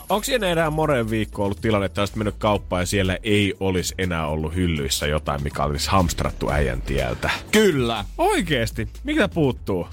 Onko 0.09 0.24
siinä 0.24 0.46
enää 0.46 0.70
Moreen 0.70 1.11
viikko 1.11 1.44
ollut 1.44 1.61
tilanne, 1.61 1.87
että 1.87 2.00
olisit 2.00 2.16
mennyt 2.16 2.35
kauppaan 2.38 2.83
ja 2.83 2.87
siellä 2.87 3.18
ei 3.22 3.55
olisi 3.61 3.94
enää 3.98 4.26
ollut 4.26 4.55
hyllyissä 4.55 5.07
jotain, 5.07 5.42
mikä 5.42 5.64
olisi 5.64 5.90
hamstrattu 5.90 6.50
äijän 6.50 6.83
tieltä? 6.83 7.31
Kyllä. 7.50 8.05
Oikeesti? 8.18 8.88
Mikä 9.05 9.28
puuttuu? 9.28 9.87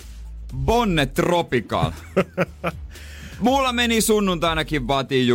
Bonne 0.57 1.05
Tropical. 1.05 1.91
Mulla 3.39 3.73
meni 3.73 4.01
sunnuntainakin 4.01 4.87
vati 4.87 5.27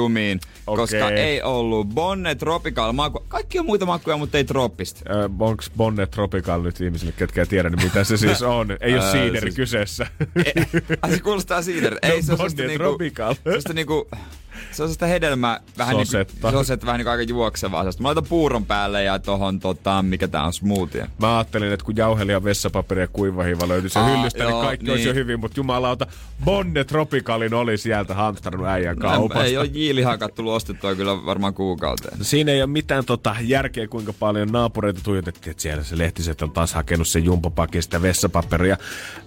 Okei. 0.66 0.82
koska 0.82 1.10
ei 1.10 1.42
ollut 1.42 1.88
Bonne 1.88 2.34
Tropical 2.34 2.92
maku. 2.92 3.24
Kaikki 3.28 3.58
on 3.58 3.66
muita 3.66 3.86
makuja, 3.86 4.16
mutta 4.16 4.38
ei 4.38 4.44
troppista. 4.44 5.00
Ö, 5.12 5.28
onks 5.40 5.70
Bonnet 5.76 6.10
Tropical 6.10 6.62
nyt 6.62 6.80
ihmisille, 6.80 7.12
ketkä 7.16 7.40
ei 7.40 7.46
tiedä, 7.46 7.70
niin 7.70 7.82
mitä 7.84 8.04
se 8.04 8.16
siis 8.16 8.42
on? 8.58 8.76
Ei 8.80 8.94
ole 8.94 9.10
siideri 9.10 9.40
siis- 9.40 9.54
kyseessä. 9.56 10.06
Ai 11.02 11.10
se 11.12 11.20
kuulostaa 11.20 11.62
siitä. 11.62 11.90
Ei 12.02 12.22
se 12.22 12.32
on 12.32 12.38
Bonnet 12.38 12.56
niinku, 12.56 12.76
Tropical. 12.84 13.34
sellaista 13.44 13.72
niinku, 13.72 14.08
se 14.54 14.82
on 14.82 14.88
sellaista 14.88 15.06
hedelmää, 15.06 15.60
vähän 15.78 15.96
Sosetta. 15.96 16.34
niinku, 16.34 16.58
sosetta, 16.58 16.86
vähän 16.86 16.98
niinku 16.98 17.10
aika 17.10 17.22
juoksevaa. 17.22 17.80
Sellaista. 17.80 18.02
Mä 18.02 18.06
laitan 18.08 18.24
puuron 18.28 18.66
päälle 18.66 19.02
ja 19.02 19.18
tohon 19.18 19.60
tota, 19.60 20.02
mikä 20.02 20.28
tää 20.28 20.44
on, 20.44 20.52
smoothie. 20.52 21.06
Mä 21.18 21.36
ajattelin, 21.36 21.72
että 21.72 21.84
kun 21.84 21.96
jauhelia, 21.96 22.44
vessapaperi 22.44 23.00
ja 23.00 23.08
kuivahiiva 23.08 23.68
löytyy 23.68 23.90
se 23.90 24.00
hyllystä, 24.04 24.44
niin 24.44 24.60
kaikki 24.60 24.90
olisi 24.90 25.04
jo 25.04 25.12
niin. 25.12 25.20
hyvin, 25.20 25.40
mutta 25.40 25.60
jumalauta, 25.60 26.06
Bonnet 26.44 26.86
Tropicalin 26.86 27.54
oli 27.54 27.78
sieltä 27.78 28.14
hamstrannut 28.14 28.68
äijän 28.68 28.96
kaupasta. 28.98 29.44
Ei 29.44 29.56
ole 29.58 29.70
jiilihakat 29.72 30.34
tullut 30.34 30.52
ostettua 30.52 30.94
kyllä 30.94 31.26
varmaan 31.26 31.54
kuukauteen. 31.54 32.18
No 32.18 32.24
Siinä 32.24 32.52
ei 32.52 32.62
ole 32.62 32.70
mitään 32.70 33.04
tota 33.04 33.36
järkeä, 33.40 33.88
kuinka 33.88 34.12
paljon 34.12 34.48
naapureita 34.48 35.00
tuijotettiin, 35.04 35.50
että 35.50 35.62
siellä 35.62 35.82
se 35.82 35.98
lehtiset 35.98 36.42
on 36.42 36.50
taas 36.50 36.74
hakenut 36.74 37.08
sen 37.08 37.24
jumpapakin 37.24 37.82
sitä 37.82 38.02
vessapaperia. 38.02 38.76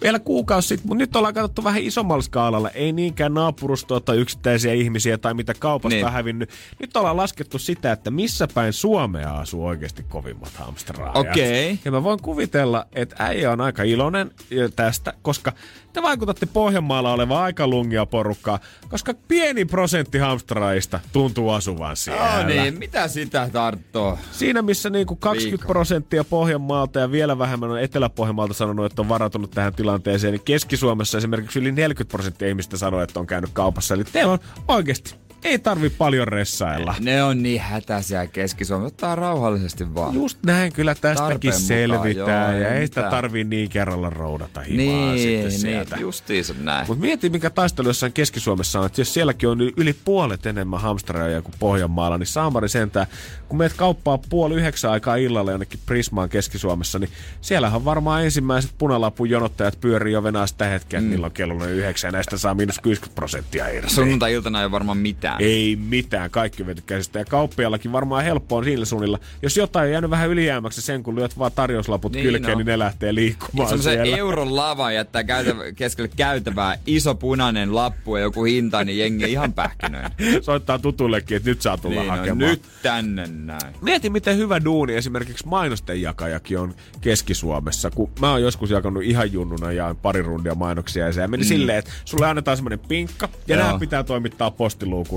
Vielä 0.04 0.20
kuukausi 0.20 0.68
sitten, 0.68 0.88
mutta 0.88 1.00
nyt 1.00 1.16
ollaan 1.16 1.34
katsottu 1.34 1.63
vähän 1.63 1.82
isommalla 1.82 2.22
skaalalla. 2.22 2.70
Ei 2.70 2.92
niinkään 2.92 3.34
naapurustoa 3.34 4.00
tai 4.00 4.18
yksittäisiä 4.18 4.74
ihmisiä 4.74 5.16
tai 5.19 5.34
mitä 5.34 5.53
kaupasta 5.53 5.95
Niin. 5.95 6.06
on 6.06 6.12
hävinnyt. 6.13 6.49
Nyt 6.80 6.97
ollaan 6.97 7.17
laskettu 7.17 7.60
sitä, 7.60 7.91
että 7.91 8.12
missä 8.12 8.47
päin 8.53 8.73
Suomea 8.73 9.38
asuu 9.38 9.65
oikeasti 9.65 10.03
kovimmat 10.03 10.53
hamstraajat. 10.53 11.15
Okei. 11.15 11.80
Ja 11.86 11.91
mä 11.91 12.03
voin 12.03 12.21
kuvitella, 12.21 12.86
että 12.93 13.15
äijä 13.19 13.51
on 13.51 13.62
aika 13.62 13.84
iloinen 13.84 14.32
tästä, 14.75 15.13
koska 15.21 15.53
te 15.98 16.02
vaikutatte 16.02 16.46
Pohjanmaalla 16.46 17.14
oleva 17.14 17.44
aika 17.44 17.68
lungia 17.68 18.06
porukkaa, 18.06 18.60
koska 18.90 19.14
pieni 19.28 19.66
prosentti 19.66 20.18
hamstraajista 20.18 21.00
tuntuu 21.12 21.50
asuvan 21.50 21.96
siellä. 21.98 22.40
Oh, 22.40 22.46
niin, 22.46 22.80
mitä 22.80 23.08
sitä 23.08 23.50
tarttoo? 23.54 24.20
Siinä 24.32 24.62
missä 24.62 24.90
niinku 24.90 25.16
20 25.16 25.52
Viikko. 25.52 25.68
prosenttia 25.68 26.24
Pohjanmaalta 26.24 27.00
ja 27.00 27.12
vielä 27.12 27.38
vähemmän 27.38 27.70
on 27.70 27.82
Etelä-Pohjanmaalta 27.82 28.54
sanonut, 28.54 28.86
että 28.86 29.02
on 29.02 29.10
varautunut 29.10 29.52
tähän 29.52 29.74
tilanteeseen, 29.74 30.34
niin 30.34 30.46
Keski-Suomessa 30.46 31.18
esimerkiksi 31.18 31.60
yli 31.60 31.72
40 31.72 32.12
prosenttia 32.12 32.48
ihmistä 32.48 32.78
sanoo, 32.78 33.02
että 33.02 33.20
on 33.20 33.28
käynyt 33.28 33.50
kaupassa. 33.54 33.94
Eli 33.94 34.04
teillä 34.04 34.32
on 34.32 34.40
oikeasti, 34.68 35.16
ei 35.43 35.60
tarvi 35.60 35.89
paljon 35.89 36.28
ressailla. 36.28 36.95
Ne 37.00 37.23
on 37.23 37.43
niin 37.43 37.62
hätäisiä 37.62 38.28
keski 38.28 38.63
Ottaa 38.86 39.15
rauhallisesti 39.15 39.95
vaan. 39.95 40.13
Just 40.13 40.38
näin, 40.45 40.73
kyllä 40.73 40.95
tästäkin 40.95 41.50
mukaan, 41.50 41.62
selvitään 41.62 42.15
joo, 42.15 42.62
ja 42.62 42.73
ei 42.73 42.88
sitä 42.88 43.02
tarvii 43.02 43.43
niin 43.43 43.69
kerralla 43.69 44.10
roudata 44.10 44.62
himaa 44.62 45.13
niin, 45.13 45.19
sitten 45.19 45.50
niin, 45.50 45.60
sieltä. 45.60 45.97
justiinsa 45.97 46.54
näin. 46.62 46.88
Mutta 46.88 47.02
mieti, 47.02 47.30
mikä 47.30 47.50
taistelu 47.50 47.88
jossain 47.88 48.13
Keski-Suomessa 48.13 48.80
on, 48.80 48.86
että 48.86 49.02
jos 49.02 49.13
sielläkin 49.13 49.50
on 49.50 49.62
yli 49.62 49.95
puolet 50.06 50.45
enemmän 50.45 50.82
hamstraajia 50.82 51.41
kuin 51.41 51.56
Pohjanmaalla, 51.60 52.17
niin 52.17 52.28
saamari 52.28 52.69
sentään, 52.69 53.08
kun 53.47 53.58
meet 53.58 53.73
kauppaa 53.73 54.19
puoli 54.30 54.56
yhdeksän 54.56 54.91
aikaa 54.91 55.15
illalla 55.15 55.52
jonnekin 55.52 55.80
Prismaan 55.86 56.30
Keski-Suomessa, 56.30 57.00
niin 57.00 57.10
siellähän 57.41 57.86
varmaan 57.86 58.23
ensimmäiset 58.26 58.71
punalapun 58.78 59.30
jonottajat 59.30 59.82
pyörii 59.82 60.13
jo 60.13 60.23
venää 60.23 60.47
sitä 60.47 60.65
hetkeä, 60.65 61.00
että 61.00 61.12
milloin 61.12 61.34
kello 61.34 61.54
on 61.54 61.71
yhdeksän 61.71 62.08
ja 62.08 62.12
näistä 62.12 62.38
saa 62.38 62.54
miinus 62.54 62.80
60 62.80 63.15
prosenttia 63.15 63.67
irti. 63.69 63.93
Sunnuntai-iltana 63.93 64.60
ei 64.60 64.65
ole 64.65 64.71
varmaan 64.71 64.97
mitään. 64.97 65.27
Ei 65.40 65.76
mitään, 65.76 66.32
kaikki 66.32 66.66
vety 66.66 66.84
käsistä. 66.86 67.20
Ja 67.20 67.26
kauppiallakin 67.26 67.92
varmaan 67.92 68.24
helppoa 68.24 68.58
on 68.58 68.63
sillä 68.63 68.86
suunnilla. 68.86 69.20
Jos 69.42 69.58
jotain 69.58 69.86
on 69.86 69.92
jäänyt 69.92 70.10
vähän 70.10 70.30
ylijäämäksi 70.30 70.82
sen, 70.82 71.04
kun 71.04 71.16
lyöt 71.16 71.38
vaan 71.40 71.52
tarjouslaput 71.56 72.12
Niin 72.12 72.24
kylkeen, 72.24 72.52
on. 72.52 72.58
niin 72.58 72.66
ne 72.66 72.80
lähtee 72.80 73.16
liikkumaan 73.16 73.70
Semmoisen 73.70 73.94
siellä. 73.94 74.18
euron 74.18 74.56
lava 74.56 74.92
jättää 74.92 75.24
käytävä, 75.24 75.72
keskelle 75.76 76.10
käytävää, 76.16 76.78
iso 76.86 77.16
punainen 77.16 77.76
lappu 77.76 78.16
ja 78.16 78.24
joku 78.24 78.44
hinta, 78.44 78.84
niin 78.84 78.98
jengi 79.00 79.32
ihan 79.32 79.54
pähkinöin. 79.54 80.12
Soittaa 80.42 80.80
tutullekin, 80.80 81.38
että 81.38 81.50
nyt 81.50 81.62
saa 81.62 81.78
tulla 81.78 82.02
niin, 82.02 82.08
no, 82.08 82.18
hakemaan. 82.18 82.38
nyt 82.52 82.62
tänne 82.84 83.28
näin. 83.28 83.76
Mieti, 83.82 84.10
miten 84.10 84.38
hyvä 84.38 84.63
duuni 84.63 84.94
esimerkiksi 84.96 85.48
mainosten 85.48 86.02
jakajakin 86.02 86.60
on 86.60 86.76
Keski-Suomessa. 87.02 87.92
Kun 87.92 88.12
mä 88.20 88.32
oon 88.32 88.42
joskus 88.42 88.70
jakanut 88.70 89.04
ihan 89.04 89.34
junnuna 89.34 89.72
ja 89.72 89.96
pari 90.02 90.22
rundia 90.22 90.56
mainoksia 90.56 91.06
ja 91.06 91.13
se 91.13 91.28
meni 91.28 91.44
mm. 91.44 91.48
silleen, 91.48 91.78
että 91.78 91.92
sulle 92.06 92.28
annetaan 92.28 92.58
semmoinen 92.58 92.80
pinkka 92.80 93.30
ja 93.48 93.56
Joo. 93.56 93.66
nämä 93.66 93.80
pitää 93.80 94.04
toimittaa 94.04 94.52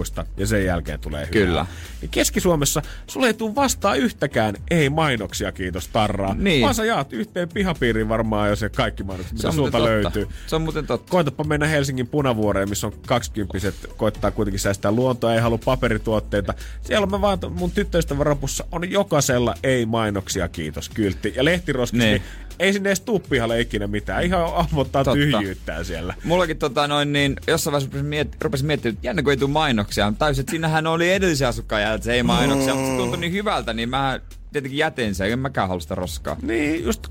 postiluukuista 0.00 0.26
ja 0.36 0.46
sen 0.46 0.64
jälkeen 0.64 1.00
tulee 1.00 1.20
hyvä. 1.20 1.46
Kyllä. 1.46 1.66
Niin 2.00 2.10
Keski-Suomessa 2.10 2.82
sulle 3.06 3.26
ei 3.26 3.34
tule 3.34 3.54
vastaan 3.54 3.98
yhtäkään 3.98 4.54
ei 4.70 4.90
mainoksia, 4.90 5.52
kiitos 5.52 5.88
Tarraa. 5.88 6.34
Niin. 6.34 6.62
Vaan 6.62 6.74
sä 6.74 6.84
jaat 6.84 7.12
yhteen 7.12 7.48
pihapiiriin 7.48 8.08
varmaan 8.08 8.48
jo 8.48 8.56
se 8.56 8.68
kaikki 8.68 9.02
mainokset, 9.02 9.32
mitä 9.32 9.52
sulta 9.52 9.84
löytyy. 9.84 10.28
Se 10.46 10.56
on 10.56 10.62
muuten 10.62 10.86
totta. 10.86 11.10
Koitapa 11.10 11.44
mennä 11.44 11.66
Helsingin 11.66 12.06
punavuoreen, 12.06 12.68
missä 12.68 12.86
on 12.86 12.92
20 13.06 13.72
koittaa 13.96 14.30
kuitenkin 14.30 14.60
säästää 14.60 14.92
luontoa, 14.92 15.34
ei 15.34 15.40
halua 15.40 15.58
paperituotteita. 15.64 16.54
Siellä 16.82 17.06
mä 17.06 17.20
vaan, 17.20 17.38
mun 17.50 17.70
tyttöystävän 17.70 18.26
rapussa 18.26 18.64
on 18.72 18.90
jokaisella 18.90 19.54
ei 19.62 19.86
mainoksia, 19.86 20.48
kiitos, 20.48 20.88
kyltti. 20.88 21.32
Ja 21.36 21.44
lehtiroskissa, 21.44 22.04
niin. 22.06 22.22
Niin. 22.22 22.46
ei 22.58 22.72
sinne 22.72 22.88
edes 22.88 23.00
tuu 23.00 23.18
pihalle 23.18 23.60
ikinä 23.60 23.86
mitään. 23.86 24.24
Ihan 24.24 24.40
ammottaa 24.54 25.04
tyhjyyttään 25.04 25.84
siellä. 25.84 26.14
Mullakin 26.24 26.58
tota 26.58 26.88
noin, 26.88 27.12
niin 27.12 27.36
jossain 27.46 27.72
vaiheessa 27.72 27.96
rupesin, 27.98 28.10
miet- 28.10 28.36
rupesin 28.40 28.66
miettimään, 28.66 28.94
että 28.94 29.06
jännä 29.06 29.22
kun 29.22 29.30
ei 29.32 29.36
tule 29.36 29.50
mainoksia. 29.50 29.89
Täysin, 30.18 30.42
että 30.42 30.50
siinähän 30.50 30.86
oli 30.86 31.12
edellisen 31.12 31.48
asukkaan 31.48 31.82
jälkeen, 31.82 31.96
että 31.96 32.04
se 32.04 32.12
ei 32.12 32.22
mainoksia, 32.22 32.74
mutta 32.74 32.90
se 32.90 32.96
tuntui 32.96 33.18
niin 33.18 33.32
hyvältä, 33.32 33.72
niin 33.72 33.88
mä 33.88 34.20
tietenkin 34.52 34.78
jätin 34.78 35.14
sen, 35.14 35.30
en 35.32 35.38
mäkään 35.38 35.68
halua 35.68 35.80
sitä 35.80 35.94
roskaa. 35.94 36.36
Niin, 36.42 36.84
just 36.84 37.06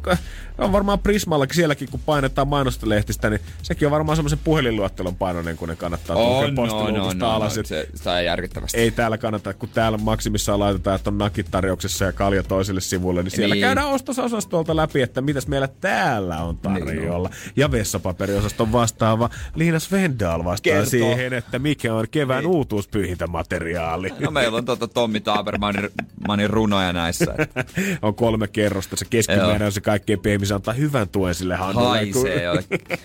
on 0.57 0.71
varmaan 0.71 0.99
Prismallakin 0.99 1.55
sielläkin, 1.55 1.89
kun 1.91 1.99
painetaan 2.05 2.47
mainostalehtistä, 2.47 3.29
niin 3.29 3.39
sekin 3.61 3.85
on 3.87 3.91
varmaan 3.91 4.15
semmoisen 4.15 4.39
puhelinluettelon 4.43 5.15
painoinen, 5.15 5.57
kun 5.57 5.69
ne 5.69 5.75
kannattaa 5.75 6.15
tukea 6.15 6.27
On, 6.27 6.55
no, 6.55 6.91
no, 6.91 7.13
no, 7.13 7.29
alas. 7.31 7.57
no, 7.57 7.63
se, 7.63 7.87
sitä 7.95 8.19
ei 8.19 8.25
järkyttävästi. 8.25 8.77
ei 8.77 8.91
täällä 8.91 9.17
kannata, 9.17 9.53
kun 9.53 9.69
täällä 9.69 9.97
maksimissaan 9.97 10.59
laitetaan, 10.59 10.95
että 10.95 11.09
on 11.09 11.17
nakit 11.17 11.47
tarjouksessa 11.51 12.05
ja 12.05 12.11
kalja 12.11 12.43
toiselle 12.43 12.81
sivulle, 12.81 13.23
niin 13.23 13.31
siellä 13.31 13.55
Niin. 13.55 13.61
käydään 13.65 13.87
ostososastolta 13.87 14.75
läpi, 14.75 15.01
että 15.01 15.21
mitäs 15.21 15.47
meillä 15.47 15.67
täällä 15.67 16.37
on 16.43 16.57
tarjolla. 16.57 17.29
Ja 17.55 17.71
vessapaperiosaston 17.71 18.71
vastaava 18.71 19.29
Liinas 19.55 19.91
Vendaal 19.91 20.43
vastaa 20.43 20.73
Kertoo. 20.73 20.89
siihen, 20.89 21.33
että 21.33 21.59
mikä 21.59 21.93
on 21.93 22.05
kevään 22.11 22.43
Niin. 22.43 22.55
uutuuspyyhintämateriaali. 22.55 24.13
No 24.19 24.31
meillä 24.31 24.57
on 24.57 24.65
tota 24.65 24.87
Tommi 24.87 25.19
Tabermanin 25.19 25.89
manin 26.27 26.49
runoja 26.49 26.93
näissä. 26.93 27.28
Että 27.37 27.65
on 28.01 28.15
kolme 28.15 28.47
kerrosta, 28.47 28.95
se 28.95 29.05
keskimmäinen 29.09 29.65
on 29.65 29.71
se 29.71 29.81
kaikkein 29.81 30.19
pehmin, 30.19 30.47
se 30.47 30.53
antaa 30.53 30.73
hyvän 30.73 31.09
tuen 31.09 31.35
sille 31.35 31.55
handulle. 31.55 31.87
Haisee 31.87 32.43
jollekin, 32.43 32.79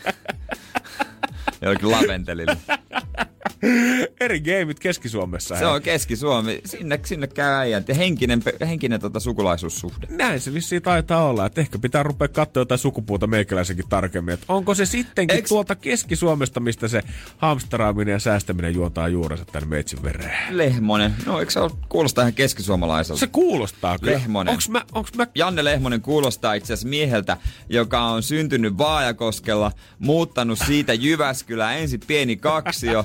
jollekin 1.64 1.90
laventelille. 1.90 2.56
Eri 4.20 4.40
gameit 4.40 4.80
Keski-Suomessa. 4.80 5.56
Se 5.56 5.66
on 5.66 5.82
Keski-Suomi. 5.82 6.60
Sinne, 6.64 7.00
sinne 7.04 7.26
käy 7.26 7.54
äijät. 7.54 7.88
Ja 7.88 7.94
henkinen, 7.94 8.42
henkinen 8.60 9.00
tota, 9.00 9.20
sukulaisuussuhde. 9.20 10.06
Näin 10.10 10.40
se 10.40 10.54
vissiin 10.54 10.82
taitaa 10.82 11.24
olla, 11.24 11.46
että 11.46 11.60
ehkä 11.60 11.78
pitää 11.78 12.02
rupea 12.02 12.28
katsoa 12.28 12.60
jotain 12.60 12.78
sukupuuta 12.78 13.26
meikäläisenkin 13.26 13.88
tarkemmin. 13.88 14.34
Että 14.34 14.46
onko 14.48 14.74
se 14.74 14.86
sittenkin 14.86 15.38
Eks- 15.38 15.48
tuolta 15.48 15.74
Keski-Suomesta, 15.74 16.60
mistä 16.60 16.88
se 16.88 17.02
hamsteraaminen 17.36 18.12
ja 18.12 18.18
säästäminen 18.18 18.74
juontaa 18.74 19.08
juurensa 19.08 19.44
tänne 19.44 19.68
meitsin 19.68 20.02
vereen? 20.02 20.36
Lehmonen. 20.50 21.14
No 21.26 21.40
eikö 21.40 21.52
se 21.52 21.60
ole, 21.60 21.70
kuulostaa 21.88 22.22
ihan 22.22 22.34
keskisuomalaiselta? 22.34 23.20
Se 23.20 23.26
kuulostaa 23.26 23.98
kyllä. 23.98 24.12
Lehmonen. 24.12 24.52
Onks 24.52 24.68
mä, 24.68 24.82
onks 24.92 25.14
mä 25.14 25.26
Janne 25.34 25.64
Lehmonen 25.64 26.00
kuulostaa 26.00 26.54
itse 26.54 26.72
asiassa 26.72 26.88
mieheltä, 26.88 27.36
joka 27.68 28.02
on 28.02 28.22
syntynyt 28.22 28.78
Vaajakoskella, 28.78 29.72
muuttanut 29.98 30.58
siitä 30.66 30.94
Jyväskylään, 30.94 31.53
ensin 31.62 32.00
pieni 32.06 32.36
kaksio, 32.36 33.04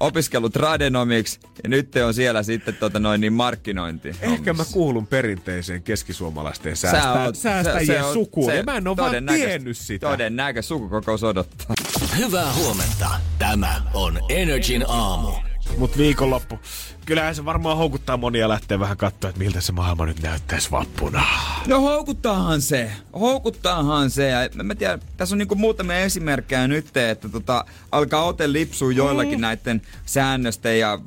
opiskellut 0.00 0.56
radenomiksi 0.56 1.40
ja 1.62 1.68
nyt 1.68 1.96
on 1.96 2.14
siellä 2.14 2.42
sitten 2.42 2.74
tota 2.74 2.98
noin 2.98 3.20
niin 3.20 3.32
markkinointi. 3.32 4.16
Ehkä 4.20 4.52
mä 4.52 4.64
kuulun 4.72 5.06
perinteiseen 5.06 5.82
keskisuomalaisten 5.82 6.76
säästä, 6.76 7.32
säästäjien 7.32 8.04
se 8.04 8.12
sukuun. 8.12 8.50
se 8.50 8.56
ja 8.56 8.62
mä 8.62 8.76
en 8.76 8.88
oo 8.88 8.96
vaan 8.96 9.26
tiennyt 9.26 9.76
sitä. 9.76 10.08
Todennäköisesti 10.08 10.68
sukukokous 10.68 11.24
odottaa. 11.24 11.74
Hyvää 12.16 12.52
huomenta. 12.52 13.10
Tämä 13.38 13.82
on 13.94 14.18
Energin 14.28 14.84
aamu. 14.88 15.32
Mut 15.78 15.98
viikonloppu. 15.98 16.58
Kyllähän 17.06 17.34
se 17.34 17.44
varmaan 17.44 17.76
houkuttaa 17.76 18.16
monia 18.16 18.48
lähteä 18.48 18.80
vähän 18.80 18.96
katsoa, 18.96 19.30
että 19.30 19.38
miltä 19.42 19.60
se 19.60 19.72
maailma 19.72 20.06
nyt 20.06 20.22
näyttäisi 20.22 20.70
vappuna. 20.70 21.24
No 21.66 21.80
houkuttaahan 21.80 22.62
se. 22.62 22.90
Houkuttaahan 23.20 24.10
se. 24.10 24.28
Ja 24.28 24.38
mä, 24.54 24.62
mä 24.62 24.74
tiedän, 24.74 25.00
tässä 25.16 25.34
on 25.34 25.38
niinku 25.38 25.54
muutamia 25.54 25.98
esimerkkejä 25.98 26.68
nyt, 26.68 26.96
että 26.96 27.28
tota, 27.28 27.64
alkaa 27.92 28.24
ote 28.24 28.52
lipsua 28.52 28.92
joillakin 28.92 29.40
näiden 29.40 29.82
säännösten 30.06 30.78
ja 30.78 30.98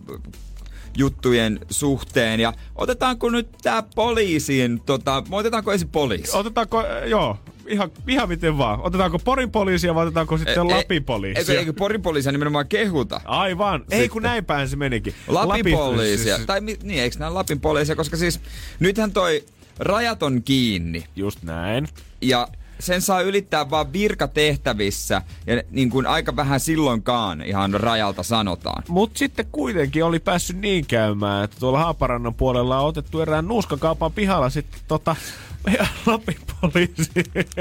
juttujen 0.98 1.60
suhteen. 1.70 2.40
Ja 2.40 2.54
otetaanko 2.76 3.30
nyt 3.30 3.48
tää 3.62 3.84
poliisiin, 3.96 4.82
tota, 4.86 5.24
otetaanko 5.32 5.72
ensin 5.72 5.90
poliisi? 5.90 6.38
Otetaanko, 6.38 6.84
joo, 7.06 7.38
ihan, 7.70 7.92
ihan 8.08 8.30
miten 8.30 8.58
vaan. 8.58 8.82
Otetaanko 8.82 9.20
Porin 9.20 9.52
poliisia 9.52 9.96
vai 9.96 10.06
otetaanko 10.06 10.38
sitten 10.38 10.54
E- 10.58 10.60
e- 10.72 10.76
Lapin 10.76 10.96
Eikö, 10.96 11.06
poliisia? 11.06 11.60
eikö 11.60 11.74
Porin 11.74 12.02
poliisia 12.02 12.32
nimenomaan 12.32 12.68
kehuta? 12.68 13.22
Aivan. 13.26 13.84
Ei 13.92 14.10
kun 14.10 14.24
näin 14.24 14.46
päin 14.46 14.70
se 14.70 14.76
menikin. 14.76 15.14
Lapin 15.28 15.50
Lapin- 15.50 15.78
poliisia. 15.78 16.36
siis- 16.36 16.48
Tai 16.48 16.62
niin, 16.62 17.00
eikö 17.00 17.16
nämä 17.20 17.34
Lapin 17.34 17.60
poliisia? 17.60 17.96
Koska 17.96 18.18
siis 18.18 18.40
nythän 18.80 19.12
toi 19.12 19.44
rajat 19.80 20.24
on 20.24 20.44
kiinni. 20.44 21.04
Just 21.16 21.44
näin. 21.44 21.88
ja 22.22 22.48
sen 22.80 23.02
saa 23.02 23.22
ylittää 23.22 23.70
vaan 23.70 23.94
virkatehtävissä 23.94 25.22
ja 25.48 25.64
niin 25.72 25.90
kuin 25.90 26.08
aika 26.08 26.36
vähän 26.36 26.60
silloinkaan 26.60 27.42
ihan 27.42 27.74
rajalta 27.74 28.24
sanotaan. 28.24 28.84
Mut 28.88 29.18
sitten 29.18 29.46
kuitenkin 29.52 30.04
oli 30.04 30.20
päässyt 30.20 30.58
niin 30.58 30.86
käymään, 30.86 31.44
että 31.44 31.58
tuolla 31.60 31.80
Haaparannan 31.80 32.34
puolella 32.34 32.80
on 32.80 32.88
otettu 32.88 33.22
erään 33.22 33.48
nuuskakaupan 33.48 34.12
pihalla 34.12 34.50
sitten 34.50 34.80
tota 34.88 35.16
Lapin 36.06 36.38
poliisi 36.62 37.12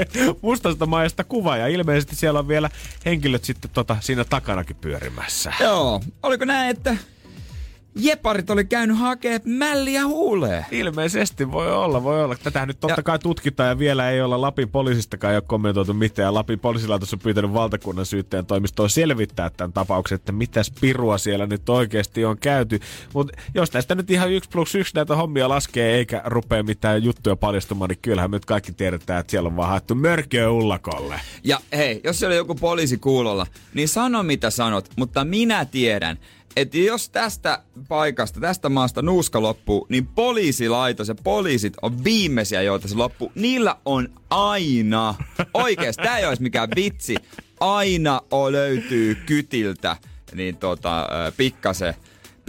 mustasta 0.41 0.85
maista 0.85 1.23
kuva 1.23 1.57
ja 1.57 1.67
ilmeisesti 1.67 2.15
siellä 2.15 2.39
on 2.39 2.47
vielä 2.47 2.69
henkilöt 3.05 3.43
sitten 3.43 3.71
tota 3.73 3.97
siinä 3.99 4.23
takanakin 4.23 4.75
pyörimässä. 4.75 5.53
Joo, 5.59 6.01
oliko 6.23 6.45
näin, 6.45 6.69
että 6.69 6.97
jeparit 7.99 8.49
oli 8.49 8.65
käynyt 8.65 8.97
hakee 8.99 9.41
mälliä 9.45 10.05
huuleen? 10.07 10.65
Ilmeisesti 10.71 11.51
voi 11.51 11.71
olla, 11.71 12.03
voi 12.03 12.23
olla. 12.23 12.35
Tätä 12.43 12.65
nyt 12.65 12.79
totta 12.79 12.99
Ja- 12.99 13.03
kai 13.03 13.19
tutkitaan 13.19 13.69
ja 13.69 13.79
vielä 13.79 14.09
ei 14.09 14.21
olla 14.21 14.41
Lapin 14.41 14.69
poliisistakaan 14.69 15.31
ei 15.31 15.37
ole 15.37 15.43
kommentoitu 15.47 15.93
mitään. 15.93 16.25
Ja 16.25 16.33
Lapin 16.33 16.59
poliisilaitos 16.59 17.13
on 17.13 17.19
pyytänyt 17.19 17.53
valtakunnan 17.53 18.05
syyttäjän 18.05 18.45
toimistoon 18.45 18.89
selvittää 18.89 19.49
tämän 19.49 19.73
tapauksen, 19.73 20.15
että 20.15 20.31
mitäs 20.31 20.71
pirua 20.81 21.17
siellä 21.17 21.45
nyt 21.47 21.69
oikeasti 21.69 22.25
on 22.25 22.37
käyty. 22.37 22.79
Mutta 23.13 23.37
jos 23.55 23.69
tästä 23.69 23.95
nyt 23.95 24.11
ihan 24.11 24.31
yksi 24.31 24.49
plus 24.49 24.75
yksi 24.75 24.95
näitä 24.95 25.15
hommia 25.15 25.49
laskee 25.49 25.95
eikä 25.95 26.21
rupea 26.25 26.63
mitään 26.63 27.03
juttuja 27.03 27.35
paljastumaan, 27.35 27.89
niin 27.89 27.99
kyllähän 28.01 28.31
me 28.31 28.35
nyt 28.35 28.45
kaikki 28.45 28.71
tiedetään, 28.71 29.19
että 29.19 29.31
siellä 29.31 29.47
on 29.47 29.55
vaan 29.55 29.69
haettu 29.69 29.95
mörköä 29.95 30.49
ullakolle. 30.51 31.21
Ja 31.43 31.59
hei, 31.77 32.01
jos 32.03 32.19
siellä 32.19 32.33
on 32.33 32.37
joku 32.37 32.55
poliisi 32.55 32.97
kuulolla, 32.97 33.47
niin 33.73 33.87
sano 33.87 34.23
mitä 34.23 34.49
sanot, 34.49 34.89
mutta 34.97 35.25
minä 35.25 35.65
tiedän, 35.65 36.17
että 36.55 36.77
jos 36.77 37.09
tästä 37.09 37.63
paikasta, 37.87 38.39
tästä 38.39 38.69
maasta 38.69 39.01
nuuska 39.01 39.41
loppuu, 39.41 39.85
niin 39.89 40.07
poliisilaitos 40.07 41.07
ja 41.07 41.15
poliisit 41.15 41.73
on 41.81 42.03
viimeisiä, 42.03 42.61
joita 42.61 42.87
se 42.87 42.95
loppuu. 42.95 43.31
Niillä 43.35 43.75
on 43.85 44.09
aina, 44.29 45.15
oikeesti, 45.53 46.03
tää 46.03 46.17
ei 46.17 46.25
olisi 46.25 46.41
mikään 46.41 46.69
vitsi, 46.75 47.15
aina 47.59 48.21
löytyy 48.51 49.15
kytiltä, 49.15 49.97
niin 50.33 50.57
tota, 50.57 51.07
pikkasen, 51.37 51.93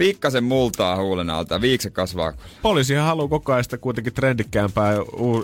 pikkasen 0.01 0.43
multaa 0.43 1.01
huulen 1.01 1.29
alta, 1.29 1.61
viikse 1.61 1.89
kasvaa. 1.89 2.33
Poliisihan 2.61 3.05
haluaa 3.05 3.27
koko 3.27 3.51
ajan 3.51 3.63
sitä 3.63 3.77
kuitenkin 3.77 4.13
trendikkäämpää 4.13 4.93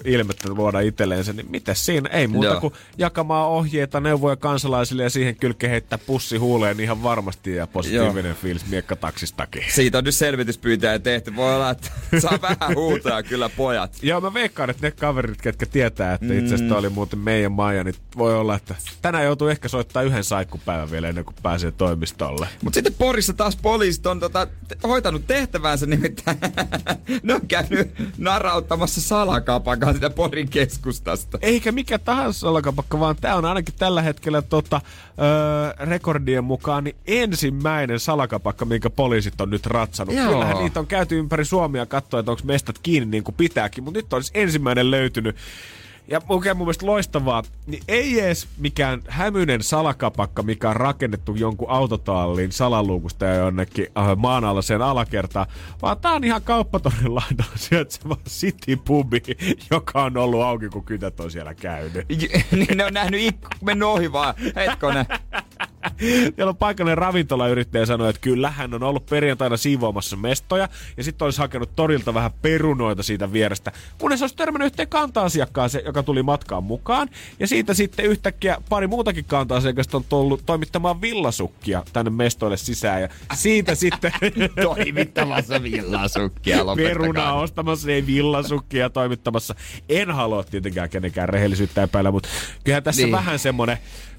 ilmettä 0.06 0.50
luoda 0.50 0.80
itselleensä, 0.80 1.34
niin 1.34 1.52
mitäs 1.52 1.86
siinä? 1.86 2.10
Ei 2.10 2.28
muuta 2.28 2.48
Joo. 2.48 2.62
kuin 2.62 2.74
jakamaan 2.98 3.48
ohjeita, 3.48 4.00
neuvoja 4.00 4.36
kansalaisille 4.36 5.04
ja 5.04 5.10
siihen 5.10 5.36
kylkeen 5.36 5.72
heittää 5.72 5.98
pussi 5.98 6.38
huuleen 6.38 6.80
ihan 6.80 7.04
varmasti 7.04 7.56
ja 7.56 7.68
positiivinen 7.68 8.36
fiilis 8.36 8.66
miekkataksistakin. 8.66 9.64
Siitä 9.70 9.98
on 9.98 10.04
nyt 10.04 10.16
selvityspyytäjä 10.16 11.00
tehty. 11.00 11.36
Voi 11.36 11.56
olla, 11.56 11.70
että 11.70 11.92
saa 12.22 12.40
vähän 12.42 12.76
huutaa 12.76 13.24
kyllä 13.24 13.50
pojat. 13.50 13.98
Joo, 14.02 14.22
mä 14.22 14.34
veikkaan, 14.34 14.70
että 14.70 14.88
ne 14.88 14.92
kaverit, 14.92 15.42
ketkä 15.42 15.66
tietää, 15.66 16.14
että 16.14 16.34
itse 16.34 16.56
asiassa 16.56 16.78
oli 16.78 16.90
muuten 16.90 17.20
meidän 17.20 17.52
Maija, 17.52 17.84
niin 17.84 17.96
voi 18.18 18.36
olla, 18.36 18.56
että 18.56 18.76
tänään 19.02 19.26
joutuu 19.26 19.48
ehkä 19.48 19.68
soittaa 19.68 20.04
yhden 20.04 20.24
saikkupäivän 20.24 20.92
vielä 20.92 21.10
ennen 21.10 21.26
kuin 21.26 21.36
pääsee 21.44 21.72
toimistolle. 21.72 22.48
Mutta 22.64 22.78
sitten 22.78 22.94
Porissa 22.98 23.34
taas 23.34 23.56
poliisit 23.56 24.06
on 24.06 24.20
tota, 24.20 24.47
hoitanut 24.84 25.28
tehtävänsä, 25.28 25.86
nimittäin 25.86 26.38
ne 27.24 27.34
on 27.34 27.48
käynyt 27.48 27.94
narauttamassa 28.18 29.02
salakapakan 29.02 29.94
sitä 29.94 30.10
Porin 30.10 30.50
keskustasta. 30.50 31.38
Eikä 31.42 31.72
mikä 31.72 32.00
tahansa 32.00 32.40
salakapakka, 32.40 33.00
vaan 33.00 33.16
tämä 33.22 33.36
on 33.36 33.46
ainakin 33.46 33.76
tällä 33.80 34.02
hetkellä 34.02 34.42
tota, 34.42 34.82
öö, 35.20 35.86
rekordien 35.86 36.44
mukaan 36.44 36.84
niin 36.84 36.96
ensimmäinen 37.08 38.00
salakapakka, 38.00 38.66
minkä 38.66 38.90
poliisit 38.90 39.42
on 39.42 39.50
nyt 39.50 39.66
ratsannut. 39.66 40.16
Joo. 40.16 40.32
Kyllähän 40.32 40.58
niitä 40.58 40.80
on 40.80 40.88
käyty 40.88 41.20
ympäri 41.20 41.46
Suomia 41.46 41.86
katsoa, 41.86 42.20
että 42.20 42.32
onko 42.32 42.44
mestat 42.46 42.80
kiinni 42.84 43.12
niin 43.12 43.24
kuin 43.24 43.36
pitääkin, 43.36 43.84
mutta 43.84 43.98
nyt 43.98 44.14
olisi 44.14 44.32
ensimmäinen 44.34 44.92
löytynyt. 44.92 45.36
Ja 46.08 46.22
oikein 46.30 46.58
mun 46.58 46.68
mielestä 46.68 46.86
loistavaa, 46.86 47.44
niin 47.66 47.84
ei 47.88 48.20
edes 48.20 48.48
mikään 48.58 49.02
hämyinen 49.08 49.64
salakapakka, 49.64 50.44
mikä 50.44 50.70
on 50.70 50.76
rakennettu 50.76 51.36
jonkun 51.36 51.70
autotallin 51.70 52.52
salaluukusta 52.52 53.26
ja 53.26 53.36
jonnekin 53.36 53.88
äh, 53.98 54.18
maan 54.18 54.44
alla 54.44 54.62
sen 54.62 54.82
alakertaan, 54.82 55.46
vaan 55.82 55.98
tää 55.98 56.12
on 56.12 56.24
ihan 56.24 56.42
kauppatorin 56.42 57.16
laidalla 57.16 57.58
sijaitseva 57.70 58.18
City 58.30 58.76
Pubi, 58.86 59.22
joka 59.72 60.04
on 60.04 60.18
ollut 60.18 60.42
auki, 60.42 60.70
kun 60.70 60.86
kytät 60.86 61.20
on 61.20 61.32
siellä 61.32 61.54
käynyt. 61.54 62.06
Niin 62.52 62.78
ne 62.78 62.86
on 62.86 62.94
nähnyt 62.94 63.22
ikku, 63.22 63.48
mennyt 63.62 63.88
ohi 63.88 64.12
vaan. 64.12 64.34
Hetkonen. 64.56 65.06
Siellä 66.36 66.50
on 66.50 66.58
paikallinen 66.58 66.98
ravintolayrittäjä 66.98 67.86
sanoi, 67.86 68.10
että 68.10 68.22
kyllä 68.22 68.52
hän 68.52 68.74
on 68.74 68.84
ollut 68.84 69.06
perjantaina 69.06 69.58
siivoamassa 69.58 70.16
mestoja 70.16 70.70
ja 70.98 71.04
sitten 71.04 71.26
olisi 71.26 71.40
hakenut 71.40 71.70
torilta 71.76 72.14
vähän 72.14 72.32
perunoita 72.42 73.04
siitä 73.04 73.34
vierestä, 73.34 73.72
kunnes 73.98 74.22
olisi 74.22 74.36
törmännyt 74.36 74.66
yhteen 74.66 74.88
kanta-asiakkaaseen, 74.88 75.86
joka 75.86 76.04
tuli 76.04 76.24
matkaan 76.24 76.64
mukaan. 76.64 77.10
Ja 77.40 77.48
siitä 77.48 77.74
sitten 77.74 78.06
yhtäkkiä 78.06 78.58
pari 78.70 78.88
muutakin 78.88 79.26
kanta-asiakasta 79.26 79.98
on 79.98 80.04
tullut 80.10 80.46
toimittamaan 80.46 81.02
villasukkia 81.02 81.84
tänne 81.94 82.10
mestoille 82.12 82.58
sisään 82.58 83.02
ja 83.02 83.10
siitä 83.36 83.76
sitten 83.88 84.12
Toimittamassa 84.64 85.64
villasukkia 85.64 86.58
perunaa 86.76 87.34
ostamassa, 87.34 87.92
ei 87.92 88.06
villasukkia 88.06 88.90
toimittamassa. 88.90 89.56
En 89.90 90.12
halua 90.12 90.44
tietenkään 90.44 90.90
kenenkään 90.90 91.30
rehellisyyttä 91.30 91.84
epäillä, 91.84 92.12
mutta 92.12 92.30
kyllähän 92.64 92.84
tässä 92.84 93.02
Niin. 93.02 93.12
vähän 93.12 93.40
semmonen 93.40 93.78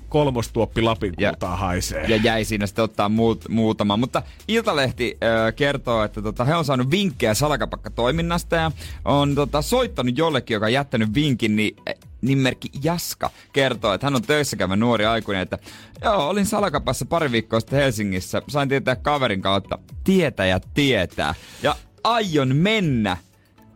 kolmostuoppi 0.08 0.82
Lapin 0.82 1.14
Ja- 1.18 1.30
kultaa 1.30 1.56
haisee. 1.56 2.04
ja 2.08 2.16
jäi 2.16 2.44
siinä 2.44 2.66
sitten 2.66 2.84
ottaa 2.84 3.08
muut, 3.08 3.44
muutama. 3.48 3.96
Mutta 3.96 4.22
Iltalehti 4.48 5.18
ö, 5.48 5.52
kertoo, 5.52 6.04
että 6.04 6.22
tota, 6.22 6.44
he 6.44 6.54
on 6.54 6.64
saanut 6.64 6.90
vinkkejä 6.90 7.34
salakapakkatoiminnasta 7.34 8.56
ja 8.56 8.70
on 9.04 9.34
tota, 9.34 9.62
soittanut 9.62 10.18
jollekin, 10.18 10.54
joka 10.54 10.66
on 10.66 10.72
jättänyt 10.72 11.14
vinkin, 11.14 11.56
niin 11.56 11.76
nimimerkki 12.22 12.68
Jaska 12.82 13.30
kertoo, 13.52 13.92
että 13.94 14.06
hän 14.06 14.14
on 14.16 14.22
töissä 14.22 14.56
käyvä 14.56 14.76
nuori 14.76 15.06
aikuinen, 15.06 15.42
että 15.42 15.58
joo, 16.04 16.28
olin 16.28 16.46
salakapassa 16.46 17.04
pari 17.06 17.32
viikkoa 17.32 17.60
sitten 17.60 17.78
Helsingissä, 17.78 18.42
sain 18.48 18.68
tietää 18.68 18.96
kaverin 18.96 19.42
kautta, 19.42 19.78
tietäjä 20.04 20.60
tietää, 20.74 21.34
ja 21.62 21.76
aion 22.04 22.56
mennä 22.56 23.16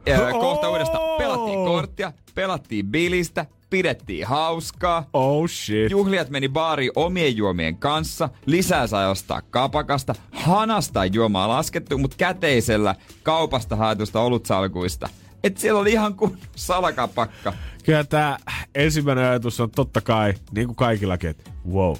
ö, 0.09 0.33
kohta 0.33 0.66
Oh! 0.68 0.72
uudestaan. 0.72 1.18
Pelattiin 1.18 1.59
korttia, 1.64 2.12
pelattiin 2.35 2.87
bilistä, 2.87 3.47
pidettiin 3.73 4.27
hauskaa, 4.27 5.09
Oh 5.12 5.49
shit. 5.49 5.91
Juhliat 5.91 6.31
meni 6.31 6.49
baariin 6.49 6.93
omien 6.97 7.37
juomien 7.37 7.77
kanssa, 7.77 8.29
lisää 8.47 8.87
sai 8.87 9.11
ostaa 9.11 9.43
kapakasta, 9.51 10.14
hanasta 10.33 11.05
juomaa 11.05 11.49
laskettu, 11.49 11.99
mutta 11.99 12.16
käteisellä 12.16 12.95
kaupasta 13.23 13.77
haetusta 13.77 14.20
olutsalkuista. 14.20 15.09
Et 15.45 15.59
siellä 15.59 15.81
oli 15.81 15.93
ihan 15.93 16.14
kuin 16.14 16.39
salakapakka. 16.57 17.53
Kyllä 17.85 18.05
tämä 18.05 18.37
ensimmäinen 18.75 19.25
ajatus 19.25 19.61
on 19.61 19.70
totta 19.70 20.01
kai, 20.01 20.35
niin 20.55 20.66
kuin 20.66 20.77
kaikillakin, 20.77 21.31
että 21.31 21.51
wow, 21.73 21.97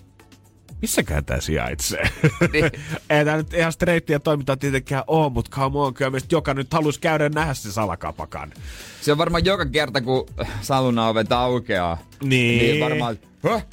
missäkään 0.83 1.24
tää 1.24 1.41
sijaitsee? 1.41 2.11
Niin. 2.53 2.64
Ei 3.11 3.24
tää 3.24 3.37
nyt 3.37 3.55
ihan 3.55 3.72
streittiä 3.72 4.18
toimintaa 4.18 4.57
tietenkään 4.57 5.05
oo, 5.07 5.30
mutta 5.30 5.51
come 5.57 5.78
on, 5.78 5.95
kyllä 5.95 6.11
meistä 6.11 6.35
joka 6.35 6.55
nyt 6.55 6.72
halusi 6.72 7.01
käydä 7.01 7.28
nähdä 7.28 7.55
se 7.55 7.72
salakapakan. 7.72 8.53
Se 9.01 9.12
on 9.12 9.18
varmaan 9.18 9.45
joka 9.45 9.66
kerta, 9.66 10.01
kun 10.01 10.26
sauna 10.61 11.09
ovet 11.09 11.33
aukeaa. 11.33 11.99
Niin. 12.22 12.59
Niin 12.59 12.85
varmaan, 12.85 13.18
Höh? 13.45 13.66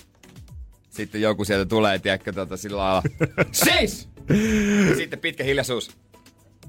Sitten 0.89 1.22
joku 1.22 1.45
sieltä 1.45 1.66
tulee, 1.66 1.99
tiedätkö, 1.99 2.34
tota, 2.34 2.57
sillä 2.57 2.78
lailla, 2.78 3.03
seis! 3.51 4.10
Ja 4.89 4.95
sitten 4.95 5.20
pitkä 5.20 5.43
hiljaisuus. 5.43 5.91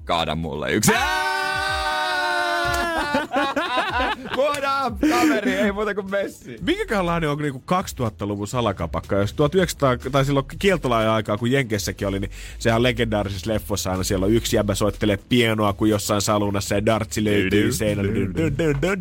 Kaada 0.04 0.34
mulle 0.34 0.72
yksi. 0.72 0.92
Voidaan, 4.36 4.98
kaveri, 5.10 5.52
ei 5.52 5.72
muuta 5.72 5.94
kuin 5.94 6.10
messi. 6.10 6.56
Minkälainen 6.60 7.30
on 7.30 7.38
niinku 7.38 7.62
2000-luvun 7.72 8.48
salakapakka? 8.48 9.16
Jos 9.16 9.32
1900, 9.32 9.96
tai 10.12 10.24
silloin 10.24 10.46
kieltolain 10.58 11.08
aikaa, 11.08 11.38
kun 11.38 11.50
Jenkessäkin 11.52 12.08
oli, 12.08 12.20
niin 12.20 12.30
sehän 12.58 12.76
on 12.76 12.82
legendaarisissa 12.82 13.52
leffoissa 13.52 13.90
aina 13.90 14.04
siellä 14.04 14.26
on 14.26 14.32
yksi 14.32 14.56
jäbä 14.56 14.74
soittelee 14.74 15.18
pienoa, 15.28 15.72
kun 15.72 15.88
jossain 15.88 16.22
salunassa 16.22 16.74
ja 16.74 16.86
dartsi 16.86 17.24
löytyy 17.24 17.72
seinällä. 17.72 18.12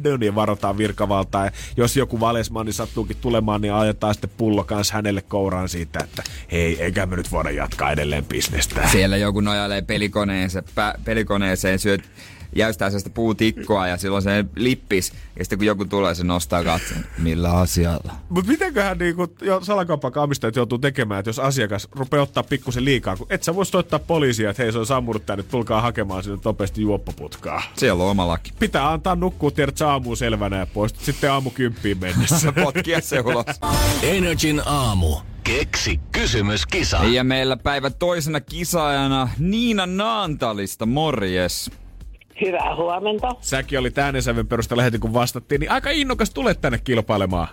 Dun, 0.05 0.23
Ja 0.23 0.35
varotaan 0.35 0.77
virkavaltaa. 0.77 1.45
Ja 1.45 1.51
jos 1.77 1.97
joku 1.97 2.19
valesmanni 2.19 2.73
sattuukin 2.73 3.17
tulemaan, 3.21 3.61
niin 3.61 3.73
ajetaan 3.73 4.13
sitten 4.13 4.31
pullo 4.37 4.63
kanssa 4.63 4.93
hänelle 4.93 5.21
kouraan 5.21 5.69
siitä, 5.69 5.99
että 6.03 6.23
hei, 6.51 6.81
eikä 6.81 7.05
me 7.05 7.15
nyt 7.15 7.31
voida 7.31 7.51
jatkaa 7.51 7.91
edelleen 7.91 8.25
bisnestä. 8.25 8.87
Siellä 8.91 9.17
joku 9.17 9.41
nojailee 9.41 9.81
pelikoneeseen, 9.81 10.63
pä, 10.75 10.93
pelikoneeseen 11.05 11.79
syöt 11.79 12.01
jäystää 12.55 12.89
sellaista 12.89 13.09
puutikkoa 13.09 13.87
ja 13.87 13.97
silloin 13.97 14.23
se 14.23 14.45
lippis. 14.55 15.13
Ja 15.39 15.45
sitten 15.45 15.59
kun 15.59 15.65
joku 15.65 15.85
tulee, 15.85 16.15
se 16.15 16.23
nostaa 16.23 16.63
katseen. 16.63 17.05
Millä 17.17 17.51
asialla? 17.51 18.13
Mut 18.29 18.47
mitenköhän 18.47 18.97
niinku 18.97 19.27
jo 19.41 19.61
salakauppakaamistajat 19.63 20.55
joutuu 20.55 20.77
tekemään, 20.77 21.19
että 21.19 21.29
jos 21.29 21.39
asiakas 21.39 21.87
rupeaa 21.91 22.23
ottaa 22.23 22.43
pikkusen 22.43 22.85
liikaa, 22.85 23.17
kun 23.17 23.27
et 23.29 23.43
sä 23.43 23.55
voi 23.55 23.65
soittaa 23.65 23.99
poliisia, 23.99 24.49
että 24.49 24.63
hei 24.63 24.71
se 24.71 24.79
on 24.79 24.85
sammunut 24.85 25.25
tänne, 25.25 25.43
tulkaa 25.43 25.81
hakemaan 25.81 26.23
sinne 26.23 26.39
nopeasti 26.45 26.81
juoppoputkaa. 26.81 27.63
Siellä 27.75 28.03
on 28.03 28.09
oma 28.09 28.27
laki. 28.27 28.51
Pitää 28.59 28.91
antaa 28.91 29.15
nukkua 29.15 29.51
tiedät 29.51 29.81
aamuun 29.81 30.17
selvänä 30.17 30.57
ja 30.57 30.65
poistut 30.65 31.03
sitten 31.03 31.31
aamu 31.31 31.49
kymppiin 31.49 31.97
mennessä. 31.97 32.51
Potkia 32.63 33.01
se 33.01 33.19
ulos. 33.19 33.45
Energin 34.01 34.61
aamu. 34.65 35.15
Keksi 35.43 35.99
kysymys, 36.11 36.65
kisa. 36.65 36.97
Ja 36.97 37.23
meillä 37.23 37.57
päivän 37.57 37.93
toisena 37.93 38.41
kisaajana 38.41 39.29
Niina 39.39 39.85
Naantalista, 39.85 40.85
morjes. 40.85 41.71
Hyvää 42.41 42.75
huomenta. 42.75 43.29
Säkin 43.41 43.79
oli 43.79 43.91
äänensävyn 43.97 44.47
perusteella 44.47 44.83
heti 44.83 44.99
kun 44.99 45.13
vastattiin, 45.13 45.59
niin 45.59 45.71
aika 45.71 45.89
innokas 45.89 46.29
tulet 46.29 46.61
tänne 46.61 46.79
kilpailemaan. 46.83 47.47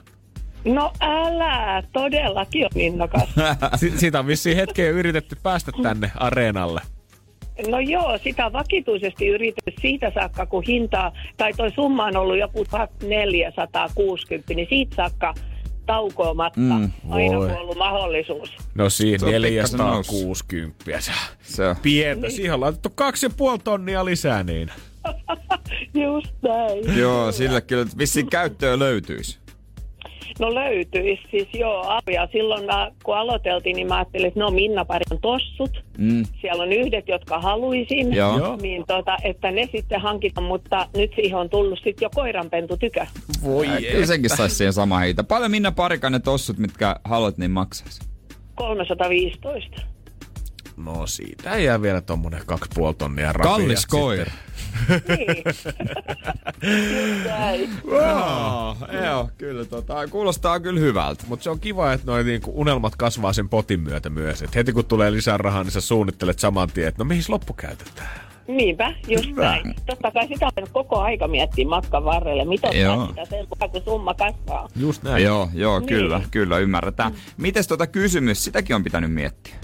No 0.65 0.93
älä, 1.01 1.83
todellakin 1.93 2.65
on 2.65 2.81
innokas. 2.81 3.29
Si- 3.77 3.99
siitä 3.99 4.19
on 4.19 4.27
vissiin 4.27 4.57
hetkeä 4.57 4.91
yritetty 4.91 5.37
päästä 5.43 5.73
tänne 5.83 6.11
areenalle. 6.17 6.81
No 7.69 7.81
joo, 7.81 8.19
sitä 8.19 8.47
on 8.47 8.53
vakituisesti 8.53 9.29
yritetty 9.29 9.73
siitä 9.81 10.13
saakka, 10.15 10.47
kun 10.47 10.63
hintaa, 10.63 11.13
tai 11.37 11.53
toi 11.53 11.71
summa 11.71 12.05
on 12.05 12.17
ollut 12.17 12.39
joku 12.39 12.65
1460, 12.65 14.55
niin 14.55 14.69
siitä 14.71 14.97
saakka 14.97 15.35
taukoamatta. 15.87 16.61
Mm, 16.61 16.73
Mm, 16.73 17.13
Aina 17.13 17.37
voi. 17.39 17.47
kun 17.49 17.57
on 17.57 17.63
ollut 17.63 17.77
mahdollisuus. 17.79 18.51
No 18.75 18.91
siinä 18.91 19.19
Se 19.19 19.25
on 19.37 19.43
pikkasen 19.43 19.79
460. 19.79 20.85
Se 21.43 21.69
on. 21.69 21.77
Pientä. 21.83 22.31
Siihen 22.31 22.55
on 22.55 22.61
laitettu 22.61 22.91
kaksi 22.95 23.27
ja 23.27 23.31
puoli 23.37 23.59
tonnia 23.59 24.05
lisää 24.05 24.43
niin. 24.43 24.71
Just 26.05 26.35
näin. 26.43 26.99
Joo, 26.99 27.33
sillä 27.33 27.61
kyllä 27.61 27.87
vissiin 27.99 28.31
käyttöä 28.31 28.79
löytyisi. 28.79 29.39
No 30.39 30.55
löytyisi 30.55 31.23
siis 31.31 31.49
joo. 31.55 32.01
Ja 32.13 32.29
silloin 32.33 32.65
mä, 32.67 32.91
kun 33.05 33.17
aloiteltiin, 33.17 33.77
niin 33.77 33.87
mä 33.89 33.97
ajattelin, 33.97 34.27
että 34.27 34.41
no 34.41 34.51
Minna 34.51 34.85
parin 34.85 35.21
tossut. 35.23 35.85
Mm. 35.99 36.25
Siellä 36.41 36.63
on 36.63 36.73
yhdet, 36.73 37.09
jotka 37.09 37.41
haluaisin. 37.41 38.13
Joo. 38.15 38.39
Joo. 38.39 38.57
Niin 38.63 38.85
tota, 38.87 39.17
että 39.23 39.51
ne 39.51 39.69
sitten 39.73 40.01
hankitaan, 40.01 40.47
mutta 40.47 40.89
nyt 40.97 41.13
siihen 41.15 41.39
on 41.39 41.51
tullut 41.51 41.79
sitten 41.79 42.07
jo 42.07 42.11
koiranpentu 42.15 42.77
tykö. 42.77 43.07
Voi 43.45 43.67
Äh, 43.67 43.79
Kyllä 43.93 44.07
senkin 44.07 44.31
saisi 44.37 44.55
siihen 44.57 44.73
sama 44.73 44.99
hinta. 44.99 45.25
Paljon 45.25 45.51
Minna 45.51 45.73
Parikan 45.73 46.13
ne 46.13 46.19
tossut, 46.19 46.59
mitkä 46.59 46.97
haluat, 47.05 47.39
niin 47.39 47.51
maksaisi. 47.51 48.01
315. 48.55 49.83
No 50.77 51.07
siitä 51.07 51.53
ei 51.55 51.65
jää 51.65 51.83
vielä 51.83 52.01
tommonen 52.01 52.43
kaksi 52.47 52.71
puoli 52.75 52.95
tonnia 52.95 53.33
rapiat 53.33 53.57
Kallis 53.57 53.81
sitten. 53.83 54.01
koira. 54.01 54.31
Niin. 55.09 55.45
Just 56.63 57.27
näin. 57.27 57.71
Joo, 59.05 59.31
kyllä 59.39 59.65
tota, 59.65 60.09
kuulostaa 60.09 60.61
kyllä 60.61 60.81
hyvältä. 60.81 61.25
Mutta 61.29 61.43
se 61.45 61.51
on 61.51 61.61
kiva, 61.61 61.93
että 61.93 62.07
noi 62.07 62.25
niinku 62.25 62.53
unelmat 62.61 62.97
kasvaa 62.97 63.33
sen 63.33 63.49
potin 63.49 63.81
myötä 63.81 64.11
myös. 64.11 64.43
Et 64.43 64.55
heti 64.55 64.73
kun 64.73 64.85
tulee 64.85 65.13
lisää 65.13 65.37
rahaa, 65.37 65.63
niin 65.63 65.71
sä 65.73 65.81
suunnittelet 65.81 66.39
saman 66.39 66.69
tien, 66.75 66.89
että 66.89 67.05
no 67.05 67.09
mihin 67.09 67.25
loppu 67.29 67.53
käytetään. 67.53 68.09
Niinpä, 68.49 68.95
just 69.09 69.27
Hyvä. 69.27 69.43
näin. 69.43 69.75
Totta 69.87 70.11
kai 70.11 70.29
sitä 70.29 70.47
on 70.47 70.67
koko 70.73 70.99
aika 71.01 71.29
miettiä 71.29 71.67
matkan 71.69 72.05
varrelle. 72.05 72.45
Mitä 72.45 72.69
sitä 72.73 73.25
sen 73.31 73.47
mukaan, 73.51 73.71
kun 73.71 73.83
summa 73.85 74.15
kasvaa. 74.15 74.69
Just 74.77 75.03
näin. 75.03 75.25
Joo, 75.25 75.49
joo, 75.55 75.79
Niin. 75.79 75.89
kyllä, 75.89 76.21
kyllä, 76.31 76.59
ymmärretään. 76.59 77.13
Mites 77.37 77.69
tota 77.69 77.87
kysymys, 77.87 78.45
sitäkin 78.45 78.77
on 78.77 78.85
pitänyt 78.85 79.13
miettiä. 79.13 79.55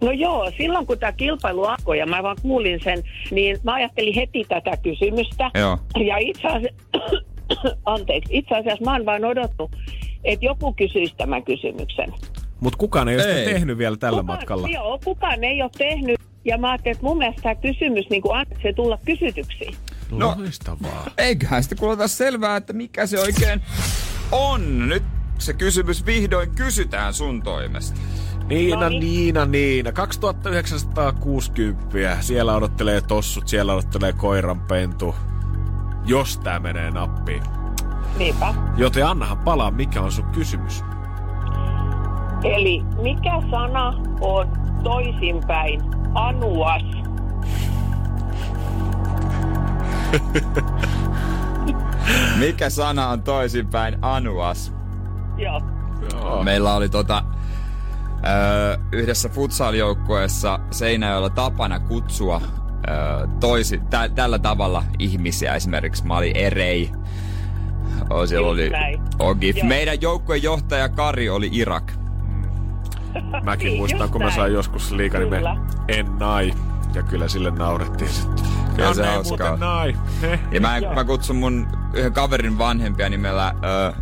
No 0.00 0.10
joo, 0.10 0.52
silloin 0.56 0.86
kun 0.86 0.98
tämä 0.98 1.12
kilpailu 1.12 1.64
alkoi 1.64 1.98
ja 1.98 2.06
mä 2.06 2.22
vaan 2.22 2.36
kuulin 2.42 2.80
sen, 2.84 3.02
niin 3.30 3.58
mä 3.62 3.74
ajattelin 3.74 4.14
heti 4.14 4.44
tätä 4.48 4.76
kysymystä. 4.76 5.50
Joo. 5.54 5.78
Ja 6.06 6.16
itse 6.18 6.48
asiassa, 6.48 6.88
anteeksi, 7.94 8.38
itse 8.38 8.54
asiassa 8.54 8.84
mä 8.84 8.92
oon 8.92 9.06
vaan 9.06 9.24
odottanut, 9.24 9.70
että 10.24 10.46
joku 10.46 10.72
kysyisi 10.72 11.14
tämän 11.16 11.44
kysymyksen. 11.44 12.12
Mutta 12.60 12.78
kukaan 12.78 13.08
ei 13.08 13.16
ole 13.16 13.24
Ei. 13.24 13.44
tehnyt 13.44 13.78
vielä 13.78 13.96
tällä 13.96 14.20
kukaan, 14.20 14.38
matkalla. 14.38 14.68
Joo, 14.68 14.98
kukaan 15.04 15.44
ei 15.44 15.62
ole 15.62 15.70
tehnyt. 15.78 16.20
Ja 16.44 16.58
mä 16.58 16.70
ajattelin, 16.70 16.96
että 16.96 17.06
mun 17.06 17.18
mielestä 17.18 17.42
tämä 17.42 17.54
kysymys 17.54 18.10
niin 18.10 18.22
se 18.62 18.72
tulla 18.72 18.98
kysytyksi. 19.04 19.66
No. 20.10 20.34
Loistavaa. 20.38 21.06
Eiköhän 21.18 21.62
sitten 21.62 21.78
kuulota 21.78 22.08
selvää, 22.08 22.56
että 22.56 22.72
mikä 22.72 23.06
se 23.06 23.20
oikein 23.20 23.60
on. 24.32 24.88
Nyt 24.88 25.02
se 25.38 25.52
kysymys 25.52 26.06
vihdoin 26.06 26.50
kysytään 26.50 27.14
sun 27.14 27.42
toimesta. 27.42 28.00
Niina, 28.54 28.80
Noniin. 28.80 29.00
Niina, 29.00 29.44
Niina. 29.46 29.92
2960. 29.92 32.22
Siellä 32.22 32.54
odottelee 32.54 33.00
tossut, 33.00 33.48
siellä 33.48 33.72
odottelee 33.72 34.12
koiranpentu. 34.12 35.14
Jos 36.04 36.38
tää 36.38 36.60
menee 36.60 36.90
nappiin. 36.90 37.42
Niinpä. 38.18 38.54
Joten 38.76 39.06
annahan 39.06 39.38
palaa, 39.38 39.70
mikä 39.70 40.02
on 40.02 40.12
sun 40.12 40.24
kysymys. 40.24 40.84
Eli 42.44 42.82
mikä 43.02 43.42
sana 43.50 43.88
on 44.20 44.48
toisinpäin 44.84 45.82
anuas? 46.14 46.82
Mikä 52.38 52.70
sana 52.70 53.08
on 53.08 53.22
toisinpäin 53.22 53.98
anuas? 54.02 54.72
Joo. 55.36 55.62
Joo. 56.12 56.44
Meillä 56.44 56.74
oli 56.74 56.88
tota, 56.88 57.24
öö, 58.26 58.76
yhdessä 58.92 59.28
futsal-joukkueessa 59.28 60.60
Seinäjoella 60.70 61.30
tapana 61.30 61.80
kutsua 61.80 62.40
öö, 62.88 63.26
toisi, 63.40 63.80
tä, 63.90 64.08
tällä 64.14 64.38
tavalla 64.38 64.84
ihmisiä. 64.98 65.54
Esimerkiksi 65.54 66.06
mä 66.06 66.16
olin 66.16 66.36
Erei. 66.36 66.90
O, 68.10 68.26
siellä 68.26 68.48
oli. 68.48 68.70
Ogif. 69.18 69.56
Joo. 69.56 69.66
Meidän 69.66 70.00
joukkueen 70.00 70.42
johtaja 70.42 70.88
Kari 70.88 71.30
oli 71.30 71.48
Irak. 71.52 71.92
Mäkin 73.44 73.66
Niin, 73.66 73.78
muistan, 73.78 74.10
kun 74.10 74.22
mä 74.22 74.30
sain 74.30 74.52
joskus 74.52 74.92
liikanimen 74.92 75.38
Kyllä. 75.38 75.56
En 75.88 76.06
Nai. 76.18 76.54
Ja 76.94 77.02
kyllä 77.02 77.28
sille 77.28 77.50
naurettiin 77.50 78.10
sitten. 78.10 78.44
Kyllä 78.76 78.88
Janne 78.88 78.94
se 78.94 79.10
hauskaa 79.10 79.28
muuten 79.28 79.52
on. 79.52 79.60
Nai. 79.60 79.96
Ja 80.52 80.60
mä, 80.60 80.78
Joo. 80.78 80.94
mä 80.94 81.04
kutsun 81.04 81.36
mun 81.36 81.66
yhden 81.94 82.12
kaverin 82.12 82.58
vanhempia 82.58 83.08
nimellä 83.08 83.54
öö, 83.64 83.92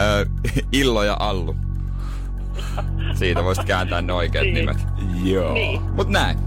öö, 0.00 0.24
Illo 0.72 1.02
ja 1.02 1.16
Allu. 1.20 1.56
Siitä 3.14 3.44
voisit 3.44 3.64
kääntää 3.64 4.02
ne 4.02 4.12
oikeat 4.12 4.44
Niin. 4.44 4.54
nimet. 4.54 4.86
Joo. 5.24 5.54
Niin. 5.54 5.80
Mut 5.82 6.08
näin. 6.08 6.38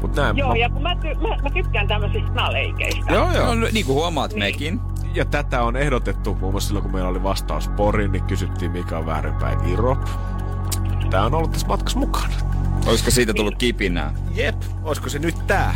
Mut 0.00 0.16
näin. 0.16 0.36
Joo, 0.36 0.48
mä- 0.48 0.56
ja 0.56 0.70
kun 0.70 0.82
mä, 0.82 0.94
ty- 0.94 1.20
mä, 1.28 1.36
mä 1.42 1.50
tykkään 1.50 1.88
tämmöisistä 1.88 2.28
sanaleikeistä. 2.28 3.12
Joo, 3.12 3.32
joo. 3.32 3.54
No, 3.54 3.66
niin 3.72 3.86
kuin 3.86 3.94
huomaat 3.96 4.30
Niin. 4.30 4.38
mekin. 4.38 4.80
Ja 5.14 5.24
tätä 5.24 5.62
on 5.62 5.76
ehdotettu 5.76 6.34
muun 6.40 6.52
muassa 6.52 6.66
silloin, 6.68 6.82
kun 6.82 6.92
meillä 6.92 7.08
oli 7.08 7.22
vastaus 7.22 7.68
Porin, 7.68 8.12
niin 8.12 8.24
kysyttiin 8.24 8.70
mikä 8.70 8.98
on 8.98 9.06
väärinpäin 9.06 9.68
Irop. 9.68 9.98
Tää 11.10 11.24
on 11.24 11.34
ollut 11.34 11.50
tässä 11.52 11.66
matkassa 11.66 11.98
mukana. 11.98 12.34
Olisiko 12.86 13.10
siitä 13.10 13.34
tullut 13.34 13.54
kipinää? 13.58 14.14
Jep, 14.34 14.56
olisiko 14.82 15.08
se 15.08 15.18
nyt 15.18 15.34
tää? 15.46 15.74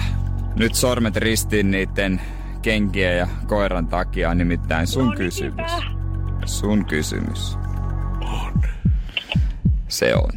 Nyt 0.56 0.74
sormet 0.74 1.16
ristiin 1.16 1.70
niiden 1.70 2.20
kenkien 2.62 3.18
ja 3.18 3.28
koiran 3.46 3.86
takia, 3.86 4.34
nimittäin 4.34 4.86
sun 4.86 5.04
No 5.04 5.10
niin, 5.10 5.18
kysymys. 5.18 5.54
hyvä. 5.54 5.82
Sun 6.44 6.84
kysymys. 6.84 7.58
Se 9.94 10.14
on. 10.14 10.30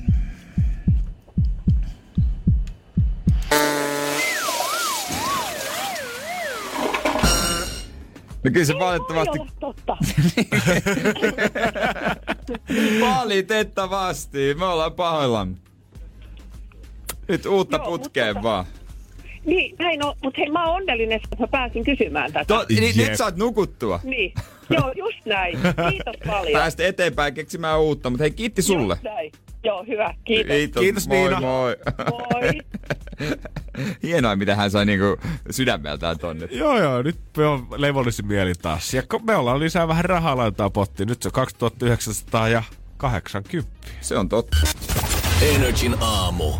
No 8.43 8.51
kyllä 8.53 8.65
se 8.65 8.73
valitettavasti 8.79 9.39
Voi 9.39 9.47
olla 9.47 9.51
totta. 9.59 9.97
Valitettavasti. 13.19 14.55
Me 14.59 14.65
ollaan 14.65 14.93
pahoillamme. 14.93 15.55
Nyt 17.27 17.45
uutta 17.45 17.77
Joo, 17.77 17.85
putkeen 17.85 18.35
mutta- 18.35 18.43
vaan. 18.49 18.65
Niin, 19.45 19.75
näin 19.79 20.05
on, 20.05 20.15
mutta 20.23 20.41
hei, 20.41 20.51
mä 20.51 20.65
oon 20.65 20.75
onnellinen, 20.75 21.19
että 21.23 21.35
mä 21.39 21.47
pääsin 21.47 21.83
kysymään 21.85 22.33
tätä. 22.33 22.45
To, 22.45 22.65
niin, 22.69 22.97
nyt 22.97 23.15
saat 23.17 23.37
nukuttua. 23.37 23.99
Niin, 24.03 24.33
joo, 24.69 24.91
just 24.95 25.25
näin. 25.25 25.57
Kiitos 25.89 26.15
paljon. 26.27 26.61
Päästä 26.61 26.87
eteenpäin 26.87 27.33
keksimään 27.33 27.79
uutta, 27.79 28.09
mutta 28.09 28.23
hei, 28.23 28.31
kiitti 28.31 28.61
sulle. 28.61 28.93
Just 28.93 29.03
näin. 29.03 29.31
Joo, 29.63 29.83
hyvä, 29.87 30.13
kiitos. 30.23 30.55
Kiitos, 30.55 30.81
Kiitos, 30.81 31.07
moi, 31.07 31.17
Niina. 31.17 31.39
moi. 31.41 31.75
Moi. 32.09 32.51
Hienoa, 34.03 34.35
mitä 34.35 34.55
hän 34.55 34.71
sai 34.71 34.85
niinku 34.85 35.17
sydämeltään 35.51 36.19
tonne. 36.19 36.47
Joo, 36.51 36.79
joo, 36.79 37.01
nyt 37.01 37.17
me 37.37 37.45
on 37.45 37.67
levollisin 37.75 38.27
mieli 38.27 38.53
taas. 38.61 38.93
Ja 38.93 39.03
me 39.23 39.35
ollaan 39.35 39.59
lisää 39.59 39.87
vähän 39.87 40.05
rahaa 40.05 40.37
laitetaan 40.37 40.71
pottiin. 40.71 41.07
Nyt 41.09 41.21
se 41.21 41.27
on 41.27 41.31
2900 41.33 42.47
ja 42.49 42.63
80. 42.97 43.71
Se 44.01 44.17
on 44.17 44.29
totta. 44.29 44.57
Energin 45.41 45.95
aamu. 46.01 46.53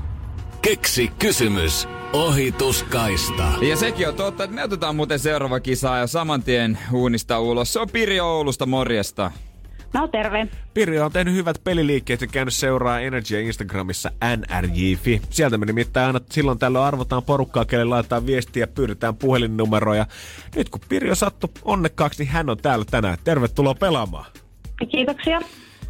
Keksi 0.62 1.08
kysymys. 1.20 1.88
Ohituskaista. 2.14 3.44
Ja 3.62 3.78
sekin 3.78 4.08
on 4.08 4.16
totta, 4.16 4.44
että 4.44 4.56
me 4.56 4.64
otetaan 4.64 4.96
muuten 4.96 5.20
seuraava 5.20 5.60
kisa 5.60 5.98
ja 5.98 6.08
saman 6.08 6.44
tien 6.44 6.78
uunista 6.94 7.40
ulos. 7.40 7.74
Se 7.74 7.80
on 7.80 7.90
Pirjo 7.90 8.26
Oulusta, 8.38 8.66
morjesta. 8.66 9.32
No 9.98 10.08
terve. 10.08 10.48
Pirjo 10.74 11.06
on 11.06 11.12
tehnyt 11.12 11.34
hyvät 11.34 11.62
peliliikkeet 11.64 12.22
ja 12.22 12.28
käynyt 12.28 12.54
seuraa 12.54 13.00
Energia 13.00 13.40
Instagramissa 13.40 14.12
nrj.fi. 14.38 15.22
Sieltä 15.30 15.58
me 15.58 15.66
nimittäin 15.66 16.08
aina 16.08 16.20
silloin 16.32 16.60
tällöin 16.60 16.86
arvotaan 16.86 17.24
porukkaa, 17.24 17.66
kelle 17.66 17.86
laitetaan 17.86 18.26
viestiä 18.26 18.64
ja 18.64 18.68
pyydetään 18.68 19.16
puhelinnumeroja. 19.16 20.06
Nyt 20.56 20.70
kun 20.70 20.82
Pirjo 20.90 21.16
sattui 21.16 21.50
onnekkaaksi, 21.66 22.24
niin 22.24 22.32
hän 22.32 22.50
on 22.50 22.58
täällä 22.58 22.86
tänään. 22.92 23.18
Tervetuloa 23.24 23.74
pelaamaan. 23.74 24.26
Kiitoksia. 24.90 25.42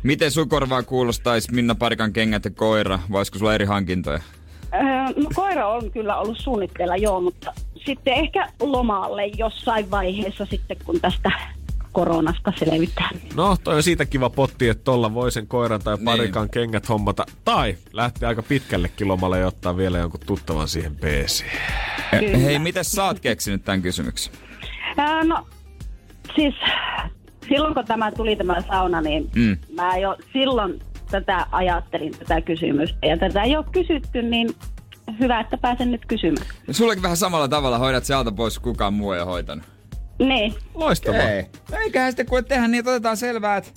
Miten 0.03 0.31
sun 0.31 0.49
korvaan 0.49 0.85
kuulostaisi 0.85 1.53
Minna 1.53 1.75
Parikan 1.75 2.13
kengät 2.13 2.45
ja 2.45 2.51
koira? 2.51 2.99
Voisiko 3.11 3.39
sulla 3.39 3.55
eri 3.55 3.65
hankintoja? 3.65 4.21
Öö, 4.73 4.81
no 5.23 5.29
koira 5.35 5.67
on 5.67 5.91
kyllä 5.91 6.17
ollut 6.17 6.37
suunnitteilla 6.39 6.95
joo, 6.95 7.21
mutta 7.21 7.53
sitten 7.85 8.13
ehkä 8.13 8.47
lomalle 8.59 9.25
jossain 9.25 9.91
vaiheessa 9.91 10.45
sitten, 10.45 10.77
kun 10.85 11.01
tästä 11.01 11.31
koronasta 11.97 12.53
selvitään. 12.55 13.09
No, 13.35 13.57
toi 13.63 13.75
on 13.75 13.83
siitä 13.83 14.05
kiva 14.05 14.29
potti, 14.29 14.69
että 14.69 14.83
tolla 14.83 15.13
voi 15.13 15.31
sen 15.31 15.47
koiran 15.47 15.81
tai 15.81 15.97
parikan 16.05 16.43
niin. 16.43 16.51
kengät 16.51 16.89
hommata. 16.89 17.25
Tai 17.45 17.75
lähteä 17.93 18.29
aika 18.29 18.43
pitkällekin 18.43 19.07
lomalle 19.07 19.39
ja 19.39 19.47
ottaa 19.47 19.77
vielä 19.77 19.97
jonkun 19.97 20.19
tuttavan 20.25 20.67
siihen 20.67 20.95
peesiin. 20.95 21.51
Kyllä. 22.19 22.37
Hei, 22.37 22.59
miten 22.59 22.85
sä 22.85 23.03
oot 23.03 23.19
keksinyt 23.19 23.63
tämän 23.65 23.81
kysymyksen? 23.81 24.33
No 25.27 25.47
siis 26.35 26.55
silloin 27.49 27.73
kun 27.73 27.85
tämä 27.85 28.11
tuli 28.11 28.35
tämä 28.35 28.61
sauna, 28.61 29.01
niin 29.01 29.29
Mm. 29.35 29.57
mä 29.75 29.97
jo 29.97 30.17
silloin 30.33 30.79
tätä 31.11 31.45
ajattelin, 31.51 32.11
tätä 32.19 32.41
kysymystä. 32.41 33.07
Ja 33.07 33.17
tätä 33.17 33.43
ei 33.43 33.57
ole 33.57 33.65
kysytty, 33.71 34.21
niin 34.21 34.49
hyvä, 35.19 35.39
että 35.39 35.57
pääsen 35.57 35.91
nyt 35.91 36.05
kysymään. 36.05 36.47
Sullakin 36.71 37.03
vähän 37.03 37.17
samalla 37.17 37.47
tavalla 37.47 37.77
hoidat 37.77 38.05
se 38.05 38.13
alta 38.13 38.31
pois, 38.31 38.59
kun 38.59 38.73
kukaan 38.73 38.93
muu 38.93 39.11
ei 39.11 39.23
hoitanut. 39.23 39.76
Niin, 40.19 40.55
Loistavaa. 40.73 41.21
Ei. 41.21 41.45
Eiköhän 41.71 42.11
sitten 42.11 42.25
kun 42.25 42.45
tehdään 42.45 42.71
niin, 42.71 42.87
otetaan 42.87 43.17
selvää, 43.17 43.57
että 43.57 43.71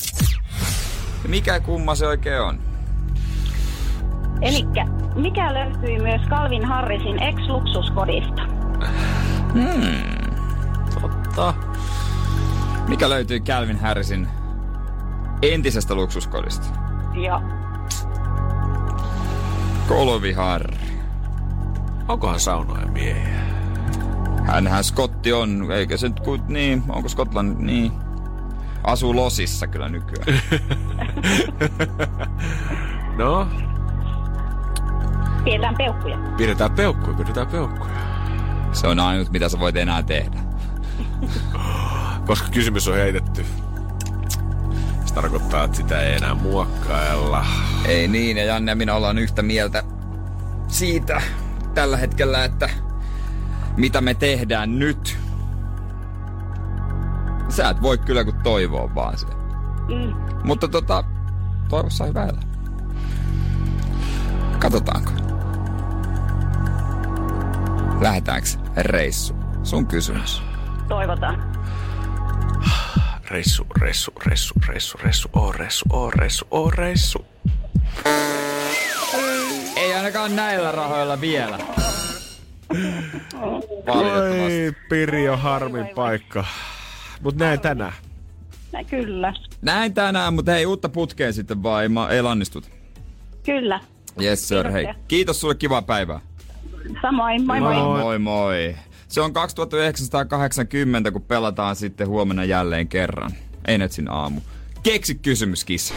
mikä 1.29 1.61
kumma 1.61 1.95
se 1.95 2.07
oikein 2.07 2.41
on. 2.41 2.59
eli 4.43 4.67
mikä 5.15 5.55
löytyi 5.55 5.99
myös 5.99 6.21
Calvin 6.31 6.65
Harrisin 6.65 7.23
ex-luksuskodista? 7.23 8.43
Totta. 11.01 11.55
Mikä 12.89 13.11
löytyy 13.11 13.41
Calvin 13.41 13.79
Harrisin 13.81 14.29
entisestä 15.43 15.95
luksuskodista? 15.95 16.67
Joo. 17.15 17.41
Kolvihar. 19.89 20.73
Onkohan 22.09 22.41
saunoja 22.41 22.87
miehiä? 22.87 23.41
Hänhän 24.47 24.85
Skotti 24.85 25.33
on, 25.33 25.73
eikä 25.73 25.97
se 25.97 26.09
nyt 26.09 26.21
kuin, 26.21 26.43
niin, 26.49 26.83
onko 26.89 27.09
Skotlanti, 27.09 27.65
niin. 27.65 27.93
Asuu 28.85 29.17
Losissa 29.17 29.67
kyllä 29.67 29.89
nykyään. 29.89 30.41
No, 33.17 33.49
Pidetään 35.45 35.75
peukkuja. 35.79 36.19
pidetään 36.37 36.71
peukkuja, 36.71 37.17
pidetään 37.17 37.47
peukkuja. 37.47 37.91
Se 38.73 38.87
on 38.87 39.01
ainut, 39.01 39.31
mitä 39.31 39.49
sä 39.49 39.61
voit 39.61 39.77
enää 39.77 40.03
tehdä. 40.03 40.39
Koska 42.27 42.49
kysymys 42.49 42.89
on 42.89 42.95
heitetty. 42.95 43.47
Se 45.05 45.15
tarkoittaa, 45.15 45.65
että 45.65 45.77
sitä 45.77 46.01
ei 46.03 46.15
enää 46.17 46.35
muokkailla. 46.35 47.45
Ei 47.85 48.09
niin, 48.09 48.37
ja 48.37 48.45
Janne 48.45 48.73
ja 48.73 48.77
minä 48.77 48.95
ollaan 48.95 49.19
yhtä 49.19 49.43
mieltä 49.43 49.83
siitä 50.69 51.23
tällä 51.75 51.97
hetkellä, 51.97 52.45
että 52.45 52.71
mitä 53.81 54.01
me 54.01 54.15
tehdään 54.15 54.79
nyt. 54.79 55.19
Sä 57.49 57.71
et 57.71 57.83
voi 57.83 57.99
kyllä 57.99 58.25
kuin 58.25 58.37
toivoa 58.43 58.95
vaan 58.95 59.19
se. 59.19 59.27
Mm. 59.89 60.15
Mutta 60.45 60.69
tota, 60.69 61.05
toivossa 61.69 62.05
on 62.05 62.11
hyvä 62.11 62.25
elää. 62.25 62.43
Katsotaanko? 64.59 65.11
Lähdetäänkö 68.01 68.49
reissu? 68.77 69.35
Sun 69.63 69.87
kysymys. 69.87 70.43
Toivotaan. 70.89 71.51
Reissu, 73.31 73.67
reissu, 73.81 74.13
reissu, 74.27 74.55
reissu, 74.67 74.99
reissu, 75.03 75.29
oh 75.33 75.55
reissu, 75.55 75.85
oh 75.91 76.13
reissu, 76.13 76.47
oh 76.51 76.73
reissu. 76.73 77.27
Ei 79.77 79.95
ainakaan 79.95 80.37
näillä 80.37 80.73
rahoilla 80.73 81.21
vielä. 81.21 81.59
Valitettavasti. 82.71 84.67
Oi, 84.67 84.73
Pirjo, 84.89 85.37
harmin 85.37 85.87
paikka. 85.95 86.45
Mut 87.21 87.37
näin 87.37 87.61
tänään. 87.61 87.93
Nä, 88.73 88.85
kyllä. 88.85 89.35
Näin 89.63 89.95
tänään, 89.95 90.35
mutta 90.35 90.53
hei, 90.53 90.67
uutta 90.67 90.89
putkeen 90.89 91.33
sitten 91.33 91.63
vaan, 91.63 91.83
ei, 91.83 91.89
ma- 91.89 92.09
ei 92.09 92.23
lannistut. 92.23 92.71
Kyllä. 93.45 93.81
Yes 94.23 94.49
sir, 94.49 94.71
hei. 94.71 94.87
Kiitos 95.09 95.41
sulle, 95.41 95.55
kivaa 95.55 95.83
päivää. 95.83 96.21
Samoin, 97.03 97.47
moi 97.47 97.61
moi. 97.61 97.75
Moi 97.75 97.99
moi. 97.99 98.19
moi. 98.19 98.77
Se 99.09 99.21
on 99.21 99.33
2980, 99.33 101.11
kun 101.11 101.23
pelataan 101.23 101.77
sitten 101.77 102.09
huomenna 102.09 102.45
jälleen 102.45 102.89
kerran. 102.89 103.31
Enetsin 103.67 104.11
aamu. 104.11 104.41
Keksi 104.83 105.15
kysymys, 105.15 105.65
kissa. 105.65 105.95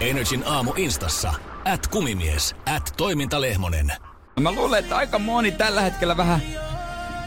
Energin 0.00 0.42
aamu 0.46 0.72
instassa. 0.76 1.34
At 1.64 1.86
kumimies. 1.86 2.56
At 2.76 2.94
toimintalehmonen. 2.96 3.92
Mä 4.40 4.52
luulen, 4.52 4.78
että 4.84 4.96
aika 4.96 5.18
moni 5.18 5.52
tällä 5.52 5.80
hetkellä 5.80 6.16
vähän 6.16 6.40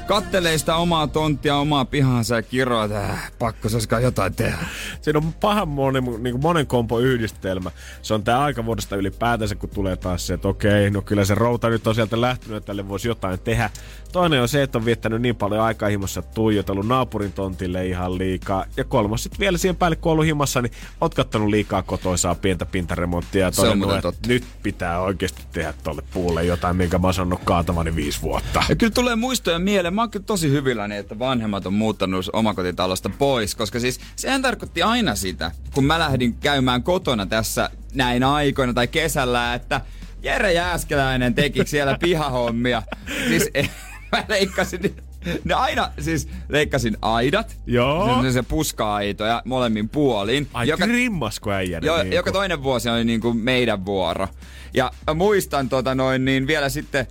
kattelee 0.09 0.57
sitä 0.57 0.75
omaa 0.75 1.07
tonttia, 1.07 1.55
omaa 1.55 1.85
pihansa 1.85 2.35
ja 2.35 2.41
kiroaa, 2.41 2.85
että 2.85 3.05
äh, 3.05 3.31
pakko 3.39 3.69
se 3.69 3.75
olisikaan 3.75 4.03
jotain 4.03 4.33
tehdä. 4.33 4.57
Siinä 5.01 5.17
on 5.17 5.33
pahan 5.33 5.67
monen, 5.67 6.03
niin 6.03 6.33
kuin 6.33 6.41
monen 6.41 6.67
kompo 6.67 6.99
yhdistelmä. 6.99 7.71
Se 8.01 8.13
on 8.13 8.23
tää 8.23 8.41
aikavuodesta 8.43 8.95
ylipäätänsä, 8.95 9.55
kun 9.55 9.69
tulee 9.69 9.95
taas 9.95 10.27
se, 10.27 10.33
että 10.33 10.47
okei, 10.47 10.89
no 10.89 11.01
kyllä 11.01 11.25
se 11.25 11.35
routa 11.35 11.69
nyt 11.69 11.87
on 11.87 11.95
sieltä 11.95 12.21
lähtenyt, 12.21 12.57
että 12.57 12.67
tälle 12.67 12.87
voisi 12.87 13.07
jotain 13.07 13.39
tehdä. 13.39 13.69
Toinen 14.11 14.41
on 14.41 14.47
se, 14.47 14.63
että 14.63 14.77
on 14.77 14.85
viettänyt 14.85 15.21
niin 15.21 15.35
paljon 15.35 15.61
aikaa 15.61 15.89
himassa, 15.89 16.19
että 16.19 16.33
tuijotellut 16.33 16.87
naapurin 16.87 17.33
tontille 17.33 17.87
ihan 17.87 18.17
liikaa. 18.17 18.65
Ja 18.77 18.83
kolmas 18.83 19.23
sitten 19.23 19.39
vielä 19.39 19.57
siihen 19.57 19.75
päälle, 19.75 19.95
kun 19.95 20.11
ollut 20.11 20.25
himassa, 20.25 20.61
niin 20.61 20.71
oot 21.01 21.13
kattanut 21.15 21.49
liikaa 21.49 21.81
kotoisaa 21.83 22.35
pientä 22.35 22.65
pintaremonttia 22.65 23.45
ja 23.45 23.51
Se 23.51 23.61
on 23.61 23.67
todennut, 23.67 23.91
että 23.91 24.01
totta. 24.01 24.27
nyt 24.27 24.43
pitää 24.63 24.99
oikeasti 25.01 25.41
tehdä 25.51 25.73
tolle 25.83 26.03
puulle 26.13 26.45
jotain, 26.45 26.75
minkä 26.75 26.97
mä 26.97 27.07
oon 27.07 27.13
sanonut 27.13 27.41
kaatavani 27.43 27.95
viisi 27.95 28.21
vuotta. 28.21 28.63
Ja 28.69 28.75
kyllä 28.75 28.91
tulee 28.93 29.15
muistoja 29.15 29.59
mieleen. 29.59 29.98
Mä 29.99 30.03
oon 30.03 30.11
kyllä 30.11 30.25
tosi 30.25 30.49
hyvilläni, 30.49 30.97
että 30.97 31.19
vanhemmat 31.19 31.65
on 31.65 31.73
muuttanut 31.73 32.29
omakotitalosta 32.33 33.09
pois, 33.09 33.55
koska 33.55 33.79
siis 33.79 33.99
sehän 34.15 34.41
tarkoitti 34.41 34.81
aina 34.81 35.15
sitä, 35.15 35.51
kun 35.73 35.83
mä 35.83 35.99
lähdin 35.99 36.35
käymään 36.35 36.83
kotona 36.83 37.25
tässä 37.25 37.69
näin 37.93 38.23
aikoina 38.23 38.73
tai 38.73 38.87
kesällä, 38.87 39.53
että 39.53 39.81
Jere 40.23 40.53
Jääskeläinen 40.53 41.33
teki 41.33 41.65
siellä 41.65 41.97
pihahommia. 41.97 42.83
Siis 43.27 43.49
mä 44.11 44.25
leikkasin 44.27 44.95
ne 45.43 45.53
aina, 45.53 45.91
siis 45.99 46.27
leikkasin 46.49 46.97
aidat, 47.01 47.57
Joo. 47.65 48.23
se, 48.23 48.31
se 48.31 48.43
puska-aitoja 48.43 49.41
molemmin 49.45 49.89
puolin. 49.89 50.47
Ai 50.53 50.67
joka, 50.67 50.85
grimmasko 50.85 51.51
äijänä. 51.51 51.87
Jo, 51.87 52.03
niin 52.03 52.13
joka 52.13 52.31
toinen 52.31 52.63
vuosi 52.63 52.89
oli 52.89 53.03
niin 53.03 53.21
kuin 53.21 53.37
meidän 53.37 53.85
vuoro. 53.85 54.27
Ja 54.73 54.91
muistan 55.15 55.69
tota 55.69 55.95
noin, 55.95 56.25
niin 56.25 56.47
vielä 56.47 56.69
sitten, 56.69 57.07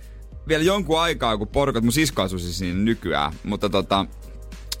vielä 0.49 0.63
jonkun 0.63 0.99
aikaa, 0.99 1.37
kun 1.37 1.47
porukat, 1.47 1.83
mun 1.83 1.93
sisko 1.93 2.21
asui 2.21 2.39
siis 2.39 2.57
siinä 2.57 2.79
nykyään, 2.79 3.33
mutta 3.43 3.69
tota, 3.69 4.05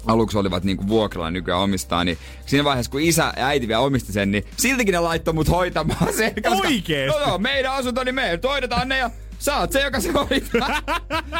aluksi 0.05 0.37
olivat 0.37 0.63
niinku 0.63 0.87
vuokralla 0.87 1.31
nykyään 1.31 1.61
omistaa, 1.61 2.03
niin 2.03 2.17
siinä 2.45 2.63
vaiheessa, 2.63 2.91
kun 2.91 3.01
isä 3.01 3.33
ja 3.37 3.47
äiti 3.47 3.67
vielä 3.67 3.81
omisti 3.81 4.13
sen, 4.13 4.31
niin 4.31 4.45
siltikin 4.57 4.91
ne 4.91 4.99
laittoi 4.99 5.33
mut 5.33 5.49
hoitamaan 5.49 6.13
sen. 6.13 6.33
Koska, 6.43 6.67
Oikeesti? 6.67 7.19
No 7.19 7.27
joo, 7.27 7.37
meidän 7.37 7.73
asunto, 7.73 8.03
niin 8.03 8.15
me 8.15 8.39
hoidetaan 8.43 8.89
ne 8.89 8.97
ja 8.97 9.09
Sä 9.39 9.57
oot 9.57 9.71
se, 9.71 9.81
joka 9.81 9.99
se 9.99 10.11
hoitaa. 10.11 10.81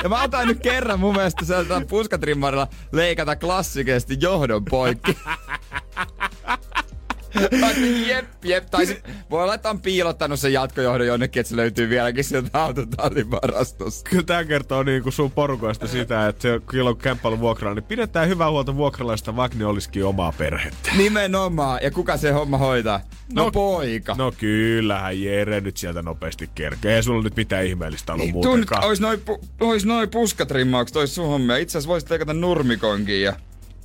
ja 0.03 0.09
mä 0.09 0.23
otan 0.23 0.47
nyt 0.47 0.59
kerran 0.59 0.99
mun 0.99 1.15
mielestä 1.15 1.45
sieltä 1.45 1.81
puskatrimmarilla 1.89 2.67
leikata 2.91 3.35
klassisesti 3.35 4.17
johdon 4.21 4.65
poikki. 4.65 5.17
Jep, 8.07 8.25
jep. 8.43 8.65
Tai 8.71 8.85
sit, 8.85 9.03
voi 9.29 9.43
olla, 9.43 9.53
että 9.53 9.69
on 9.69 9.81
piilottanut 9.81 10.39
sen 10.39 10.53
jatkojohdon 10.53 11.07
jonnekin, 11.07 11.39
että 11.39 11.49
se 11.49 11.55
löytyy 11.55 11.89
vieläkin 11.89 12.23
sieltä 12.23 12.49
autotallin 12.63 13.31
varastosta. 13.31 14.09
Kyllä 14.09 14.23
tämä 14.23 14.43
kertoo 14.45 14.83
niin 14.83 15.03
kuin 15.03 15.13
sun 15.13 15.31
porukoista 15.31 15.87
sitä, 15.87 16.27
että 16.27 16.41
se, 16.41 16.59
kun 16.59 16.97
kämppailu 16.97 17.39
vuokralla, 17.39 17.75
niin 17.75 17.83
pidetään 17.83 18.29
hyvää 18.29 18.51
huolta 18.51 18.75
vuokralaista, 18.75 19.35
vaikka 19.35 19.57
ne 19.57 19.65
olisikin 19.65 20.05
omaa 20.05 20.33
perhettä. 20.37 20.91
Nimenomaan. 20.97 21.79
Ja 21.83 21.91
kuka 21.91 22.17
se 22.17 22.31
homma 22.31 22.57
hoitaa? 22.57 23.01
No, 23.33 23.43
no 23.43 23.51
poika. 23.51 24.15
No 24.17 24.33
kyllähän 24.37 25.21
Jere 25.21 25.61
nyt 25.61 25.77
sieltä 25.77 26.01
nopeasti 26.01 26.49
kerkee. 26.55 26.95
Ei 26.95 27.03
sulla 27.03 27.23
nyt 27.23 27.35
mitään 27.35 27.65
ihmeellistä 27.65 28.13
ollut 28.13 28.25
niin, 28.25 28.33
muutenkaan. 28.33 28.83
Ois 28.83 28.99
noin 28.99 29.21
pu, 29.21 29.41
ois 29.59 29.85
noi 29.85 30.07
puskatrimmaukset, 30.07 30.95
ois 30.95 31.15
sun 31.15 31.27
hommia. 31.27 31.57
Itse 31.57 31.71
asiassa 31.71 31.87
voisit 31.87 32.09
teikata 32.09 32.33
nurmikonkin 32.33 33.21
ja. 33.21 33.33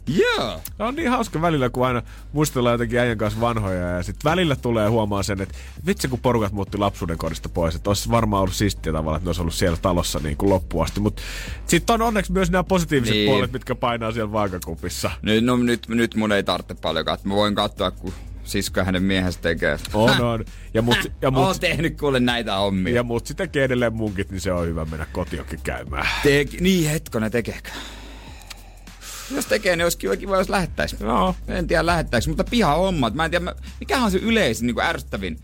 Yeah. 0.09 0.61
No 0.79 0.87
on 0.87 0.95
niin 0.95 1.11
hauska 1.11 1.43
välillä, 1.43 1.71
kun 1.71 1.87
aina 1.87 2.03
muistellaan 2.33 2.75
jotenkin 2.75 2.99
äijän 2.99 3.19
kanssa 3.19 3.41
vanhoja 3.41 3.89
ja 3.89 4.03
sitten 4.03 4.31
välillä 4.31 4.57
tulee 4.57 4.89
huomaa 4.89 5.23
sen, 5.23 5.41
että 5.41 5.55
vitsi 5.87 6.09
kun 6.09 6.19
porukat 6.19 6.53
muutti 6.53 6.79
lapsuuden 6.79 7.19
kodista 7.19 7.49
pois, 7.49 7.75
että 7.75 7.91
olisi 7.91 8.11
varmaan 8.11 8.43
ollut 8.43 8.55
siistiä 8.55 8.93
tavalla, 8.93 9.17
että 9.17 9.27
ne 9.27 9.29
olisi 9.29 9.41
ollut 9.41 9.55
siellä 9.55 9.79
talossa 9.83 10.21
niin 10.23 10.37
kuin 10.37 10.51
loppuun 10.51 10.85
asti. 10.85 11.01
Mutta 11.01 11.23
sitten 11.67 11.95
on 11.95 12.03
onneksi 12.03 12.33
myös 12.33 12.51
nämä 12.51 12.65
positiiviset 12.65 13.15
niin. 13.15 13.31
puolet, 13.31 13.53
mitkä 13.53 13.75
painaa 13.75 14.13
siellä 14.13 14.33
vaakakupissa. 14.33 15.11
Nyt, 15.23 15.45
no, 15.45 15.57
nyt, 15.57 15.89
nyt 15.89 16.15
mun 16.15 16.33
ei 16.33 16.43
tarvitse 16.43 16.75
paljon 16.75 17.05
katsoa. 17.05 17.29
Mä 17.29 17.35
voin 17.35 17.55
katsoa, 17.55 17.91
kun 17.91 18.13
sisko 18.45 18.85
hänen 18.85 19.03
miehensä 19.03 19.41
tekee. 19.41 19.79
On, 19.95 20.21
on. 20.21 20.45
Ja 20.75 20.83
mut, 20.83 20.99
ja 21.23 21.31
mut, 21.31 21.45
Oon 21.45 21.61
tehnyt 21.61 21.99
kuule 21.99 22.21
näitä 22.21 22.57
hommia. 22.57 22.95
Ja 22.95 23.03
mut 23.03 23.27
sitten 23.27 23.49
tekee 23.49 23.65
edelleen 23.65 23.95
munkit, 23.95 24.31
niin 24.31 24.41
se 24.41 24.53
on 24.53 24.67
hyvä 24.67 24.85
mennä 24.85 25.07
kotionkin 25.13 25.61
käymään. 25.63 26.07
Te, 26.23 26.47
niin 26.61 26.91
hetkonen 26.91 27.31
tekeekö? 27.31 27.71
Jos 29.31 29.47
tekee, 29.47 29.77
niin 29.77 29.85
olisi 29.85 29.99
kiva, 29.99 30.17
kiva 30.17 30.37
jos 30.37 30.49
lähettäisi. 30.49 30.97
No. 31.01 31.37
En 31.49 31.67
tiedä 31.67 31.87
lähettäisi, 31.87 32.29
mutta 32.29 32.45
pihahommat. 32.45 33.15
Mä 33.15 33.25
en 33.25 33.31
tiedä, 33.31 33.55
mikä 33.81 33.99
on 33.99 34.11
se 34.11 34.19
yleisin 34.19 34.67
niin 34.67 34.75
kuin 34.75 34.87
ärsyttävin 34.87 35.39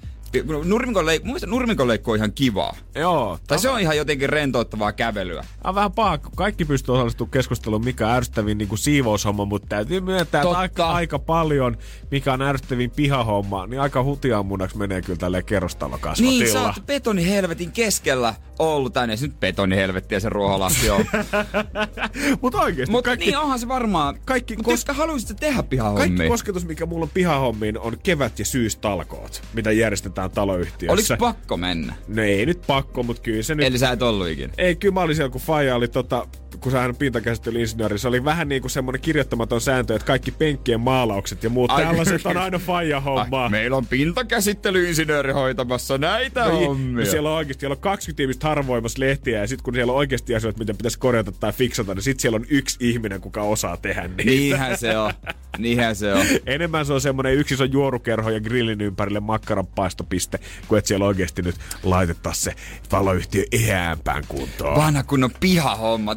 Nurmikon, 0.64 1.06
leik- 1.06 1.46
nurmikon 1.46 1.88
leikku 1.88 2.10
on 2.10 2.16
ihan 2.16 2.32
kivaa. 2.32 2.76
Joo. 2.94 3.38
Tai 3.46 3.58
se 3.58 3.70
on 3.70 3.80
ihan 3.80 3.96
jotenkin 3.96 4.28
rentouttavaa 4.28 4.92
kävelyä. 4.92 5.44
On 5.64 5.74
vähän 5.74 5.92
paha, 5.92 6.18
kun 6.18 6.32
kaikki 6.36 6.64
pystyy 6.64 6.94
osallistumaan 6.94 7.30
keskusteluun, 7.30 7.84
mikä 7.84 8.06
on 8.06 8.14
ärsyttävin 8.14 8.58
niin 8.58 8.68
kuin 8.68 8.78
siivoushomma, 8.78 9.44
mutta 9.44 9.68
täytyy 9.68 10.00
myöntää, 10.00 10.42
että 10.42 10.58
aika, 10.58 10.90
aika, 10.90 11.18
paljon, 11.18 11.78
mikä 12.10 12.32
on 12.32 12.42
ärsyttävin 12.42 12.90
pihahomma, 12.90 13.66
niin 13.66 13.80
aika 13.80 14.02
hutiammunaksi 14.02 14.76
menee 14.76 15.02
kyllä 15.02 15.18
tälleen 15.18 15.44
kerrostalokasvatilla. 15.44 16.44
Niin, 16.44 16.52
sä 16.52 16.62
oot 16.62 16.86
betonihelvetin 16.86 17.72
keskellä 17.72 18.34
ollut 18.60 18.92
tänne. 18.92 19.16
Nyt 19.20 19.40
betonihelvetti 19.40 20.14
ja 20.14 20.20
se 20.20 20.28
ruoholahti 20.28 20.90
on. 20.90 21.04
mutta 22.42 22.60
oikeesti. 22.60 22.92
Mutta 22.92 23.10
kaikki... 23.10 23.26
niin 23.26 23.38
onhan 23.38 23.58
se 23.58 23.68
varmaan, 23.68 24.18
kaikki, 24.24 24.56
kos... 24.56 24.64
koska 24.64 24.92
haluaisit 24.92 25.36
tehdä 25.36 25.62
pihahommia. 25.62 26.06
Kaikki 26.06 26.28
kosketus, 26.28 26.66
mikä 26.66 26.86
mulla 26.86 27.02
on 27.02 27.10
pihahommiin, 27.14 27.78
on 27.78 27.96
kevät- 28.02 28.38
ja 28.38 28.44
syystalkoot, 28.44 29.42
mitä 29.54 29.72
järjestetään 29.72 30.19
aloitetaan 30.20 30.30
taloyhtiössä. 30.30 31.14
Oliko 31.14 31.26
pakko 31.26 31.56
mennä? 31.56 31.94
No 32.08 32.22
ei 32.22 32.46
nyt 32.46 32.62
pakko, 32.66 33.02
mutta 33.02 33.22
kyllä 33.22 33.42
se 33.42 33.54
nyt... 33.54 33.66
Eli 33.66 33.78
sä 33.78 33.90
et 33.90 34.02
ollut 34.02 34.28
ikinä? 34.28 34.52
Ei, 34.58 34.76
kyllä 34.76 34.94
mä 34.94 35.00
olin 35.00 35.16
siellä, 35.16 35.30
kun 35.30 35.40
Faija 35.40 35.76
oli 35.76 35.88
tota, 35.88 36.26
kun 36.60 36.72
hän 36.72 36.96
pintakäsittelyinsinööri, 36.96 37.98
se 37.98 38.08
oli 38.08 38.24
vähän 38.24 38.48
niin 38.48 38.62
kuin 38.62 38.70
semmoinen 38.70 39.00
kirjoittamaton 39.00 39.60
sääntö, 39.60 39.94
että 39.94 40.06
kaikki 40.06 40.30
penkkien 40.30 40.80
maalaukset 40.80 41.44
ja 41.44 41.50
muut 41.50 41.70
Ai, 41.70 41.84
tällaiset 41.84 42.26
on 42.26 42.36
aina 42.36 42.58
faija 42.58 43.00
hommaa. 43.00 43.48
Meillä 43.48 43.76
on 43.76 43.86
pintakäsittelyinsinööri 43.86 45.32
hoitamassa 45.32 45.98
näitä 45.98 46.44
no, 46.44 46.60
hommia. 46.60 47.04
No 47.04 47.10
siellä 47.10 47.30
on 47.30 47.36
oikeasti 47.36 47.60
siellä 47.60 47.74
on 47.74 47.80
20 47.80 48.22
ihmistä 48.22 48.48
harvoimassa 48.48 49.00
lehtiä 49.00 49.40
ja 49.40 49.46
sitten 49.46 49.64
kun 49.64 49.74
siellä 49.74 49.92
on 49.92 49.98
oikeasti 49.98 50.34
asioita, 50.34 50.58
mitä 50.58 50.74
pitäisi 50.74 50.98
korjata 50.98 51.32
tai 51.32 51.52
fiksata, 51.52 51.94
niin 51.94 52.02
sitten 52.02 52.22
siellä 52.22 52.36
on 52.36 52.46
yksi 52.48 52.76
ihminen, 52.80 53.20
kuka 53.20 53.42
osaa 53.42 53.76
tehdä 53.76 54.08
niitä. 54.08 54.24
Niinhän 54.24 54.78
se 54.78 54.98
on. 54.98 55.12
Niinhän 55.58 55.96
se 55.96 56.14
on. 56.14 56.26
Enemmän 56.46 56.86
se 56.86 56.92
on 56.92 57.00
semmoinen 57.00 57.34
yksi 57.34 57.54
iso 57.54 57.64
juorukerho 57.64 58.30
ja 58.30 58.40
grillin 58.40 58.80
ympärille 58.80 59.20
makkaran 59.20 59.66
paistopiste, 59.66 60.38
kuin 60.68 60.78
että 60.78 60.88
siellä 60.88 61.06
oikeasti 61.06 61.42
nyt 61.42 61.56
laitettaisiin 61.82 62.44
se 62.44 62.60
taloyhtiö 62.88 63.44
ehäämpään 63.52 64.24
kuntoon. 64.28 64.76
Vanha 64.76 65.02
kunnon 65.02 65.30
pihahomma. 65.40 66.14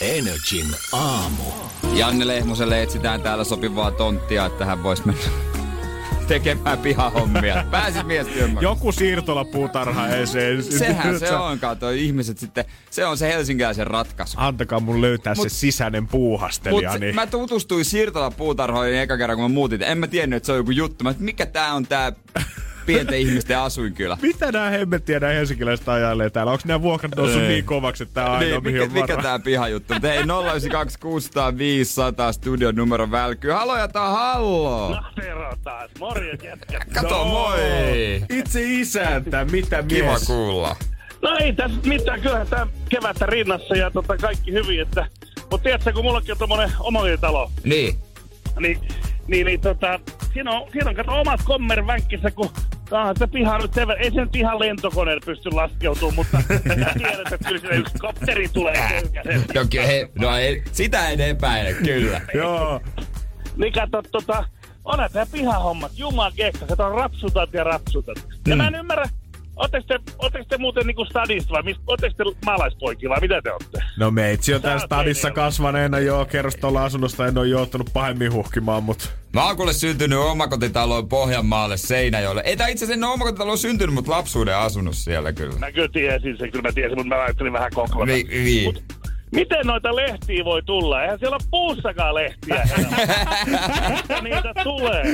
Energin 0.00 0.66
aamu. 0.92 1.42
Janne 1.94 2.26
Lehmuselle 2.26 2.82
etsitään 2.82 3.22
täällä 3.22 3.44
sopivaa 3.44 3.90
tonttia, 3.90 4.46
että 4.46 4.64
hän 4.64 4.82
voisi 4.82 5.02
mennä 5.06 5.22
tekemään 6.28 6.78
pihahommia. 6.78 7.64
Pääsi 7.70 8.04
mies 8.04 8.26
Joku 8.60 8.92
siirtolapuutarha 8.92 10.08
esiin. 10.08 10.62
Sehän 10.62 11.18
se 11.18 11.32
on, 11.36 11.58
kato. 11.58 11.90
Ihmiset 11.90 12.38
sitten, 12.38 12.64
se 12.90 13.06
on 13.06 13.18
se 13.18 13.28
helsinkiläisen 13.28 13.86
ratkaisu. 13.86 14.36
Antakaa 14.40 14.80
mun 14.80 15.00
löytää 15.00 15.34
mut, 15.34 15.42
se 15.42 15.48
sisäinen 15.48 16.06
puuhastelija. 16.06 16.90
Mut 16.90 17.00
niin. 17.00 17.14
mä 17.14 17.26
tutustuin 17.26 17.84
siirtolapuutarhoihin 17.84 19.00
eka 19.00 19.18
kerran, 19.18 19.38
kun 19.38 19.50
mä 19.50 19.54
muutin. 19.54 19.82
En 19.82 19.98
mä 19.98 20.06
tiennyt, 20.06 20.36
että 20.36 20.46
se 20.46 20.52
on 20.52 20.58
joku 20.58 20.70
juttu. 20.70 21.04
Mä, 21.04 21.14
mikä 21.18 21.46
tää 21.46 21.74
on 21.74 21.86
tää 21.86 22.12
pienten 22.86 23.18
ihmisten 23.18 23.58
asuinkylä. 23.58 24.18
Mitä 24.22 24.52
nämä 24.52 24.70
hemmettiä 24.70 25.20
nämä 25.20 25.32
helsinkiläiset 25.32 25.88
ajalee 25.88 26.30
täällä? 26.30 26.52
Onko 26.52 26.62
nämä 26.66 26.82
vuokrat 26.82 27.16
noussut 27.16 27.42
niin 27.42 27.64
kovaksi, 27.64 28.02
että 28.02 28.14
tämä 28.14 28.26
on 28.26 28.38
ainoa, 28.38 28.60
niin, 28.60 28.62
mikä, 28.62 28.82
on 28.82 28.92
mikä 28.92 29.16
tää 29.16 29.38
pihajuttu? 29.38 29.94
Hei, 30.02 30.18
092 30.18 30.98
600 30.98 31.58
500 31.58 32.32
studion 32.32 32.74
numero 32.74 33.10
välkyy. 33.10 33.50
Halo 33.50 33.76
ja 33.76 33.88
tää 33.88 34.08
hallo! 34.08 34.88
No, 34.90 35.02
taas. 35.64 35.90
Morjens. 35.98 36.40
Kato, 36.94 37.18
no. 37.18 37.24
moi! 37.24 38.24
Itse 38.30 38.60
isäntä, 38.62 39.44
mitä 39.44 39.82
mies? 39.82 40.00
Kiva 40.00 40.16
kuulla. 40.26 40.76
No 41.22 41.36
ei 41.40 41.52
tässä 41.52 41.76
mitään, 41.84 42.20
kyllähän 42.20 42.46
tää 42.46 42.66
kevättä 42.88 43.26
rinnassa 43.26 43.76
ja 43.76 43.90
tota 43.90 44.16
kaikki 44.16 44.52
hyvin, 44.52 44.80
että... 44.80 45.06
Mutta 45.40 45.58
tiedätkö, 45.64 45.92
kun 45.92 46.04
mullakin 46.04 46.32
on 46.32 46.38
tommonen 46.38 46.72
omakotitalo. 46.80 47.50
Niin. 47.64 47.94
Niin, 48.60 48.80
niin, 49.28 49.46
niin 49.46 49.60
tota, 49.60 50.00
siinä 50.32 50.50
on, 50.50 50.70
siinä 50.72 50.90
on 50.90 50.96
kato 50.96 51.20
omat 51.20 51.40
kommer 51.44 51.86
vänkkissä, 51.86 52.30
kun 52.30 52.50
Ah, 52.92 53.16
se 53.18 53.26
piha 53.26 53.58
nyt 53.58 53.74
sen 53.74 53.90
ei 53.90 54.10
se 54.10 54.20
nyt 54.20 54.36
ihan 54.36 54.60
lentokoneella 54.60 55.22
pysty 55.24 55.50
laskeutumaan, 55.50 56.14
mutta 56.14 56.38
tiedät, 56.98 57.32
että 57.32 57.48
kyllä 57.48 57.74
yksi 57.74 57.98
kopteri 57.98 58.48
tulee 58.48 59.02
No, 59.54 59.86
he, 59.86 60.10
no 60.18 60.36
ei, 60.36 60.62
sitä 60.72 61.08
en 61.08 61.20
epäile, 61.20 61.72
kyllä. 61.72 62.20
Joo. 62.34 62.80
Niin 63.56 63.72
kato, 63.72 64.02
tota, 64.02 64.44
onhan 64.84 65.10
tää 65.12 65.26
pihahommat, 65.32 65.92
juman 65.94 66.32
kekka, 66.36 66.66
kato 66.66 66.88
rapsutat 66.88 67.52
ja 67.52 67.64
rapsutat. 67.64 68.18
Ja 68.48 68.56
mm. 68.56 68.62
mä 68.62 68.68
en 68.68 68.74
ymmärrä, 68.74 69.04
Oletteko 69.60 69.84
te, 69.88 70.12
ootteko 70.18 70.44
te 70.48 70.58
muuten 70.58 70.86
niinku 70.86 71.04
stadista 71.04 71.52
vai 71.52 71.74
ootteko 71.86 72.14
te 72.16 72.24
maalaispoikia 72.46 73.08
vai 73.08 73.20
mitä 73.20 73.42
te 73.42 73.52
olette? 73.52 73.82
No 73.98 74.10
meitsi 74.10 74.54
on 74.54 74.62
täällä 74.62 74.80
stadissa 74.86 75.30
kasvaneena 75.30 75.98
joo, 75.98 76.24
kerrostolla 76.24 76.84
asunnosta 76.84 77.26
en 77.26 77.38
ole 77.38 77.48
joutunut 77.48 77.90
pahemmin 77.92 78.32
huhkimaan, 78.32 78.82
mut... 78.82 79.12
Mä 79.32 79.46
oon 79.46 79.56
kuule 79.56 79.72
syntynyt 79.72 80.18
omakotitaloon 80.18 81.08
Pohjanmaalle 81.08 81.76
Seinäjoelle. 81.76 82.42
Ei 82.44 82.56
tää 82.56 82.68
itse 82.68 82.84
asiassa 82.84 83.06
en 83.06 83.12
omakotitalo 83.12 83.56
syntynyt, 83.56 83.94
mutta 83.94 84.10
lapsuuden 84.10 84.56
asunut 84.56 84.94
siellä 84.94 85.32
kyllä. 85.32 85.58
Mä 85.58 85.72
kyllä 85.72 85.88
tiesin 85.88 86.38
sen, 86.38 86.50
kyllä 86.50 86.68
mä 86.68 86.72
tiesin, 86.72 86.98
mutta 86.98 87.14
mä 87.14 87.22
ajattelin 87.22 87.52
vähän 87.52 87.70
koklata. 87.74 88.06
Vi, 88.06 88.28
vi. 88.44 88.64
Mut, 88.64 88.84
Miten 89.32 89.66
noita 89.66 89.96
lehtiä 89.96 90.44
voi 90.44 90.62
tulla? 90.62 91.02
Eihän 91.02 91.18
siellä 91.18 91.36
ole 91.36 91.44
puussakaan 91.50 92.14
lehtiä. 92.14 92.68
niitä 94.22 94.54
tulee. 94.62 95.04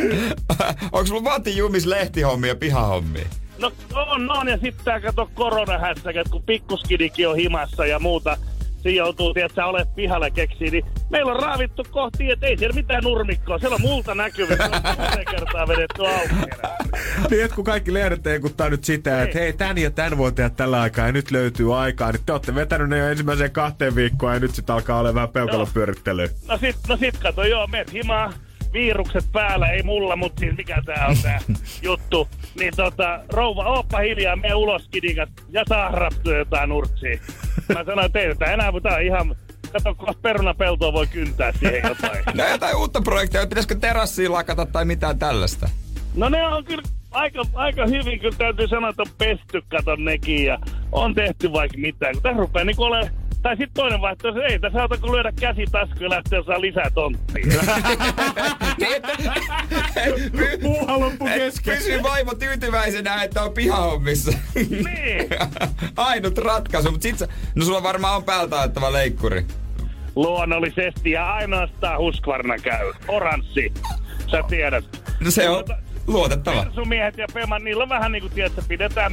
Onko 0.83 1.07
sulla 1.07 1.25
vati 1.25 1.57
jumis 1.57 1.87
lehtihommia 1.87 2.57
pihahommia? 2.57 3.27
No 3.59 3.73
on, 3.95 4.31
on. 4.31 4.49
Ja 4.49 4.59
sitten 4.59 4.85
tää 4.85 5.01
kato 5.01 5.31
koronahässäkät, 5.35 6.29
kun 6.29 6.43
pikkuskidikin 6.43 7.29
on 7.29 7.37
himassa 7.37 7.87
ja 7.87 7.99
muuta. 7.99 8.37
Se 8.83 8.91
joutuu, 8.91 9.35
tiedätkö, 9.35 9.65
olet 9.65 9.95
pihalle 9.95 10.31
keksiä, 10.31 10.71
niin 10.71 10.85
meillä 11.11 11.33
on 11.33 11.43
raavittu 11.43 11.85
kohti, 11.91 12.31
että 12.31 12.47
ei 12.47 12.59
siellä 12.59 12.75
mitään 12.75 13.05
nurmikkoa. 13.05 13.59
Siellä 13.59 13.75
on 13.75 13.81
multa 13.81 14.15
näkyvissä, 14.15 14.69
se 14.69 15.19
on 15.19 15.25
kertaa 15.31 15.69
vedetty 15.69 16.07
auki. 16.07 16.35
niin, 17.31 17.45
että 17.45 17.55
kun 17.55 17.65
kaikki 17.65 17.95
lehdet 17.95 18.27
eikuttaa 18.27 18.71
nyt 18.71 18.85
sitä, 18.85 19.23
että 19.23 19.39
hei, 19.39 19.53
tän 19.53 19.79
ja 19.79 19.91
tän 19.91 20.19
voi 20.19 20.33
tehdä 20.33 20.51
tällä 20.51 20.81
aikaa 20.81 21.07
ja 21.07 21.13
nyt 21.13 21.31
löytyy 21.31 21.79
aikaa, 21.79 22.13
niin 22.13 22.23
te 22.27 22.33
olette 22.33 22.55
vetänyt 22.55 22.89
ne 22.89 22.99
jo 22.99 23.09
ensimmäiseen 23.09 23.51
kahteen 23.51 23.95
viikkoon 23.95 24.35
ja 24.35 24.41
nyt 24.41 24.55
sitten 24.55 24.75
alkaa 24.75 24.99
olla 24.99 25.15
vähän 25.15 25.29
peukalopyörittelyä. 25.29 26.29
No 26.49 26.59
sit, 26.59 26.77
no 26.89 26.97
sit 26.97 27.19
kato, 27.19 27.45
joo, 27.45 27.67
meet 27.67 27.93
himaa, 27.93 28.33
virukset 28.77 29.25
päällä, 29.33 29.69
ei 29.69 29.83
mulla, 29.83 30.17
mutta 30.17 30.41
siis 30.41 30.57
mikä 30.57 30.83
tää 30.87 31.07
on 31.07 31.17
tää 31.23 31.41
juttu. 31.83 32.29
Niin 32.59 32.73
tota, 32.77 33.21
rouva, 33.29 33.65
ooppa 33.65 33.99
hiljaa, 33.99 34.37
me 34.37 34.55
ulos 34.55 34.89
kidikat 34.91 35.29
ja 35.49 35.63
saa 35.69 35.93
jotain 36.39 36.73
urtsia. 36.73 37.19
Mä 37.75 37.85
sanoin 37.85 38.13
teille, 38.13 38.53
enää 38.53 38.73
tää 38.83 38.99
ihan 38.99 39.37
Kato, 39.73 39.95
kun 39.95 40.15
perunapeltoa 40.23 40.93
voi 40.93 41.07
kyntää 41.07 41.53
siihen 41.53 41.83
jotain. 41.89 42.25
No 42.35 42.49
jotain 42.49 42.77
uutta 42.77 43.01
projektia, 43.03 43.47
pitäisikö 43.47 43.75
terassiin 43.75 44.33
lakata 44.33 44.67
tai 44.67 44.85
mitään 44.85 45.19
tällaista? 45.19 45.69
No 46.15 46.29
ne 46.29 46.47
on 46.47 46.65
kyllä 46.65 46.83
aika, 47.11 47.43
aika 47.55 47.87
hyvin, 47.87 48.21
kyllä 48.21 48.37
täytyy 48.39 48.69
sanoa, 48.69 48.91
että 48.91 49.03
on 49.03 49.09
pesty, 49.19 49.63
kato 49.69 49.97
nekin 49.97 50.45
ja 50.45 50.59
on 50.93 51.15
tehty 51.15 51.53
vaikka 51.53 51.79
mitään. 51.79 52.15
Kun 52.15 52.23
tässä 52.23 52.41
rupeaa 52.41 52.65
niin 52.65 52.77
ole 52.79 53.11
tai 53.47 53.57
sitten 53.57 53.75
toinen 53.75 54.01
vaihtoehto, 54.01 54.43
ei 54.43 54.59
tässä 54.59 54.79
saatako 54.79 55.13
lyödä 55.13 55.33
käsi 55.41 55.65
taskuun 55.73 56.03
ja 56.03 56.11
lähteä 56.11 56.43
saa 56.43 56.61
lisää 56.61 56.91
tonttia. 56.95 57.63
Puuha 60.63 61.01
loppu 61.01 61.25
kesken. 61.25 61.77
Pysy 61.77 62.03
vaimo 62.03 62.35
tyytyväisenä, 62.35 63.23
että 63.23 63.43
on 63.43 63.53
pihahommissa. 63.53 64.39
niin. 64.71 65.29
Ainut 65.97 66.39
ratkaisu, 66.39 66.91
mutta 66.91 67.03
sit 67.03 67.19
sä, 67.19 67.29
no 67.55 67.65
sulla 67.65 67.83
varmaan 67.83 68.17
on 68.17 68.25
päältä 68.25 68.61
ottava 68.61 68.93
leikkuri. 68.93 69.47
Luonnollisesti 70.17 71.11
ja 71.11 71.33
ainoastaan 71.33 71.99
Husqvarna 71.99 72.59
käy. 72.59 72.93
Oranssi. 73.09 73.73
Sä 74.31 74.43
tiedät. 74.49 74.85
No 75.21 75.31
se 75.31 75.49
on 75.49 75.65
luotettava. 76.07 76.65
Persumiehet 76.65 77.19
ja 77.19 77.27
Peman, 77.35 77.65
niillä 77.65 77.83
on 77.83 77.89
vähän 77.89 78.13
niinku, 78.13 78.29
tiedätkö, 78.29 78.63
pidetään 78.69 79.13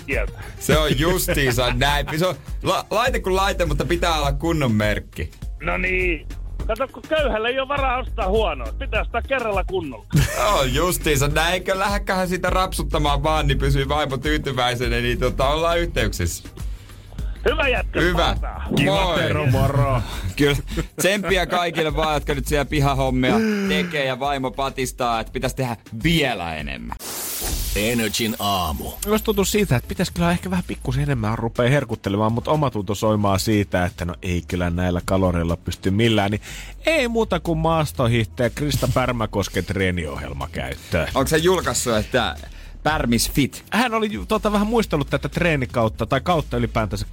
merkkieltä. 0.00 0.40
Se 0.58 0.78
on 0.78 0.98
justiinsa 0.98 1.72
näin. 1.74 2.06
Se 2.18 2.26
on 2.26 2.34
la- 2.62 2.86
laite 2.90 3.20
kuin 3.20 3.36
laite, 3.36 3.64
mutta 3.64 3.84
pitää 3.84 4.18
olla 4.18 4.32
kunnon 4.32 4.72
merkki. 4.72 5.30
No 5.62 5.76
niin. 5.78 6.26
Kato, 6.66 6.88
kun 6.88 7.02
köyhällä 7.08 7.48
ei 7.48 7.58
ole 7.60 7.68
varaa 7.68 7.98
ostaa 7.98 8.28
huonoa. 8.28 8.72
Pitää 8.78 9.02
ostaa 9.02 9.22
kerralla 9.22 9.64
kunnolla. 9.64 10.06
On 10.58 10.74
justiinsa 10.74 11.28
näin. 11.28 11.54
Eikö 11.54 11.74
sitä 12.26 12.50
rapsuttamaan 12.50 13.22
vaan, 13.22 13.46
niin 13.46 13.58
pysyy 13.58 13.88
vaimo 13.88 14.16
tyytyväisenä, 14.16 14.96
niin 14.96 15.18
tota, 15.18 15.48
ollaan 15.48 15.78
yhteyksissä. 15.78 16.48
Hyvä 17.44 17.68
jätkä. 17.68 18.00
Hyvä. 18.00 18.36
Tero, 19.16 19.46
moro. 19.46 20.02
Kyllä. 20.36 20.56
Tsemppiä 20.96 21.46
kaikille 21.46 21.96
vaan, 21.96 22.14
jotka 22.14 22.34
nyt 22.34 22.46
siellä 22.46 22.64
pihahommia 22.64 23.34
tekee 23.68 24.04
ja 24.04 24.20
vaimo 24.20 24.50
patistaa, 24.50 25.20
että 25.20 25.32
pitäisi 25.32 25.56
tehdä 25.56 25.76
vielä 26.04 26.54
enemmän. 26.54 26.96
Energin 27.76 28.36
aamu. 28.38 28.92
Myös 29.06 29.22
tuntuu 29.22 29.44
siitä, 29.44 29.76
että 29.76 29.88
pitäisi 29.88 30.12
kyllä 30.12 30.30
ehkä 30.30 30.50
vähän 30.50 30.64
pikkusen 30.66 31.02
enemmän 31.02 31.38
rupea 31.38 31.70
herkuttelemaan, 31.70 32.32
mutta 32.32 32.50
oma 32.50 32.70
tunto 32.70 32.94
soimaa 32.94 33.38
siitä, 33.38 33.84
että 33.84 34.04
no 34.04 34.14
ei 34.22 34.42
kyllä 34.48 34.70
näillä 34.70 35.00
kaloreilla 35.04 35.56
pysty 35.56 35.90
millään, 35.90 36.30
niin 36.30 36.40
ei 36.86 37.08
muuta 37.08 37.40
kuin 37.40 37.58
maastohiihtäjä 37.58 38.50
Krista 38.50 38.88
Pärmäkosken 38.94 39.64
treeniohjelma 39.64 40.48
käyttöön. 40.52 41.08
Onko 41.14 41.28
se 41.28 41.36
julkaissut, 41.36 41.96
että 41.96 42.36
Pärmis 42.82 43.30
Fit? 43.30 43.64
Hän 43.70 43.94
oli 43.94 44.10
tota, 44.28 44.52
vähän 44.52 44.66
muistellut 44.66 45.10
tätä 45.10 45.28
treenikautta 45.28 46.06
tai 46.06 46.20
kautta 46.20 46.56
ylipäätänsä 46.56 47.06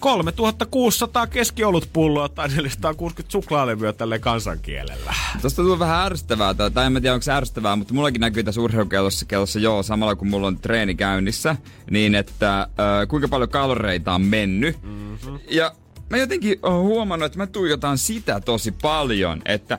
3600 0.00 1.26
keskiolutpulloa 1.26 2.28
tai 2.28 2.48
460 2.48 3.32
suklaalevyä 3.32 3.92
tälle 3.92 4.18
kansankielellä. 4.18 5.14
Tuosta 5.40 5.62
tulee 5.62 5.78
vähän 5.78 6.06
ärsyttävää, 6.06 6.54
tai, 6.54 6.70
tai 6.70 6.86
en 6.86 6.92
mä 6.92 7.00
tiedä 7.00 7.14
onko 7.14 7.22
se 7.22 7.32
ärsyttävää, 7.32 7.76
mutta 7.76 7.94
mullakin 7.94 8.20
näkyy 8.20 8.44
tässä 8.44 8.60
urheilukellossa 8.60 9.26
kellossa 9.26 9.58
joo, 9.58 9.82
samalla 9.82 10.14
kun 10.14 10.28
mulla 10.28 10.46
on 10.46 10.58
treeni 10.58 10.94
käynnissä, 10.94 11.56
niin 11.90 12.14
että 12.14 12.60
äh, 12.60 12.68
kuinka 13.08 13.28
paljon 13.28 13.50
kaloreita 13.50 14.12
on 14.12 14.22
mennyt. 14.22 14.82
Mm-hmm. 14.82 15.38
Ja 15.50 15.74
mä 16.10 16.16
jotenkin 16.16 16.58
oon 16.62 16.82
huomannut, 16.82 17.26
että 17.26 17.38
mä 17.38 17.46
tuijotan 17.46 17.98
sitä 17.98 18.40
tosi 18.40 18.72
paljon, 18.72 19.42
että 19.44 19.78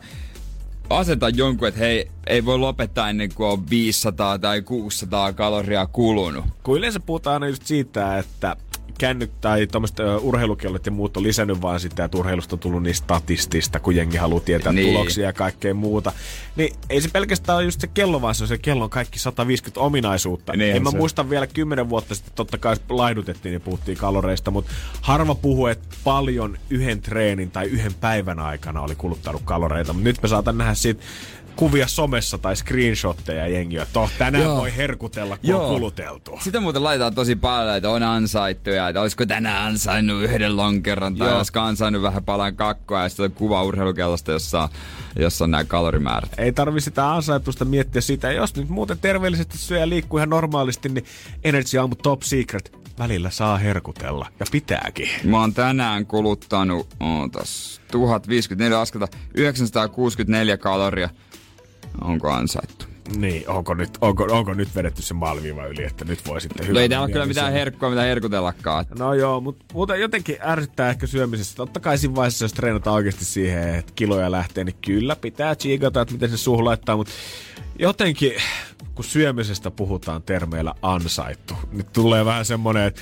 asetan 0.97 1.37
jonkun, 1.37 1.67
että 1.67 1.79
hei, 1.79 2.11
ei 2.27 2.45
voi 2.45 2.57
lopettaa 2.57 3.09
ennen 3.09 3.29
kuin 3.35 3.47
on 3.47 3.69
500 3.69 4.39
tai 4.39 4.61
600 4.61 5.33
kaloria 5.33 5.87
kulunut. 5.87 6.45
Kun 6.63 6.77
yleensä 6.77 6.99
puhutaan 6.99 7.33
aina 7.33 7.47
just 7.47 7.65
siitä, 7.65 8.17
että 8.17 8.55
kännyt 9.01 9.41
tai 9.41 9.67
tuommoiset 9.67 9.97
urheilukellot 10.21 10.85
ja 10.85 10.91
muut 10.91 11.17
on 11.17 11.23
lisännyt 11.23 11.61
vaan 11.61 11.79
sitä, 11.79 12.03
että 12.03 12.17
urheilusta 12.17 12.55
on 12.55 12.59
tullut 12.59 12.83
niin 12.83 12.95
statistista, 12.95 13.79
kun 13.79 13.95
jengi 13.95 14.17
haluaa 14.17 14.39
tietää 14.41 14.73
Niin. 14.73 14.85
niin. 14.85 14.95
tuloksia 14.95 15.25
ja 15.25 15.33
kaikkea 15.33 15.73
muuta. 15.73 16.11
Niin 16.55 16.75
ei 16.89 17.01
se 17.01 17.09
pelkästään 17.09 17.55
ole 17.57 17.63
just 17.65 17.81
se 17.81 17.87
kello, 17.87 18.21
vaan 18.21 18.35
se 18.35 18.43
on 18.43 18.47
se 18.47 18.57
kellon 18.57 18.89
kaikki 18.89 19.19
150 19.19 19.79
ominaisuutta. 19.79 20.53
Niinhän 20.53 20.77
en 20.77 20.83
mä 20.83 20.91
se. 20.91 20.97
muista 20.97 21.29
vielä 21.29 21.47
kymmenen 21.47 21.89
vuotta 21.89 22.15
sitten, 22.15 22.33
totta 22.35 22.57
kai 22.57 22.75
laihdutettiin 22.89 23.53
ja 23.53 23.59
puhuttiin 23.59 23.97
kaloreista, 23.97 24.51
mutta 24.51 24.71
harva 25.01 25.35
puhuu, 25.35 25.67
että 25.67 25.87
paljon 26.03 26.57
yhden 26.69 27.01
treenin 27.01 27.51
tai 27.51 27.65
yhden 27.65 27.93
päivän 27.93 28.39
aikana 28.39 28.81
oli 28.81 28.95
kuluttanut 28.95 29.41
kaloreita. 29.45 29.93
Mutta 29.93 30.03
nyt 30.09 30.21
me 30.21 30.27
saatan 30.29 30.57
nähdä 30.57 30.73
siitä 30.73 31.01
kuvia 31.61 31.87
somessa 31.87 32.37
tai 32.37 32.55
screenshotteja 32.55 33.47
jengi, 33.47 33.77
että 33.77 33.99
oh, 33.99 34.11
tänään 34.17 34.43
Joo. 34.43 34.57
voi 34.57 34.75
herkutella, 34.77 35.37
kun 35.37 35.49
Joo. 35.49 35.67
on 35.67 35.73
kuluteltu. 35.73 36.39
Sitä 36.43 36.59
muuten 36.59 36.83
laitetaan 36.83 37.15
tosi 37.15 37.35
paljon, 37.35 37.75
että 37.75 37.89
on 37.89 38.03
ansaittu 38.03 38.69
ja 38.69 38.87
että 38.87 39.01
olisiko 39.01 39.25
tänään 39.25 39.67
ansainnut 39.67 40.23
yhden 40.23 40.57
lonkeron 40.57 41.15
tai 41.15 41.27
Joo. 41.27 41.37
olisiko 41.37 41.59
ansainnut 41.59 42.01
vähän 42.01 42.23
palan 42.23 42.55
kakkoa 42.55 43.03
ja 43.03 43.09
sitten 43.09 43.25
on 43.25 43.31
kuva 43.31 43.63
urheilukellosta, 43.63 44.31
jossa, 44.31 44.69
jossa 45.19 45.43
on 45.43 45.51
nämä 45.51 45.63
kalorimäärät. 45.63 46.31
Ei 46.37 46.51
tarvi 46.51 46.81
sitä 46.81 47.11
ansaitusta 47.11 47.65
miettiä 47.65 48.01
sitä. 48.01 48.31
Jos 48.31 48.55
nyt 48.55 48.69
muuten 48.69 48.99
terveellisesti 48.99 49.57
syö 49.57 49.79
ja 49.79 49.89
liikkuu 49.89 50.17
ihan 50.17 50.29
normaalisti, 50.29 50.89
niin 50.89 51.05
Energy 51.43 51.77
Aamu 51.77 51.95
Top 51.95 52.21
Secret 52.21 52.71
välillä 52.99 53.29
saa 53.29 53.57
herkutella. 53.57 54.27
Ja 54.39 54.45
pitääkin. 54.51 55.09
Mä 55.23 55.39
oon 55.39 55.53
tänään 55.53 56.05
kuluttanut 56.05 56.87
ootas, 56.99 57.81
1054 57.91 58.79
askelta, 58.79 59.07
964 59.33 60.57
kaloria. 60.57 61.09
Onko 62.01 62.29
ansaittu? 62.31 62.85
Niin, 63.15 63.49
onko 63.49 63.73
nyt, 63.73 63.89
onko, 64.01 64.27
onko 64.31 64.53
nyt 64.53 64.75
vedetty 64.75 65.01
se 65.01 65.13
maaliviiva 65.13 65.65
yli, 65.65 65.83
että 65.83 66.05
nyt 66.05 66.27
voi 66.27 66.41
sitten 66.41 66.63
No 66.65 66.67
hyvä 66.69 66.81
ei 66.81 66.89
täällä 66.89 67.03
ole 67.05 67.11
kyllä 67.11 67.25
mitään 67.25 67.47
syödä. 67.47 67.59
herkkua, 67.59 67.89
mitä 67.89 68.01
herkutellakaan. 68.01 68.85
No 68.99 69.13
joo, 69.13 69.41
mutta 69.41 69.65
muuten 69.73 69.99
jotenkin 70.01 70.37
ärsyttää 70.45 70.89
ehkä 70.89 71.07
syömisessä. 71.07 71.55
Totta 71.55 71.79
kai 71.79 71.97
siinä 71.97 72.15
vaiheessa, 72.15 72.45
jos 72.45 72.53
treenataan 72.53 72.95
oikeasti 72.95 73.25
siihen, 73.25 73.75
että 73.75 73.93
kiloja 73.95 74.31
lähtee, 74.31 74.63
niin 74.63 74.75
kyllä 74.85 75.15
pitää 75.15 75.55
chiikata, 75.55 76.01
että 76.01 76.13
miten 76.13 76.29
se 76.29 76.37
suhu 76.37 76.65
laittaa, 76.65 76.97
mutta 76.97 77.13
jotenkin 77.79 78.33
kun 78.95 79.05
syömisestä 79.05 79.71
puhutaan 79.71 80.23
termeillä 80.23 80.73
ansaittu, 80.81 81.53
niin 81.71 81.85
tulee 81.93 82.25
vähän 82.25 82.45
semmonen, 82.45 82.83
että 82.87 83.01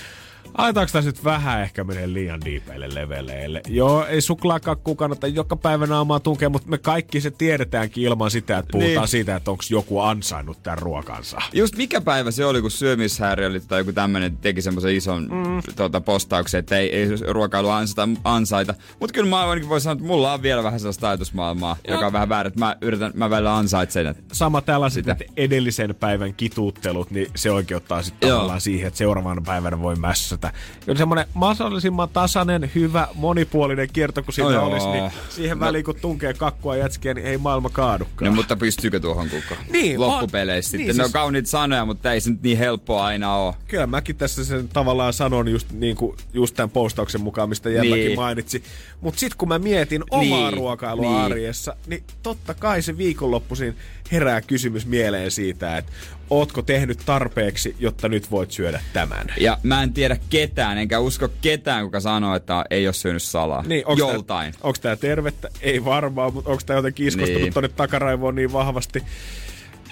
Aletaanko 0.59 0.91
tässä 0.93 1.09
nyt 1.09 1.23
vähän 1.23 1.61
ehkä 1.61 1.83
menee 1.83 2.13
liian 2.13 2.41
diipeille 2.45 2.89
leveleille? 2.95 3.61
Joo, 3.67 4.05
ei 4.05 4.21
suklaakakku 4.21 4.95
kannata 4.95 5.27
joka 5.27 5.55
päivä 5.55 5.85
naamaa 5.87 6.19
tunkea, 6.19 6.49
mutta 6.49 6.69
me 6.69 6.77
kaikki 6.77 7.21
se 7.21 7.31
tiedetäänkin 7.31 8.03
ilman 8.03 8.31
sitä, 8.31 8.57
että 8.57 8.71
puhutaan 8.71 8.95
Niin. 8.95 9.07
siitä, 9.07 9.35
että 9.35 9.51
onko 9.51 9.63
joku 9.69 9.99
ansainnut 9.99 10.63
tämän 10.63 10.77
ruokansa. 10.77 11.37
Just 11.53 11.75
mikä 11.77 12.01
päivä 12.01 12.31
se 12.31 12.45
oli, 12.45 12.61
kun 12.61 12.71
syömishäiriö 12.71 13.59
tai 13.67 13.79
joku 13.79 13.93
tämmönen 13.93 14.37
teki 14.37 14.61
semmoisen 14.61 14.95
ison 14.95 15.23
mm. 15.23 15.73
tuota, 15.75 16.01
postauksen, 16.01 16.59
että 16.59 16.77
ei, 16.77 16.95
ei 16.95 17.07
ruokailu 17.27 17.69
ansaita. 17.69 18.09
ansaita. 18.23 18.73
Mutta 18.99 19.13
kyllä 19.13 19.29
mä 19.29 19.39
ainakin 19.49 19.69
voi 19.69 19.81
sanoa, 19.81 19.93
että 19.93 20.05
mulla 20.07 20.33
on 20.33 20.41
vielä 20.41 20.63
vähän 20.63 20.79
sellaista 20.79 21.09
ajatusmaailmaa, 21.09 21.77
joka 21.87 22.05
on 22.07 22.13
vähän 22.13 22.29
väärä, 22.29 22.47
että 22.47 22.59
mä 22.59 22.75
yritän, 22.81 23.11
mä 23.15 23.29
välillä 23.29 23.57
ansaitsen. 23.57 24.07
Että 24.07 24.23
sama 24.33 24.61
tällaiset 24.61 25.03
Sitä. 25.03 25.11
että 25.11 25.25
edellisen 25.37 25.95
päivän 25.95 26.33
kituuttelut, 26.33 27.11
niin 27.11 27.27
se 27.35 27.51
oikeuttaa 27.51 28.01
sitten 28.01 28.29
tavallaan 28.29 28.61
siihen, 28.61 28.87
että 28.87 28.97
seuraavan 28.97 29.43
päivänä 29.45 29.81
voi 29.81 29.95
mässätä 29.95 30.48
mieltä. 30.53 30.85
Kyllä 30.85 30.97
semmoinen 30.97 31.25
mahdollisimman 31.33 32.09
tasainen, 32.09 32.71
hyvä, 32.75 33.07
monipuolinen 33.15 33.87
kierto, 33.93 34.23
kun 34.23 34.33
siinä 34.33 34.51
No 34.51 34.65
olisi, 34.67 34.85
joo. 34.85 34.93
niin 34.93 35.11
siihen 35.29 35.59
No- 35.59 35.65
väliin 35.65 35.85
kun 35.85 35.95
tunkee 36.01 36.33
kakkua 36.33 36.75
jätskiä, 36.75 37.13
niin 37.13 37.27
ei 37.27 37.37
maailma 37.37 37.69
kaadukaan. 37.69 38.29
No 38.31 38.35
mutta 38.35 38.55
pystyykö 38.55 38.99
tuohon 38.99 39.29
kukaan? 39.29 39.65
Niin, 39.71 39.99
Loppupeleissä 40.01 40.71
vaan- 40.77 40.79
sitten. 40.81 40.87
niin 40.87 40.97
ne 40.97 41.03
on 41.03 41.07
siis- 41.09 41.13
kauniita 41.13 41.49
sanoja, 41.49 41.85
mutta 41.85 42.11
ei 42.13 42.21
se 42.21 42.29
nyt 42.29 42.41
niin 42.43 42.57
helppoa 42.57 43.05
aina 43.05 43.35
ole. 43.35 43.53
Kyllä 43.67 43.87
mäkin 43.87 44.15
tässä 44.15 44.45
sen 44.45 44.67
tavallaan 44.67 45.13
sanon 45.13 45.47
just, 45.47 45.71
niin 45.71 45.95
kuin, 45.95 46.17
just 46.33 46.55
tämän 46.55 46.69
postauksen 46.69 47.21
mukaan, 47.21 47.49
mistä 47.49 47.69
Jelläkin 47.69 48.05
Niin. 48.05 48.19
mainitsi. 48.19 48.63
Mutta 49.01 49.19
sitten 49.19 49.37
kun 49.37 49.47
mä 49.47 49.59
mietin 49.59 50.03
omaa 50.11 50.49
Niin, 50.49 50.53
ruokailua 50.53 51.05
niin. 51.11 51.21
arjessa, 51.21 51.75
niin 51.87 52.03
totta 52.23 52.53
kai 52.53 52.81
se 52.81 52.97
viikonloppuisin 52.97 53.75
herää 54.11 54.41
kysymys 54.41 54.85
mieleen 54.85 55.31
siitä, 55.31 55.77
että 55.77 55.91
ootko 56.29 56.61
tehnyt 56.61 56.99
tarpeeksi, 57.05 57.75
jotta 57.79 58.09
nyt 58.09 58.31
voit 58.31 58.51
syödä 58.51 58.81
tämän. 58.93 59.27
Ja 59.39 59.57
mä 59.63 59.83
en 59.83 59.93
tiedä 59.93 60.17
ketään, 60.29 60.77
enkä 60.77 60.99
usko 60.99 61.29
ketään, 61.41 61.83
kuka 61.85 61.99
sanoo, 61.99 62.35
että 62.35 62.65
ei 62.69 62.87
ole 62.87 62.93
syönyt 62.93 63.23
salaa. 63.23 63.63
Niin, 63.67 63.85
onks 63.87 63.99
Joltain. 63.99 64.51
Tää, 64.51 64.59
onko 64.63 64.77
tämä 64.81 64.95
tervettä? 64.95 65.49
Ei 65.61 65.85
varmaan, 65.85 66.33
mutta 66.33 66.49
onko 66.49 66.63
tämä 66.65 66.77
jotenkin 66.77 67.07
iskostunut 67.07 67.41
Niin. 67.41 67.53
tonne 67.53 67.69
takaraivoon 67.69 68.35
niin 68.35 68.53
vahvasti? 68.53 69.03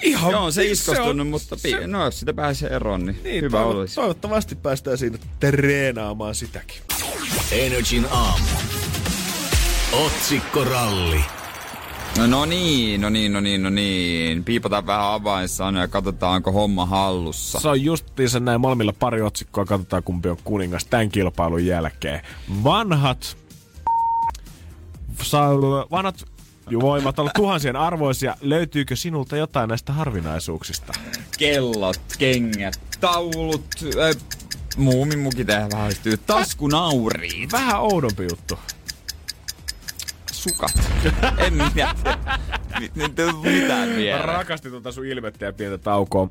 Ihan 0.02 0.32
Joo, 0.32 0.44
on 0.46 0.54
se 0.54 0.66
iskostunut, 0.66 1.20
on- 1.20 1.28
mutta 1.28 1.56
se- 1.56 1.78
pi- 1.78 1.88
no 1.88 2.06
jos 2.06 2.20
sitä 2.20 2.34
pääsee 2.34 2.70
eroon, 2.70 3.06
niin, 3.06 3.20
Niin, 3.24 3.44
hyvä 3.44 3.58
toivo- 3.58 3.70
olisi. 3.80 3.96
Toivottavasti 3.96 4.56
päästään 4.56 4.98
siinä 4.98 5.18
treenaamaan 5.40 6.36
sitäkin. 6.36 6.78
Energin 7.52 8.06
aamu. 8.12 8.46
Otsikkoralli. 9.94 11.22
No, 12.18 12.28
no 12.28 12.46
niin, 12.46 13.02
no 13.02 13.10
niin, 13.10 13.34
no 13.34 13.40
niin, 13.40 13.64
no 13.64 13.70
niin. 13.70 14.44
Piipataan 14.44 14.88
vähän 14.88 15.06
avainsanoja 15.06 15.84
ja 15.84 15.88
katsotaan, 15.88 16.36
onko 16.36 16.52
homma 16.52 16.86
hallussa. 16.86 17.60
Se 17.60 17.68
on 17.68 17.84
justiinsa 17.84 18.40
näin 18.40 18.62
molemmilla 18.62 18.94
pari 19.00 19.22
otsikkoa, 19.22 19.66
katsotaan 19.66 20.04
kumpi 20.04 20.30
on 20.30 20.38
kuningas 20.44 20.86
tämän 20.86 21.10
kilpailun 21.10 21.66
jälkeen. 21.66 22.22
Vanhat, 22.64 23.38
vanhat 25.92 26.26
voimat 26.82 27.20
olla 27.20 27.32
tuhansien 27.36 27.76
arvoisia. 27.76 28.36
Löytyykö 28.42 28.96
sinulta 28.96 29.38
jotain 29.38 29.70
näistä 29.70 29.94
harvinaisuuksista? 29.94 30.94
Kellot, 31.38 32.02
kengät, 32.18 32.80
taulut, 33.00 33.66
äh, 34.00 34.24
muumimuki 34.78 35.46
tähän 35.46 35.72
vähän 35.72 35.92
taskunauriit, 36.26 37.52
Vähän 37.52 37.82
oudompi 37.82 38.24
juttu. 38.24 38.60
Sukat. 40.38 40.74
en 41.38 41.54
minä. 41.54 41.96
Tullut 43.16 43.44
mitään 43.44 43.90
vielä. 43.90 44.22
Rakastin 44.22 44.72
tuota 44.72 44.92
sun 44.92 45.06
ilmettä 45.06 45.46
ja 45.46 45.54
pientä 45.54 45.78
taukoa. 45.78 46.30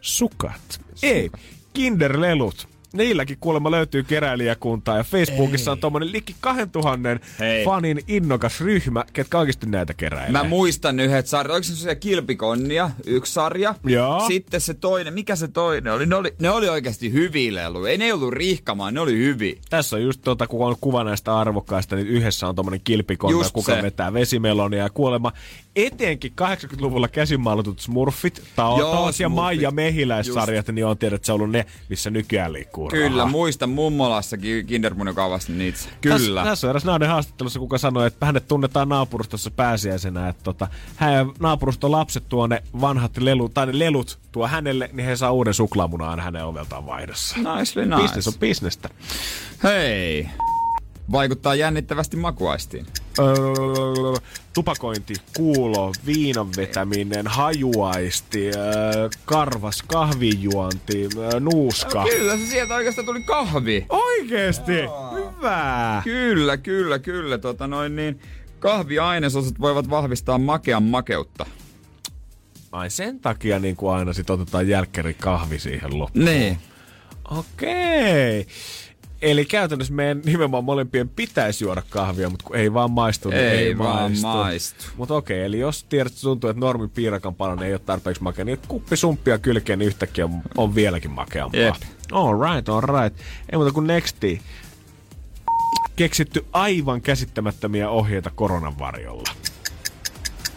Sukat. 0.00 0.80
Ei, 1.02 1.30
kinderlelut. 1.72 2.68
Niilläkin 2.92 3.36
kuulemma 3.40 3.70
löytyy 3.70 4.02
keräilijäkuntaa 4.02 4.96
ja 4.96 5.04
Facebookissa 5.04 5.72
on 5.72 5.78
tommonen 5.78 6.12
liki 6.12 6.34
2000 6.40 6.98
Hei. 7.38 7.64
fanin 7.64 8.00
innokas 8.08 8.60
ryhmä, 8.60 9.04
ketkä 9.12 9.38
oikeasti 9.38 9.66
näitä 9.66 9.94
keräilee. 9.94 10.30
Mä 10.32 10.44
muistan 10.48 11.00
yhdet 11.00 11.26
sarjat. 11.26 11.52
Oliko 11.52 11.64
se 11.64 11.76
se 11.76 11.94
kilpikonnia, 11.94 12.90
yksi 13.06 13.32
sarja? 13.32 13.74
Joo. 13.86 14.24
Sitten 14.26 14.60
se 14.60 14.74
toinen, 14.74 15.14
mikä 15.14 15.36
se 15.36 15.48
toinen 15.48 15.92
oli? 15.92 16.06
Ne 16.06 16.14
oli, 16.16 16.34
ne 16.38 16.50
oli 16.50 16.68
oikeasti 16.68 17.12
hyviä 17.12 17.54
leluja. 17.54 17.90
Ei 17.92 17.98
ne 17.98 18.12
ollut 18.14 18.32
rihkamaan, 18.32 18.94
ne 18.94 19.00
oli 19.00 19.16
hyviä. 19.16 19.56
Tässä 19.70 19.96
on 19.96 20.02
just 20.02 20.20
tota, 20.24 20.46
kun 20.46 20.66
on 20.66 20.76
kuva 20.80 21.04
näistä 21.04 21.38
arvokkaista, 21.38 21.96
niin 21.96 22.08
yhdessä 22.08 22.48
on 22.48 22.54
tommonen 22.54 22.80
kilpikonna, 22.84 23.38
Just 23.38 23.52
kuka 23.52 23.74
se. 23.76 23.82
vetää 23.82 24.12
vesimelonia 24.12 24.82
ja 24.82 24.90
kuolema. 24.90 25.32
Etenkin 25.76 26.32
80-luvulla 26.40 27.08
käsimaalatut 27.08 27.80
Smurfit, 27.80 28.42
Taotaos 28.56 29.20
Joo, 29.20 29.24
ja. 29.24 29.28
Maija 29.28 29.70
Mehiläissarjat, 29.70 30.68
niin 30.68 30.86
on 30.86 30.98
tiedät, 30.98 31.16
että 31.16 31.26
se 31.26 31.32
on 31.32 31.36
ollut 31.40 31.50
ne, 31.50 31.66
missä 31.88 32.10
nykyään 32.10 32.52
liikkuu 32.52 32.81
Kyllä, 32.90 33.16
rahaa. 33.16 33.26
muistan 33.26 33.70
mummolassakin 33.70 34.66
kindermunikaavasta 34.66 35.52
niitä. 35.52 35.78
Tässä, 35.78 35.90
Kyllä. 36.00 36.44
tässä 36.44 36.66
on 36.66 36.70
eräs 36.70 36.84
nainen 36.84 37.08
haastattelussa, 37.08 37.58
kuka 37.58 37.78
sanoi, 37.78 38.06
että 38.06 38.26
hänet 38.26 38.48
tunnetaan 38.48 38.88
naapurustossa 38.88 39.50
pääsiäisenä, 39.50 40.28
että 40.28 40.42
tota, 40.44 40.68
hän 40.96 41.14
ja 41.14 41.26
naapuruston 41.40 41.90
lapset 41.90 42.24
tuo 42.28 42.46
ne 42.46 42.62
vanhat 42.80 43.16
lelut, 43.16 43.54
tai 43.54 43.66
ne 43.66 43.78
lelut 43.78 44.18
tuo 44.32 44.46
hänelle, 44.46 44.90
niin 44.92 45.06
he 45.06 45.16
saa 45.16 45.32
uuden 45.32 45.54
suklaamunan 45.54 46.08
aina 46.08 46.22
hänen 46.22 46.44
oveltaan 46.44 46.86
vaihdossa. 46.86 47.36
Nicely 47.36 47.86
nice. 47.86 48.02
Business 48.02 48.28
on 48.28 48.34
bisnestä. 48.40 48.88
Hei. 49.62 50.28
Vaikuttaa 51.12 51.54
jännittävästi 51.54 52.16
makuaistiin. 52.16 52.86
Öö, 53.18 53.26
tupakointi, 54.54 55.14
kuulo, 55.36 55.92
viinan 56.06 56.48
vetäminen, 56.56 57.26
hajuaisti, 57.26 58.48
öö, 58.48 59.08
karvas, 59.24 59.82
kahvijuonti, 59.82 61.08
öö, 61.16 61.40
nuuska. 61.40 62.04
Kyllä, 62.04 62.36
se 62.36 62.46
sieltä 62.46 62.74
oikeastaan 62.74 63.06
tuli 63.06 63.22
kahvi. 63.22 63.86
Oikeesti? 63.88 64.72
Hyvä! 65.14 66.00
Kyllä, 66.04 66.56
kyllä, 66.56 66.98
kyllä. 66.98 67.38
Tota 67.38 67.66
noin 67.66 67.96
niin, 67.96 68.20
kahviainesosat 68.58 69.60
voivat 69.60 69.90
vahvistaa 69.90 70.38
makean 70.38 70.82
makeutta. 70.82 71.46
Ai 72.72 72.90
sen 72.90 73.20
takia 73.20 73.58
niin 73.58 73.76
kuin 73.76 73.94
aina 73.94 74.12
sit 74.12 74.30
otetaan 74.30 74.68
jälkkäri 74.68 75.14
kahvi 75.14 75.58
siihen 75.58 75.98
loppuun. 75.98 76.24
Niin. 76.24 76.58
Okei. 77.30 78.46
Eli 79.22 79.44
käytännössä 79.44 79.94
meidän 79.94 80.20
nimenomaan 80.24 80.64
molempien 80.64 81.08
pitäisi 81.08 81.64
juoda 81.64 81.82
kahvia, 81.90 82.30
mutta 82.30 82.44
kun 82.46 82.56
ei 82.56 82.74
vaan 82.74 82.90
maistu, 82.90 83.28
niin 83.30 83.40
ei, 83.40 83.48
Ei 83.58 83.78
vaan 83.78 84.10
maistu. 84.10 84.26
maistu. 84.26 84.84
Mutta 84.96 85.14
okei, 85.14 85.42
eli 85.44 85.58
jos 85.58 85.84
tiedät, 85.84 86.12
että 86.12 86.20
tuntuu, 86.22 86.50
että 86.50 86.60
normi 86.60 86.88
piirakan 86.88 87.34
palanen 87.34 87.66
ei 87.66 87.72
ole 87.74 87.80
tarpeeksi 87.86 88.22
makea, 88.22 88.44
niin 88.44 88.58
kuppi 88.68 88.96
sumppia 88.96 89.38
kylkeen, 89.38 89.78
niin 89.78 89.86
yhtäkkiä 89.86 90.28
on, 90.56 90.74
vieläkin 90.74 91.10
makeampaa. 91.10 91.60
Jep. 91.60 91.74
All 92.12 92.40
right, 92.54 92.68
all 92.68 92.80
right. 92.80 93.20
Ei 93.52 93.56
muuta 93.56 93.72
kuin 93.72 93.86
nexti. 93.86 94.42
Keksitty 95.96 96.46
aivan 96.52 97.00
käsittämättömiä 97.00 97.90
ohjeita 97.90 98.30
koronan 98.34 98.78
varjolla. 98.78 99.30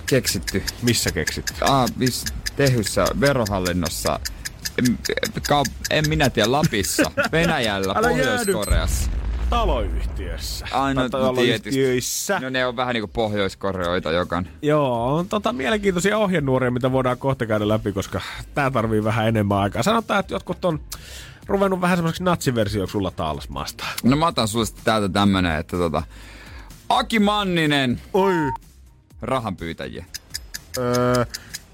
Keksitty. 0.05 0.63
Missä 0.81 1.11
keksitty? 1.11 1.53
Ah, 1.61 1.89
vis, 1.99 2.25
tehyssä, 2.55 3.05
verohallinnossa. 3.21 4.19
En, 5.89 6.09
minä 6.09 6.29
tiedä, 6.29 6.51
Lapissa, 6.51 7.11
Venäjällä, 7.31 7.93
Älä 7.95 8.07
Pohjois-Koreassa. 8.09 9.11
Taloyhtiössä. 9.49 10.65
Aina 10.71 11.03
no, 11.03 11.09
taloyhtiöissä. 11.09 12.39
No 12.39 12.49
ne 12.49 12.65
on 12.65 12.75
vähän 12.75 12.93
niinku 12.93 13.07
Pohjois-Koreoita 13.07 14.11
jokan. 14.11 14.47
Joo, 14.61 15.15
on 15.15 15.27
tota 15.27 15.53
mielenkiintoisia 15.53 16.17
ohjenuoria, 16.17 16.71
mitä 16.71 16.91
voidaan 16.91 17.17
kohta 17.17 17.45
käydä 17.45 17.67
läpi, 17.67 17.91
koska 17.91 18.21
tää 18.53 18.71
tarvii 18.71 19.03
vähän 19.03 19.27
enemmän 19.27 19.57
aikaa. 19.57 19.83
Sanotaan, 19.83 20.19
että 20.19 20.33
jotkut 20.33 20.65
on 20.65 20.79
ruvennut 21.47 21.81
vähän 21.81 21.97
semmoiseksi 21.97 22.23
natsiversioksi 22.23 22.91
sulla 22.91 23.11
taalasmaasta. 23.11 23.83
No 24.03 24.15
mä 24.15 24.27
otan 24.27 24.47
sulle 24.47 24.65
täältä 24.83 25.09
tämmönen, 25.09 25.59
että 25.59 25.77
tota... 25.77 26.03
Aki 26.89 27.19
Manninen, 27.19 28.01
Oi. 28.13 28.33
rahanpyytäjiä. 29.21 30.05
Öö, 30.77 31.25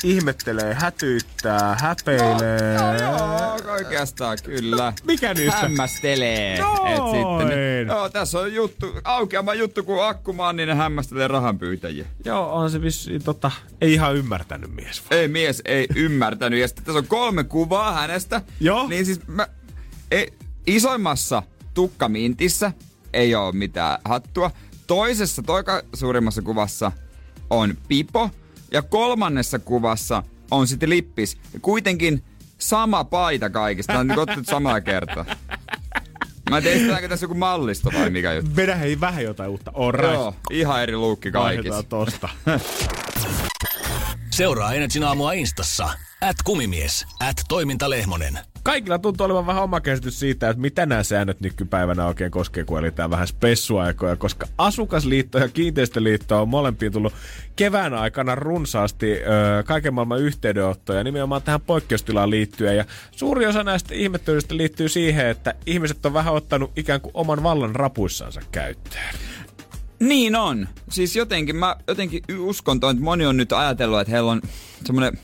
ihmettelee, 0.03 0.73
hätyyttää, 0.73 1.75
häpeilee. 1.79 2.77
No, 2.77 2.93
joo, 3.01 3.57
oikeastaan 3.71 4.37
kyllä. 4.43 4.93
Mikä 5.03 5.33
niistä? 5.33 5.59
Hämmästelee. 5.59 6.59
Noin. 6.59 6.91
Et 6.91 6.97
sitten, 6.97 7.87
joo, 7.87 8.09
tässä 8.09 8.39
on 8.39 8.53
juttu, 8.53 8.85
aukeama 9.03 9.53
juttu, 9.53 9.83
kun 9.83 10.05
Akku 10.07 10.33
Manninen 10.33 10.77
hämmästelee 10.77 11.27
rahanpyytäjiä. 11.27 12.05
Joo, 12.25 12.53
on 12.53 12.71
se 12.71 12.81
vissi, 12.81 13.19
tota, 13.19 13.51
ei 13.81 13.93
ihan 13.93 14.15
ymmärtänyt 14.15 14.75
mies. 14.75 15.03
Ei 15.11 15.27
mies 15.27 15.61
ei 15.65 15.87
ymmärtänyt. 15.95 16.59
Ja 16.59 16.67
sitten 16.67 16.85
tässä 16.85 16.99
on 16.99 17.07
kolme 17.07 17.43
kuvaa 17.43 17.93
hänestä. 17.93 18.41
Joo. 18.59 18.87
Niin 18.87 19.05
siis 19.05 19.27
mä, 19.27 19.47
ei, 20.11 20.33
isoimmassa 20.67 21.43
tukkamintissä 21.73 22.71
ei 23.13 23.35
ole 23.35 23.51
mitään 23.51 23.99
hattua. 24.05 24.51
Toisessa, 24.87 25.41
toika 25.41 25.81
suurimmassa 25.95 26.41
kuvassa 26.41 26.91
on 27.49 27.77
pipo. 27.87 28.29
Ja 28.71 28.81
kolmannessa 28.81 29.59
kuvassa 29.59 30.23
on 30.51 30.67
sitten 30.67 30.89
lippis. 30.89 31.37
Ja 31.53 31.59
kuitenkin 31.59 32.23
sama 32.57 33.03
paita 33.03 33.49
kaikista. 33.49 33.93
Tämä 33.93 33.99
on 33.99 34.07
nyt 34.07 34.17
otettu 34.17 34.43
samalla 34.43 34.81
kertaa. 34.81 35.25
Mä 36.49 36.57
en 36.57 36.63
tiedä, 36.63 36.75
estetäänkö 36.75 37.07
tässä 37.07 37.23
joku 37.23 37.35
mallisto 37.35 37.89
vai 37.93 38.09
mikä 38.09 38.33
juttu. 38.33 38.55
Vedä 38.55 38.75
hei 38.75 38.99
vähän 38.99 39.23
jotain 39.23 39.49
uutta. 39.49 39.71
Right. 39.91 40.13
Joo, 40.13 40.35
ihan 40.49 40.83
eri 40.83 40.95
luukki 40.95 41.31
kaikissa. 41.31 41.73
Vaihdetaan 41.73 41.85
tosta. 41.85 42.29
Seuraa 44.29 44.73
Energin 44.73 45.03
aamua 45.03 45.33
Instassa. 45.33 45.89
At 46.21 46.37
kumimies. 46.43 47.05
At 47.19 47.41
toimintalehmonen. 47.47 48.39
Kaikilla 48.63 48.99
tuntuu 48.99 49.25
olevan 49.25 49.45
vähän 49.45 49.63
oma 49.63 49.81
käsitys 49.81 50.19
siitä, 50.19 50.49
että 50.49 50.61
mitä 50.61 50.85
nämä 50.85 51.03
säännöt 51.03 51.41
nykypäivänä 51.41 52.05
oikein 52.05 52.31
koskee, 52.31 52.63
kun 52.63 52.79
eletään 52.79 53.09
vähän 53.09 53.27
spessuaikoja, 53.27 54.15
koska 54.15 54.47
Asukasliitto 54.57 55.37
ja 55.37 55.47
Kiinteistöliitto 55.47 56.41
on 56.41 56.49
molempiin 56.49 56.91
tullut 56.91 57.13
kevään 57.55 57.93
aikana 57.93 58.35
runsaasti 58.35 59.11
ö, 59.11 59.63
kaiken 59.63 59.93
maailman 59.93 60.21
yhteydenottoja 60.21 61.03
nimenomaan 61.03 61.41
tähän 61.41 61.61
poikkeustilaan 61.61 62.29
liittyen. 62.29 62.77
Ja 62.77 62.85
suuri 63.11 63.45
osa 63.45 63.63
näistä 63.63 63.93
ihmettelyistä 63.93 64.57
liittyy 64.57 64.89
siihen, 64.89 65.27
että 65.27 65.53
ihmiset 65.65 66.05
on 66.05 66.13
vähän 66.13 66.33
ottanut 66.33 66.71
ikään 66.75 67.01
kuin 67.01 67.11
oman 67.13 67.43
vallan 67.43 67.75
rapuissansa 67.75 68.41
käyttöön. 68.51 69.15
Niin 69.99 70.35
on. 70.35 70.67
Siis 70.89 71.15
jotenkin 71.15 71.55
mä 71.55 71.75
jotenkin 71.87 72.23
uskon 72.39 72.77
että 72.77 73.03
moni 73.03 73.25
on 73.25 73.37
nyt 73.37 73.51
ajatellut, 73.51 73.99
että 73.99 74.11
heillä 74.11 74.31
on 74.31 74.41
semmoinen 74.85 75.17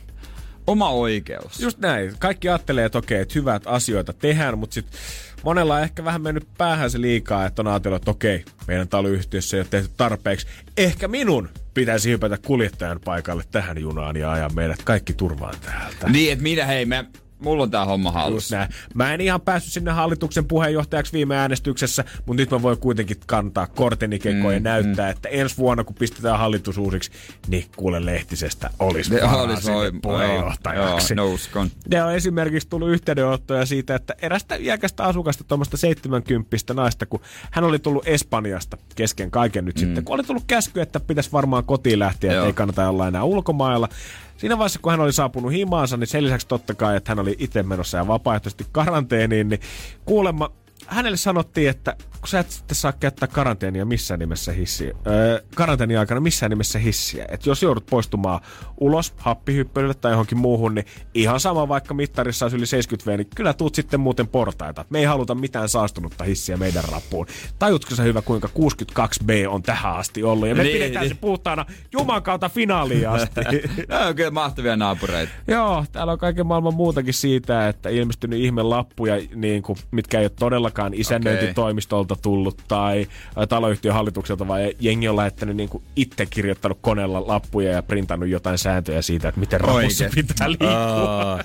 Oma 0.67 0.89
oikeus. 0.89 1.59
Just 1.59 1.79
näin. 1.79 2.13
Kaikki 2.19 2.49
ajattelee, 2.49 2.85
että 2.85 2.97
okei, 2.97 3.21
että 3.21 3.33
hyvät 3.35 3.63
asioita 3.65 4.13
tehdään, 4.13 4.57
mutta 4.57 4.73
sitten 4.73 4.99
monella 5.43 5.75
on 5.75 5.81
ehkä 5.81 6.05
vähän 6.05 6.21
mennyt 6.21 6.47
päähän 6.57 6.91
se 6.91 7.01
liikaa, 7.01 7.45
että 7.45 7.61
on 7.61 7.67
ajatellut, 7.67 8.01
että 8.01 8.11
okei, 8.11 8.45
meidän 8.67 8.87
taloyhtiössä 8.87 9.57
ei 9.57 9.61
ole 9.61 9.67
tehty 9.69 9.89
tarpeeksi. 9.97 10.47
Ehkä 10.77 11.07
minun 11.07 11.49
pitäisi 11.73 12.09
hypätä 12.09 12.37
kuljettajan 12.45 12.99
paikalle 13.05 13.43
tähän 13.51 13.81
junaan 13.81 14.15
ja 14.15 14.31
ajaa 14.31 14.49
meidät 14.49 14.83
kaikki 14.83 15.13
turvaan 15.13 15.55
täältä. 15.65 16.09
Niin, 16.09 16.31
että 16.31 16.43
minä 16.43 16.65
hei, 16.65 16.85
me, 16.85 17.05
mulla 17.39 17.63
on 17.63 17.71
tää 17.71 17.85
homma 17.85 18.11
hallussa. 18.11 18.67
Mä 18.93 19.13
en 19.13 19.21
ihan 19.21 19.41
päässyt 19.41 19.73
sinne 19.73 19.91
hallituksen 19.91 20.45
puheenjohtajaksi 20.45 21.13
viime 21.13 21.37
äänestyksessä, 21.37 22.03
mutta 22.25 22.41
nyt 22.41 22.51
mä 22.51 22.61
voin 22.61 22.77
kuitenkin 22.77 23.17
kantaa 23.25 23.67
korteni 23.67 24.19
kekoon 24.19 24.45
mm, 24.45 24.53
ja 24.53 24.59
näyttää, 24.59 25.05
mm. 25.05 25.11
että 25.11 25.29
ensi 25.29 25.57
vuonna 25.57 25.83
kun 25.83 25.95
pistetään 25.95 26.39
hallitus 26.39 26.77
uusiksi, 26.77 27.11
niin 27.47 27.65
kuule 27.75 28.05
Lehtisestä 28.05 28.69
olisi 28.79 29.13
Ne 29.13 29.23
olisi 29.23 29.61
sinne 29.61 29.77
voi- 29.77 29.91
puheenjohtajaksi. 30.01 31.13
Joo, 31.13 31.25
no 31.25 31.33
uskon. 31.33 31.69
Ja 31.91 32.05
on 32.05 32.13
esimerkiksi 32.13 32.69
tullut 32.69 32.89
yhteydenottoja 32.89 33.65
siitä, 33.65 33.95
että 33.95 34.15
erästä 34.21 34.55
iäkästä 34.55 35.03
asukasta, 35.03 35.43
tuommoista 35.43 35.77
70 35.77 36.73
naista, 36.73 37.05
kun 37.05 37.19
hän 37.51 37.63
oli 37.63 37.79
tullut 37.79 38.07
Espanjasta 38.07 38.77
kesken 38.95 39.31
kaiken 39.31 39.65
nyt 39.65 39.75
mm. 39.75 39.79
sitten, 39.79 40.03
kun 40.03 40.15
oli 40.15 40.23
tullut 40.23 40.43
käsky, 40.47 40.81
että 40.81 40.99
pitäisi 40.99 41.31
varmaan 41.31 41.63
kotiin 41.63 41.99
lähteä, 41.99 42.31
että 42.31 42.45
ei 42.45 42.53
kannata 42.53 42.89
olla 42.89 43.07
enää 43.07 43.23
ulkomailla. 43.23 43.89
Siinä 44.37 44.57
vaiheessa, 44.57 44.79
kun 44.79 44.91
hän 44.91 44.99
oli 44.99 45.13
saapunut 45.13 45.51
himaansa, 45.51 45.97
niin 45.97 46.07
sen 46.07 46.23
lisäksi 46.23 46.47
totta 46.47 46.73
kai, 46.73 46.97
että 46.97 47.11
hän 47.11 47.19
oli 47.19 47.35
itse 47.39 47.63
menossa 47.63 47.97
ja 47.97 48.07
vapaaehtoisesti 48.07 48.65
karanteeniin, 48.71 49.49
niin 49.49 49.61
kuulemma 50.05 50.51
hänelle 50.87 51.17
sanottiin, 51.17 51.69
että 51.69 51.95
kun 52.19 52.27
sä 52.27 52.39
et 52.39 52.51
sitten 52.51 52.75
saa 52.75 52.91
käyttää 52.91 53.27
karanteenia 53.27 53.85
missään 53.85 54.19
nimessä 54.19 54.51
hissiä, 54.51 54.93
öö, 55.07 55.41
karanteenia 55.55 55.99
aikana 55.99 56.21
missään 56.21 56.49
nimessä 56.49 56.79
hissiä. 56.79 57.25
Että 57.29 57.49
jos 57.49 57.63
joudut 57.63 57.85
poistumaan 57.85 58.39
ulos 58.79 59.13
happihyppelylle 59.17 59.93
tai 59.93 60.11
johonkin 60.11 60.37
muuhun, 60.37 60.75
niin 60.75 60.85
ihan 61.13 61.39
sama 61.39 61.67
vaikka 61.67 61.93
mittarissa 61.93 62.45
olisi 62.45 62.57
yli 62.57 62.65
70 62.65 63.11
V, 63.11 63.17
niin 63.17 63.27
kyllä 63.35 63.53
tuut 63.53 63.75
sitten 63.75 63.99
muuten 63.99 64.27
portaita. 64.27 64.85
Me 64.89 64.99
ei 64.99 65.05
haluta 65.05 65.35
mitään 65.35 65.69
saastunutta 65.69 66.23
hissiä 66.23 66.57
meidän 66.57 66.83
rappuun. 66.91 67.27
Tajutko 67.59 67.95
sä 67.95 68.03
hyvä, 68.03 68.21
kuinka 68.21 68.49
62B 68.59 69.47
on 69.49 69.63
tähän 69.63 69.95
asti 69.95 70.23
ollut? 70.23 70.47
Ja 70.47 70.55
me 70.55 70.63
Niin, 70.63 70.73
pidetään 70.73 71.03
niin. 71.03 71.15
se 71.15 71.21
puhtaana 71.21 71.65
Juman 71.91 72.23
kautta 72.23 72.49
finaaliin 72.49 73.09
asti. 73.09 73.41
Joo, 73.89 74.13
kyllä 74.15 74.31
mahtavia 74.31 74.75
naapureita. 74.75 75.33
Joo, 75.47 75.85
täällä 75.91 76.13
on 76.13 76.19
kaiken 76.19 76.47
maailman 76.47 76.73
muutakin 76.73 77.13
siitä, 77.13 77.67
että 77.67 77.89
ilmestynyt 77.89 78.39
ihme 78.39 78.63
lappuja, 78.63 79.15
niin 79.35 79.63
kuin, 79.63 79.77
mitkä 79.91 80.19
ei 80.19 80.25
ole 80.25 80.31
todellakaan 80.77 80.93
isännöintitoimistolta 80.93 82.15
tullut 82.21 82.61
tai 82.67 83.07
taloyhtiön 83.49 83.95
hallitukselta, 83.95 84.47
vaan 84.47 84.61
jengi 84.79 85.07
on 85.07 85.15
lähettänyt 85.15 85.55
niin 85.55 85.69
kuin 85.69 85.83
itse 85.95 86.25
kirjoittanut 86.25 86.77
koneella 86.81 87.27
lappuja 87.27 87.71
ja 87.71 87.83
printannut 87.83 88.29
jotain 88.29 88.57
sääntöjä 88.57 89.01
siitä, 89.01 89.27
että 89.29 89.39
miten 89.39 89.61
rapussa 89.61 90.05
Oikein. 90.05 90.27
pitää 90.27 90.49
liikkua. 90.49 90.69
Aa. 90.69 91.43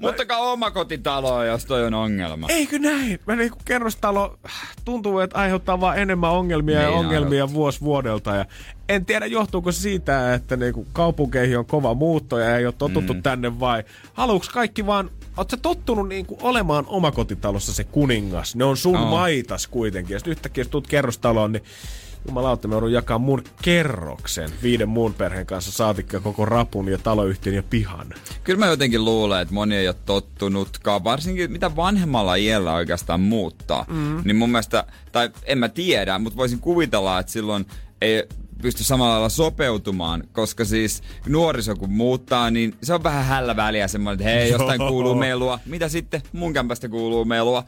Muttakaa 0.00 0.38
omakotitaloa, 0.38 1.44
jos 1.44 1.64
toi 1.64 1.84
on 1.84 1.94
ongelma. 1.94 2.46
Eikö 2.50 2.78
näin? 2.78 3.20
Mä 3.26 3.36
niin 3.36 3.50
kuin 3.50 3.62
kerrostalo 3.64 4.38
tuntuu, 4.84 5.18
että 5.18 5.38
aiheuttaa 5.38 5.80
vaan 5.80 5.98
enemmän 5.98 6.30
ongelmia 6.30 6.80
ja 6.80 6.88
Niin 6.88 6.98
ongelmia 6.98 7.52
vuosi 7.52 7.80
vuodelta. 7.80 8.36
Ja 8.36 8.44
en 8.88 9.04
tiedä, 9.04 9.26
johtuuko 9.26 9.72
se 9.72 9.80
siitä, 9.80 10.34
että 10.34 10.56
niin 10.56 10.74
kuin 10.74 10.86
kaupunkeihin 10.92 11.58
on 11.58 11.66
kova 11.66 11.94
muutto 11.94 12.38
ja 12.38 12.56
ei 12.56 12.66
ole 12.66 12.74
totuttu 12.78 13.14
mm. 13.14 13.22
tänne 13.22 13.60
vai 13.60 13.84
haluuks 14.12 14.48
kaikki 14.48 14.86
vaan 14.86 15.10
Oletko 15.36 15.56
tottunut 15.56 16.08
niin 16.08 16.26
kuin 16.26 16.42
olemaan 16.42 16.84
omakotitalossa 16.86 17.72
se 17.72 17.84
kuningas? 17.84 18.56
Ne 18.56 18.64
on 18.64 18.76
sun 18.76 18.96
oh. 18.96 19.10
maitas 19.10 19.66
kuitenkin. 19.66 20.14
Ja 20.14 20.18
sitten 20.18 20.30
yhtäkkiä, 20.30 20.62
jos 20.62 20.68
tuut 20.68 20.86
kerrostaloon, 20.86 21.52
niin 21.52 21.62
jumalauta, 22.26 22.68
me 22.68 22.74
joudun 22.74 22.92
jakaa 22.92 23.18
mun 23.18 23.44
kerroksen 23.62 24.50
viiden 24.62 24.88
muun 24.88 25.14
perheen 25.14 25.46
kanssa, 25.46 25.72
saatikka 25.72 26.20
koko 26.20 26.44
rapun 26.44 26.88
ja 26.88 26.98
taloyhtiön 26.98 27.56
ja 27.56 27.62
pihan. 27.62 28.14
Kyllä 28.44 28.58
mä 28.58 28.66
jotenkin 28.66 29.04
luulen, 29.04 29.42
että 29.42 29.54
moni 29.54 29.76
ei 29.76 29.88
ole 29.88 29.96
tottunutkaan, 30.06 31.04
varsinkin 31.04 31.52
mitä 31.52 31.76
vanhemmalla 31.76 32.34
iällä 32.34 32.74
oikeastaan 32.74 33.20
muuttaa. 33.20 33.84
Mm. 33.88 34.20
Niin 34.24 34.36
mun 34.36 34.50
mielestä, 34.50 34.84
tai 35.12 35.30
en 35.44 35.58
mä 35.58 35.68
tiedä, 35.68 36.18
mutta 36.18 36.36
voisin 36.36 36.60
kuvitella, 36.60 37.18
että 37.18 37.32
silloin 37.32 37.66
ei 38.00 38.28
pysty 38.62 38.84
samalla 38.84 39.12
lailla 39.12 39.28
sopeutumaan, 39.28 40.24
koska 40.32 40.64
siis 40.64 41.02
nuoriso 41.26 41.76
kun 41.76 41.92
muuttaa, 41.92 42.50
niin 42.50 42.74
se 42.82 42.94
on 42.94 43.02
vähän 43.02 43.24
hällä 43.24 43.56
väliä 43.56 43.88
semmoinen, 43.88 44.20
että 44.20 44.38
hei, 44.38 44.50
jostain 44.50 44.80
kuuluu 44.88 45.14
melua. 45.14 45.58
Mitä 45.66 45.88
sitten? 45.88 46.22
Mun 46.32 46.52
kämpästä 46.52 46.88
kuuluu 46.88 47.24
melua. 47.24 47.64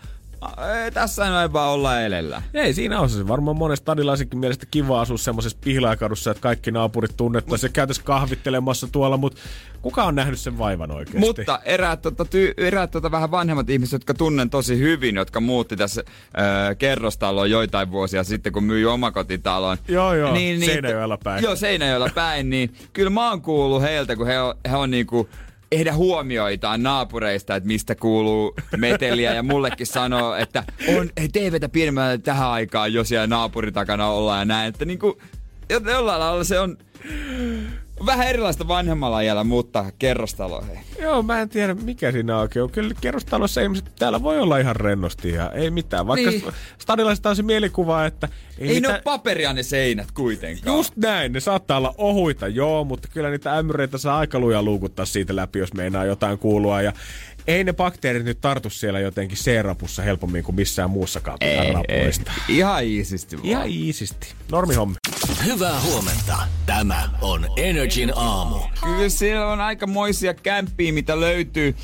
Ei, 0.84 0.90
tässä 0.90 1.42
ei 1.42 1.52
vaan 1.52 1.70
olla 1.70 2.00
elellä. 2.00 2.42
Ei 2.54 2.74
siinä 2.74 3.00
on 3.00 3.10
se 3.10 3.28
varmaan 3.28 3.56
monen 3.56 3.76
stadilaisenkin 3.76 4.38
mielestä 4.38 4.66
kiva 4.70 5.00
asua 5.00 5.18
semmoisessa 5.18 5.58
pihlaakadussa, 5.64 6.30
että 6.30 6.40
kaikki 6.40 6.70
naapurit 6.70 7.16
tunnettaisiin 7.16 7.68
ja 7.68 7.72
käytäisiin 7.72 8.04
kahvittelemassa 8.04 8.88
tuolla, 8.92 9.16
mutta 9.16 9.40
kuka 9.82 10.04
on 10.04 10.14
nähnyt 10.14 10.38
sen 10.40 10.58
vaivan 10.58 10.90
oikeasti? 10.90 11.18
Mutta 11.18 11.60
eräät, 11.64 12.02
tota, 12.02 12.24
ty, 12.24 12.54
eräät 12.56 12.90
tota, 12.90 13.10
vähän 13.10 13.30
vanhemmat 13.30 13.70
ihmiset, 13.70 13.92
jotka 13.92 14.14
tunnen 14.14 14.50
tosi 14.50 14.78
hyvin, 14.78 15.16
jotka 15.16 15.40
muutti 15.40 15.76
tässä 15.76 16.04
öö, 16.38 16.74
kerrostaloon 16.74 17.50
joitain 17.50 17.90
vuosia 17.90 18.24
sitten, 18.24 18.52
kun 18.52 18.64
myi 18.64 18.84
omakotitalon. 18.84 19.78
Joo, 19.88 20.14
joo, 20.14 20.34
Seinäjoella 20.64 21.18
päin. 21.24 21.44
Joo, 21.44 21.56
Seinäjoella 21.56 22.10
päin, 22.14 22.50
niin 22.50 22.74
kyllä 22.92 23.10
mä 23.10 23.30
oon 23.30 23.42
kuullut 23.42 23.82
heiltä, 23.82 24.16
kun 24.16 24.26
he 24.26 24.40
on, 24.40 24.54
he 24.70 24.76
on 24.76 24.90
niinku 24.90 25.28
ehdä 25.72 25.92
huomioitaan 25.94 26.82
naapureista, 26.82 27.56
että 27.56 27.66
mistä 27.66 27.94
kuuluu 27.94 28.54
meteliä. 28.76 29.34
Ja 29.34 29.42
mullekin 29.42 29.86
sanoo, 29.86 30.34
että 30.34 30.64
on 30.98 31.10
TVtä 31.32 31.68
pienemmällä 31.68 32.18
tähän 32.18 32.48
aikaan, 32.48 32.92
jos 32.92 33.08
siellä 33.08 33.26
naapurin 33.26 33.74
takana 33.74 34.08
ollaan 34.08 34.38
ja 34.38 34.44
näin, 34.44 34.68
että 34.68 34.84
niinku 34.84 35.18
jo- 35.70 35.80
jollain 35.92 36.20
lailla 36.20 36.44
se 36.44 36.60
on 36.60 36.78
vähän 38.06 38.28
erilaista 38.28 38.68
vanhemmalla 38.68 39.20
iällä 39.20 39.44
muuttaa 39.44 39.90
kerrostaloihin. 39.98 40.78
Joo, 41.00 41.22
mä 41.22 41.40
en 41.40 41.48
tiedä 41.48 41.74
mikä 41.74 42.12
siinä 42.12 42.38
oikein 42.38 42.62
on. 42.62 42.70
Kyllä 42.70 42.94
kerrostalossa 43.00 43.60
ihmiset 43.60 43.92
täällä 43.98 44.22
voi 44.22 44.40
olla 44.40 44.58
ihan 44.58 44.76
rennosti 44.76 45.30
ja 45.32 45.50
ei 45.50 45.70
mitään. 45.70 46.06
Vaikka 46.06 46.30
Niin. 46.30 46.44
stadilaisista 46.78 47.30
on 47.30 47.36
se 47.36 47.42
mielikuva, 47.42 48.06
että... 48.06 48.28
Ei, 48.58 48.68
ei 48.68 48.68
ne 48.68 48.74
mitään- 48.74 48.94
ole 48.94 49.02
paperia 49.04 49.52
ne 49.52 49.62
seinät 49.62 50.10
kuitenkaan. 50.12 50.76
Just 50.76 50.96
näin, 50.96 51.32
ne 51.32 51.40
saattaa 51.40 51.78
olla 51.78 51.94
ohuita, 51.98 52.48
joo, 52.48 52.84
mutta 52.84 53.08
kyllä 53.12 53.30
niitä 53.30 53.56
ämyreitä 53.56 53.98
saa 53.98 54.18
aika 54.18 54.38
lujaa 54.38 54.62
luukuttaa 54.62 55.04
siitä 55.06 55.36
läpi, 55.36 55.58
jos 55.58 55.74
meinaa 55.74 56.04
jotain 56.04 56.38
kuulua. 56.38 56.82
Ja 56.82 56.92
ei 57.46 57.64
ne 57.64 57.72
bakteerit 57.72 58.24
nyt 58.24 58.40
tartu 58.40 58.70
siellä 58.70 59.00
jotenkin 59.00 59.38
C-rapussa 59.38 60.02
helpommin 60.02 60.44
kuin 60.44 60.56
missään 60.56 60.90
muussakaan 60.90 61.38
rapuista. 61.72 62.32
Ihan 62.48 62.84
iisisti 62.84 63.36
vaan. 63.36 63.46
Ihan 63.48 63.68
iisisti. 63.68 64.34
Normihommi. 64.52 64.94
Hyvää 65.44 65.80
huomenta. 65.80 66.36
Tämä 66.66 67.10
on 67.20 67.46
Energin 67.56 68.12
aamu. 68.16 68.56
Kyllä 68.84 69.08
siellä 69.08 69.46
on 69.46 69.60
aikamoisia 69.60 70.34
kämppiä, 70.34 70.92
mitä 70.92 71.20
löytyy 71.20 71.74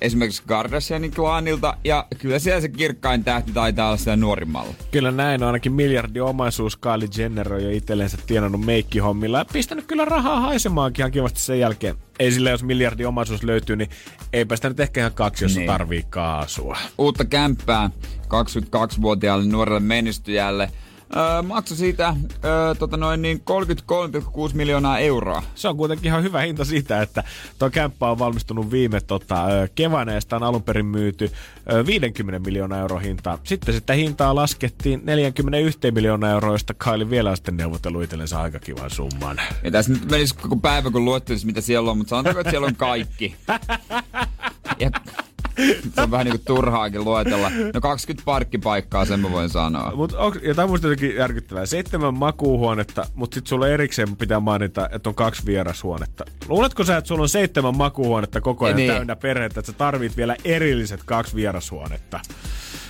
esimerkiksi 0.00 0.42
Kardashianin 0.46 1.14
klaanilta. 1.14 1.76
Ja 1.84 2.06
kyllä 2.18 2.38
siellä 2.38 2.60
se 2.60 2.68
kirkkain 2.68 3.24
tähti 3.24 3.52
taitaa 3.52 3.86
olla 3.86 3.96
siellä 3.96 4.16
nuorimmalla. 4.16 4.74
Kyllä 4.90 5.10
näin 5.10 5.42
on 5.42 5.46
ainakin 5.46 5.72
miljardi 5.72 6.20
omaisuus. 6.20 6.76
Kylie 6.76 7.08
Jenner 7.16 7.52
on 7.52 7.64
jo 7.64 7.70
itsellensä 7.70 8.18
tienannut 8.26 8.60
meikkihommilla 8.60 9.38
ja 9.38 9.44
pistänyt 9.44 9.86
kyllä 9.86 10.04
rahaa 10.04 10.40
haisemaankin 10.40 11.02
ihan 11.02 11.12
kivasti 11.12 11.40
sen 11.40 11.60
jälkeen. 11.60 11.96
Ei 12.18 12.32
sillä, 12.32 12.50
jos 12.50 12.62
miljardi 12.62 13.04
omaisuus 13.04 13.42
löytyy, 13.42 13.76
niin 13.76 13.90
eipä 14.32 14.56
sitä 14.56 14.68
nyt 14.68 14.80
ehkä 14.80 15.00
ihan 15.00 15.14
kaksi, 15.14 15.44
jos 15.44 15.56
niin. 15.56 15.66
tarvii 15.66 16.04
kaasua. 16.10 16.76
Uutta 16.98 17.24
kämppää 17.24 17.90
22-vuotiaalle 18.24 19.44
nuorelle 19.44 19.80
menestyjälle. 19.80 20.70
Öö, 21.16 21.42
maksu 21.42 21.76
siitä 21.76 22.16
öö, 22.44 22.74
tota 22.74 22.96
noin 22.96 23.22
niin 23.22 23.42
33,6 23.50 24.54
miljoonaa 24.54 24.98
euroa. 24.98 25.42
Se 25.54 25.68
on 25.68 25.76
kuitenkin 25.76 26.06
ihan 26.06 26.22
hyvä 26.22 26.40
hinta 26.40 26.64
siitä, 26.64 27.02
että 27.02 27.24
tuo 27.58 27.70
kämppä 27.70 28.10
on 28.10 28.18
valmistunut 28.18 28.70
viime 28.70 29.00
tota, 29.00 29.46
keväänä 29.74 30.12
ja 30.12 30.20
sitä 30.20 30.36
on 30.36 30.42
alun 30.42 30.62
perin 30.62 30.86
myyty 30.86 31.30
ö, 31.72 31.86
50 31.86 32.38
miljoonaa 32.38 32.78
euro 32.80 32.98
hintaa. 32.98 33.38
Sitten 33.44 33.74
sitä 33.74 33.92
hintaa 33.92 34.34
laskettiin 34.34 35.00
41 35.04 35.90
miljoonaa 35.90 36.30
euroa, 36.30 36.54
josta 36.54 36.74
Kylie 36.74 37.10
vielä 37.10 37.36
sitten 37.36 37.56
neuvotellut 37.56 38.02
itsellensä 38.02 38.40
aika 38.40 38.58
kivan 38.58 38.90
summan. 38.90 39.40
Ja 39.64 39.70
tässä 39.70 39.92
nyt 39.92 40.10
menisi 40.10 40.34
koko 40.34 40.56
päivä, 40.56 40.90
kun 40.90 41.04
luettelisi, 41.04 41.46
mitä 41.46 41.60
siellä 41.60 41.90
on, 41.90 41.98
mutta 41.98 42.10
sanotaanko, 42.10 42.40
että 42.40 42.50
siellä 42.50 42.66
on 42.66 42.76
kaikki. 42.76 43.34
Ja 44.78 44.90
se 45.94 46.00
on 46.00 46.10
vähän 46.10 46.26
niinku 46.26 46.42
turhaakin 46.46 47.04
luetella. 47.04 47.50
No 47.74 47.80
20 47.80 48.24
parkkipaikkaa, 48.24 49.04
sen 49.04 49.20
mä 49.20 49.30
voin 49.32 49.48
sanoa. 49.48 49.92
Mut 49.96 50.12
onks, 50.12 50.38
ja 50.42 50.54
tämä 50.54 50.64
on 50.64 50.70
musta 50.70 50.86
jotenkin 50.86 51.16
järkyttävää. 51.16 51.66
Seitsemän 51.66 52.14
makuuhuonetta, 52.14 53.06
mutta 53.14 53.34
sitten 53.34 53.48
sulla 53.48 53.68
erikseen 53.68 54.16
pitää 54.16 54.40
mainita, 54.40 54.88
että 54.92 55.08
on 55.08 55.14
kaksi 55.14 55.46
vierashuonetta. 55.46 56.24
Luuletko 56.48 56.84
sä, 56.84 56.96
että 56.96 57.08
sulla 57.08 57.22
on 57.22 57.28
seitsemän 57.28 57.76
makuuhuonetta 57.76 58.40
koko 58.40 58.64
ajan 58.64 58.76
Niin. 58.76 58.92
täynnä 58.92 59.16
perhettä, 59.16 59.60
että 59.60 59.72
sä 59.72 59.78
tarvit 59.78 60.16
vielä 60.16 60.36
erilliset 60.44 61.00
kaksi 61.04 61.34
vierashuonetta? 61.36 62.20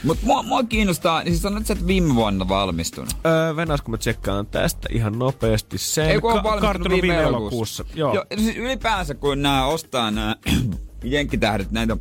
Mutta 0.05 0.27
mua, 0.27 0.43
mua 0.43 0.63
kiinnostaa, 0.65 1.23
niin 1.23 1.33
siis 1.33 1.43
sanoit, 1.43 1.61
että 1.61 1.75
sä 1.75 1.81
et 1.81 1.87
viime 1.87 2.15
vuonna 2.15 2.49
valmistunut. 2.49 3.11
Öö, 3.27 3.57
Venäs, 3.57 3.83
kun 3.83 3.91
mä 3.93 3.99
tsekkaan 3.99 4.47
tästä 4.47 4.89
ihan 4.93 5.19
nopeasti 5.19 5.79
sen. 5.79 6.11
Ei 6.11 6.21
kun 6.21 6.33
on 6.33 6.43
valmistunut 6.43 6.89
viime, 6.91 7.03
viime 7.03 7.23
elokuussa. 7.23 7.85
Joo. 7.95 8.15
Joo. 8.15 8.25
Siis 8.39 8.57
ylipäänsä 8.57 9.15
kun 9.15 9.43
nämä 9.43 9.65
ostaa 9.67 10.11
nämä 10.11 10.37
jenkkitähdet 11.05 11.71
näitä 11.71 11.97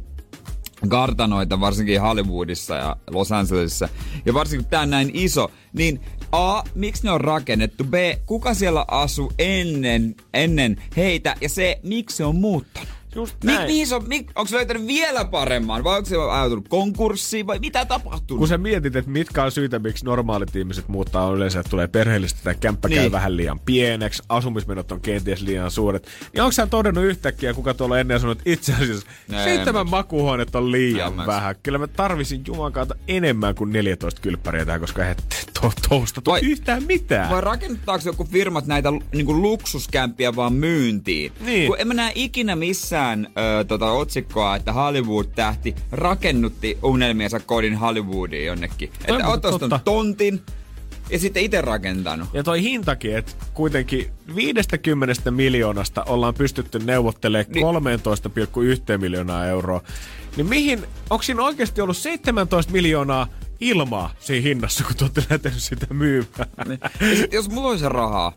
kartanoita, 0.88 1.60
varsinkin 1.60 2.02
Hollywoodissa 2.02 2.76
ja 2.76 2.96
Los 3.12 3.32
Angelesissa. 3.32 3.90
Ja 4.26 4.34
varsinkin 4.34 4.66
kun 4.66 4.70
tää 4.70 4.82
on 4.82 4.90
näin 4.90 5.12
iso, 5.14 5.52
niin 5.74 6.02
A, 6.32 6.64
miksi 6.76 7.04
ne 7.04 7.12
on 7.12 7.22
rakennettu? 7.22 7.84
B, 7.84 7.94
kuka 8.26 8.54
siellä 8.54 8.86
asuu 8.88 9.34
ennen, 9.40 10.16
ennen 10.34 10.84
heitä? 10.98 11.36
Ja 11.42 11.50
C, 11.50 11.80
miksi 11.84 12.18
se 12.18 12.26
on 12.26 12.36
muuttanut? 12.36 12.99
Just 13.16 13.44
näin. 13.44 13.68
mihin 13.68 13.88
se 13.88 13.96
on, 13.96 14.08
mi- 14.08 14.26
onko 14.36 14.46
se 14.48 14.56
löytänyt 14.56 14.88
vielä 14.88 15.26
paremman 15.26 15.84
vai 15.84 15.98
onko 15.98 16.10
se 16.10 16.16
ajautunut 16.16 16.68
konkurssiin 16.70 17.48
vai 17.48 17.60
mitä 17.60 17.86
tapahtuu? 17.86 18.38
Kun 18.38 18.48
sä 18.48 18.58
mietit, 18.58 18.96
että 18.96 19.12
mitkä 19.12 19.44
on 19.44 19.52
syitä, 19.52 19.80
miksi 19.80 20.06
normaalit 20.06 20.56
ihmiset 20.56 20.88
muuttaa 20.88 21.26
on 21.26 21.36
yleensä, 21.38 21.60
että 21.60 21.70
tulee 21.70 21.88
perheellistä 21.88 22.40
tai 22.44 22.56
kämppä 22.60 22.88
niin. 22.88 23.02
käy 23.02 23.12
vähän 23.12 23.38
liian 23.38 23.60
pieneksi, 23.60 24.24
asumismenot 24.30 24.92
on 24.92 25.02
kenties 25.02 25.42
liian 25.42 25.72
suuret. 25.72 26.08
Niin 26.34 26.42
onko 26.42 26.52
sä 26.52 26.68
todennut 26.68 27.04
yhtäkkiä, 27.04 27.54
kuka 27.54 27.74
tuolla 27.74 28.00
ennen 28.00 28.20
sanonut, 28.20 28.38
että 28.38 28.50
itse 28.50 28.74
asiassa 28.74 29.06
seitsemän 29.44 29.86
mä- 29.86 29.92
makuuhuoneet 29.92 30.56
on 30.56 30.72
liian 30.72 31.14
mä- 31.14 31.26
vähän. 31.26 31.56
Kyllä 31.64 31.78
mä 31.78 31.88
tarvisin 31.88 32.42
Juman 32.48 32.72
kautta 32.74 32.96
enemmän 33.08 33.56
kuin 33.56 33.74
14 33.74 34.22
kylppäriä 34.22 34.66
tähän, 34.66 34.82
koska 34.82 35.02
eihän 35.02 35.16
to- 35.62 36.32
Vai- 36.32 36.40
yhtään 36.44 36.84
mitään. 36.84 37.30
Vai 37.30 37.42
rakennettaako 37.42 38.04
joku 38.06 38.24
firmat 38.26 38.66
näitä 38.68 38.90
niin 38.92 39.42
luksuskämpiä 39.42 40.36
vaan 40.36 40.54
myyntiin? 40.54 41.32
Niin. 41.40 41.68
Kun 41.68 41.80
en 41.80 41.88
mä 41.88 41.94
näe 41.94 42.12
ikinä 42.16 42.56
missään 42.56 42.99
ö, 43.08 43.64
tota 43.64 43.92
otsikkoa, 43.92 44.56
että 44.56 44.74
Hollywood-tähti 44.74 45.76
rakennutti 45.92 46.78
unelmiensa 46.84 47.40
kodin 47.40 47.76
Hollywoodiin 47.76 48.46
jonnekin. 48.46 48.90
Toi 48.90 49.16
että 49.18 49.28
on 49.28 49.32
oot 49.32 49.46
ostanut 49.46 49.60
totta. 49.60 49.80
tontin 49.80 50.42
ja 51.10 51.20
sitten 51.20 51.44
itse 51.44 51.62
rakentanut. 51.62 52.30
Ja 52.34 52.44
toi 52.44 52.62
hintakin, 52.64 53.18
että 53.18 53.32
kuitenkin 53.54 54.12
50 54.36 55.32
miljoonasta 55.32 56.04
ollaan 56.04 56.34
pystytty 56.34 56.80
neuvottelemaan 56.80 57.46
Niin. 57.54 57.66
13,1 58.94 58.98
miljoonaa 58.98 59.46
euroa. 59.46 59.82
Niin 60.38 60.48
mihin, 60.48 60.80
onko 61.10 61.24
siinä 61.24 61.44
oikeasti 61.44 61.82
ollut 61.82 61.98
17 61.98 62.72
miljoonaa 62.72 63.28
ilmaa 63.60 64.14
siinä 64.20 64.44
hinnassa, 64.44 64.84
kun 64.84 64.96
te 64.96 65.04
olette 65.04 65.24
lähtenyt 65.30 65.60
sitä 65.60 65.88
myymään? 65.94 66.50
Niin. 66.68 66.80
Ja 67.10 67.16
sit, 67.16 67.34
jos 67.34 67.50
mulla 67.50 67.70
olisi 67.70 67.90
rahaa, 67.90 68.34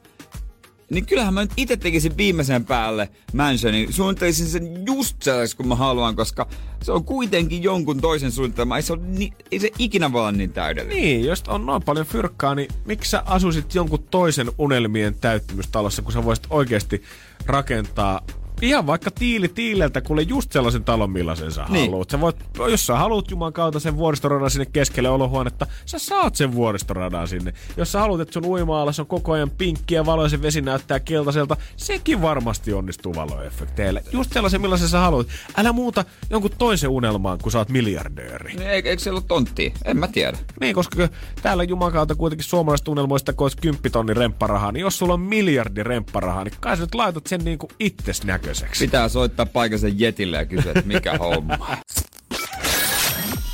niin 0.93 1.07
kyllähän 1.07 1.35
mä 1.35 1.41
nyt 1.41 1.53
itse 1.57 1.77
tekisin 1.77 2.17
viimeisen 2.17 2.65
päälle 2.65 3.09
mansionin. 3.33 3.93
Suunnittelisin 3.93 4.47
sen 4.47 4.87
just 4.87 5.23
sellaiseksi, 5.23 5.57
kun 5.57 5.69
mä 5.69 5.75
haluan, 5.75 6.17
koska 6.17 6.47
se 6.83 6.93
on 6.93 7.05
kuitenkin 7.05 7.63
jonkun 7.63 8.01
toisen 8.01 8.33
suunnitelma. 8.33 8.77
Ei 8.77 8.83
se, 8.83 8.97
ni, 8.97 9.33
ei 9.53 9.59
se 9.59 9.71
ikinä 9.79 10.13
voi 10.13 10.21
olla 10.21 10.33
niin 10.33 10.53
täydellinen. 10.53 11.03
Niin, 11.03 11.25
jos 11.25 11.43
on 11.49 11.67
noin 11.67 11.83
paljon 11.83 12.07
fyrkkaa, 12.07 12.55
niin 12.55 12.69
miksi 12.85 13.11
sä 13.11 13.23
asuisit 13.27 13.75
jonkun 13.75 14.03
toisen 14.11 14.51
unelmien 14.59 15.15
täyttymystalossa, 15.15 16.03
kun 16.03 16.13
sä 16.13 16.25
voisit 16.25 16.47
oikeasti 16.51 17.03
rakentaa 17.47 18.21
Ihan 18.63 18.87
vaikka 18.87 19.11
tiili 19.11 19.49
tiileltä, 19.49 20.01
kuule 20.01 20.23
just 20.23 20.53
sellaisen 20.53 20.85
talon, 20.85 21.11
millaisen 21.11 21.53
sä 21.53 21.65
Niin. 21.69 21.91
haluat. 21.91 22.11
Sä 22.11 22.21
voit, 22.21 22.37
jos 22.71 22.87
sä 22.87 22.97
haluat 22.97 23.31
Juman 23.31 23.53
kautta 23.53 23.81
sen 23.81 23.97
vuoristoradan 23.97 24.51
sinne 24.51 24.67
keskelle 24.73 25.09
olohuonetta, 25.09 25.67
sä 25.87 25.99
saat 25.99 26.35
sen 26.37 26.55
vuoristoradan 26.55 27.29
sinne. 27.29 27.53
Jos 27.77 27.93
sä 27.93 28.01
haluat, 28.01 28.21
että 28.21 28.33
sun 28.33 28.47
uima 28.47 28.83
on 28.83 29.07
koko 29.07 29.33
ajan 29.33 29.51
pinkkiä 29.51 29.99
ja 30.23 30.29
se 30.29 30.43
vesi 30.43 30.61
näyttää 30.61 31.01
keltaiselta, 31.01 31.57
sekin 31.77 32.23
varmasti 32.23 32.73
onnistuu 32.73 33.15
valoefekteillä. 33.15 34.01
Just 34.13 34.33
sellaisen, 34.33 34.61
millaisen 34.61 34.89
sä 34.89 34.99
haluat. 34.99 35.27
Älä 35.57 35.73
muuta 35.73 36.05
jonkun 36.31 36.51
toisen 36.59 36.91
unelmaan, 36.91 37.39
kun 37.43 37.53
sä 37.53 37.59
oot 37.59 37.69
miljardööri. 37.69 38.55
Niin, 38.55 38.69
Eikö, 38.69 38.91
eikö 38.91 39.03
siellä 39.03 39.19
ole 39.19 39.25
tonttia? 39.29 39.71
En 39.85 39.97
mä 39.97 40.09
tiedä. 40.09 40.39
Niin, 40.61 40.75
koska 40.75 41.09
täällä 41.43 41.65
Jumakaalta 41.65 42.15
kuitenkin 42.15 42.45
suomalaisista 42.45 42.91
unelmoista, 42.91 43.33
kun 43.33 43.45
olisi 43.45 43.57
10 43.57 43.93
tonni 43.93 44.15
rempparahaa, 44.15 44.73
niin 44.73 44.81
jos 44.81 44.99
sulla 44.99 45.15
on 45.15 45.21
miljardi 45.21 45.83
rempparahaa, 45.83 46.45
niin 46.45 46.55
kai 46.61 46.77
sä 46.77 46.83
nyt 46.83 46.95
laitat 46.95 47.27
sen 47.27 47.45
niinku 47.45 47.69
itses 47.81 48.25
näköiseksi. 48.53 48.85
Pitää 48.85 49.09
soittaa 49.09 49.47
paikallisen 49.47 50.01
jetille 50.01 50.37
ja 50.37 50.47
kysyä, 50.47 50.73
että 50.77 50.87
mikä 50.87 51.19
homma. 51.19 51.77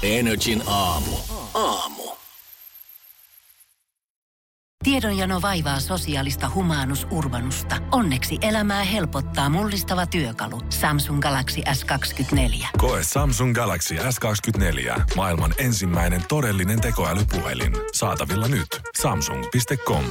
Energin 0.03 0.63
aamu. 0.67 1.17
Aamu. 1.55 2.03
Tiedonjano 4.85 5.43
vaivaa 5.43 5.81
sosiaalista 5.81 6.51
humanus 6.55 7.07
urbanusta. 7.11 7.77
Onneksi 7.93 8.39
elämää 8.43 8.85
helpottaa 8.85 9.49
mullistava 9.49 10.07
työkalu. 10.07 10.61
Samsung 10.71 11.21
Galaxy 11.21 11.61
S24. 11.61 12.67
Koe 12.79 13.01
Samsung 13.03 13.55
Galaxy 13.55 13.95
S24. 13.95 15.01
Maailman 15.17 15.55
ensimmäinen 15.59 16.23
todellinen 16.29 16.81
tekoälypuhelin. 16.81 17.73
Saatavilla 17.93 18.49
nyt. 18.49 18.81
Samsung.com. 19.01 20.05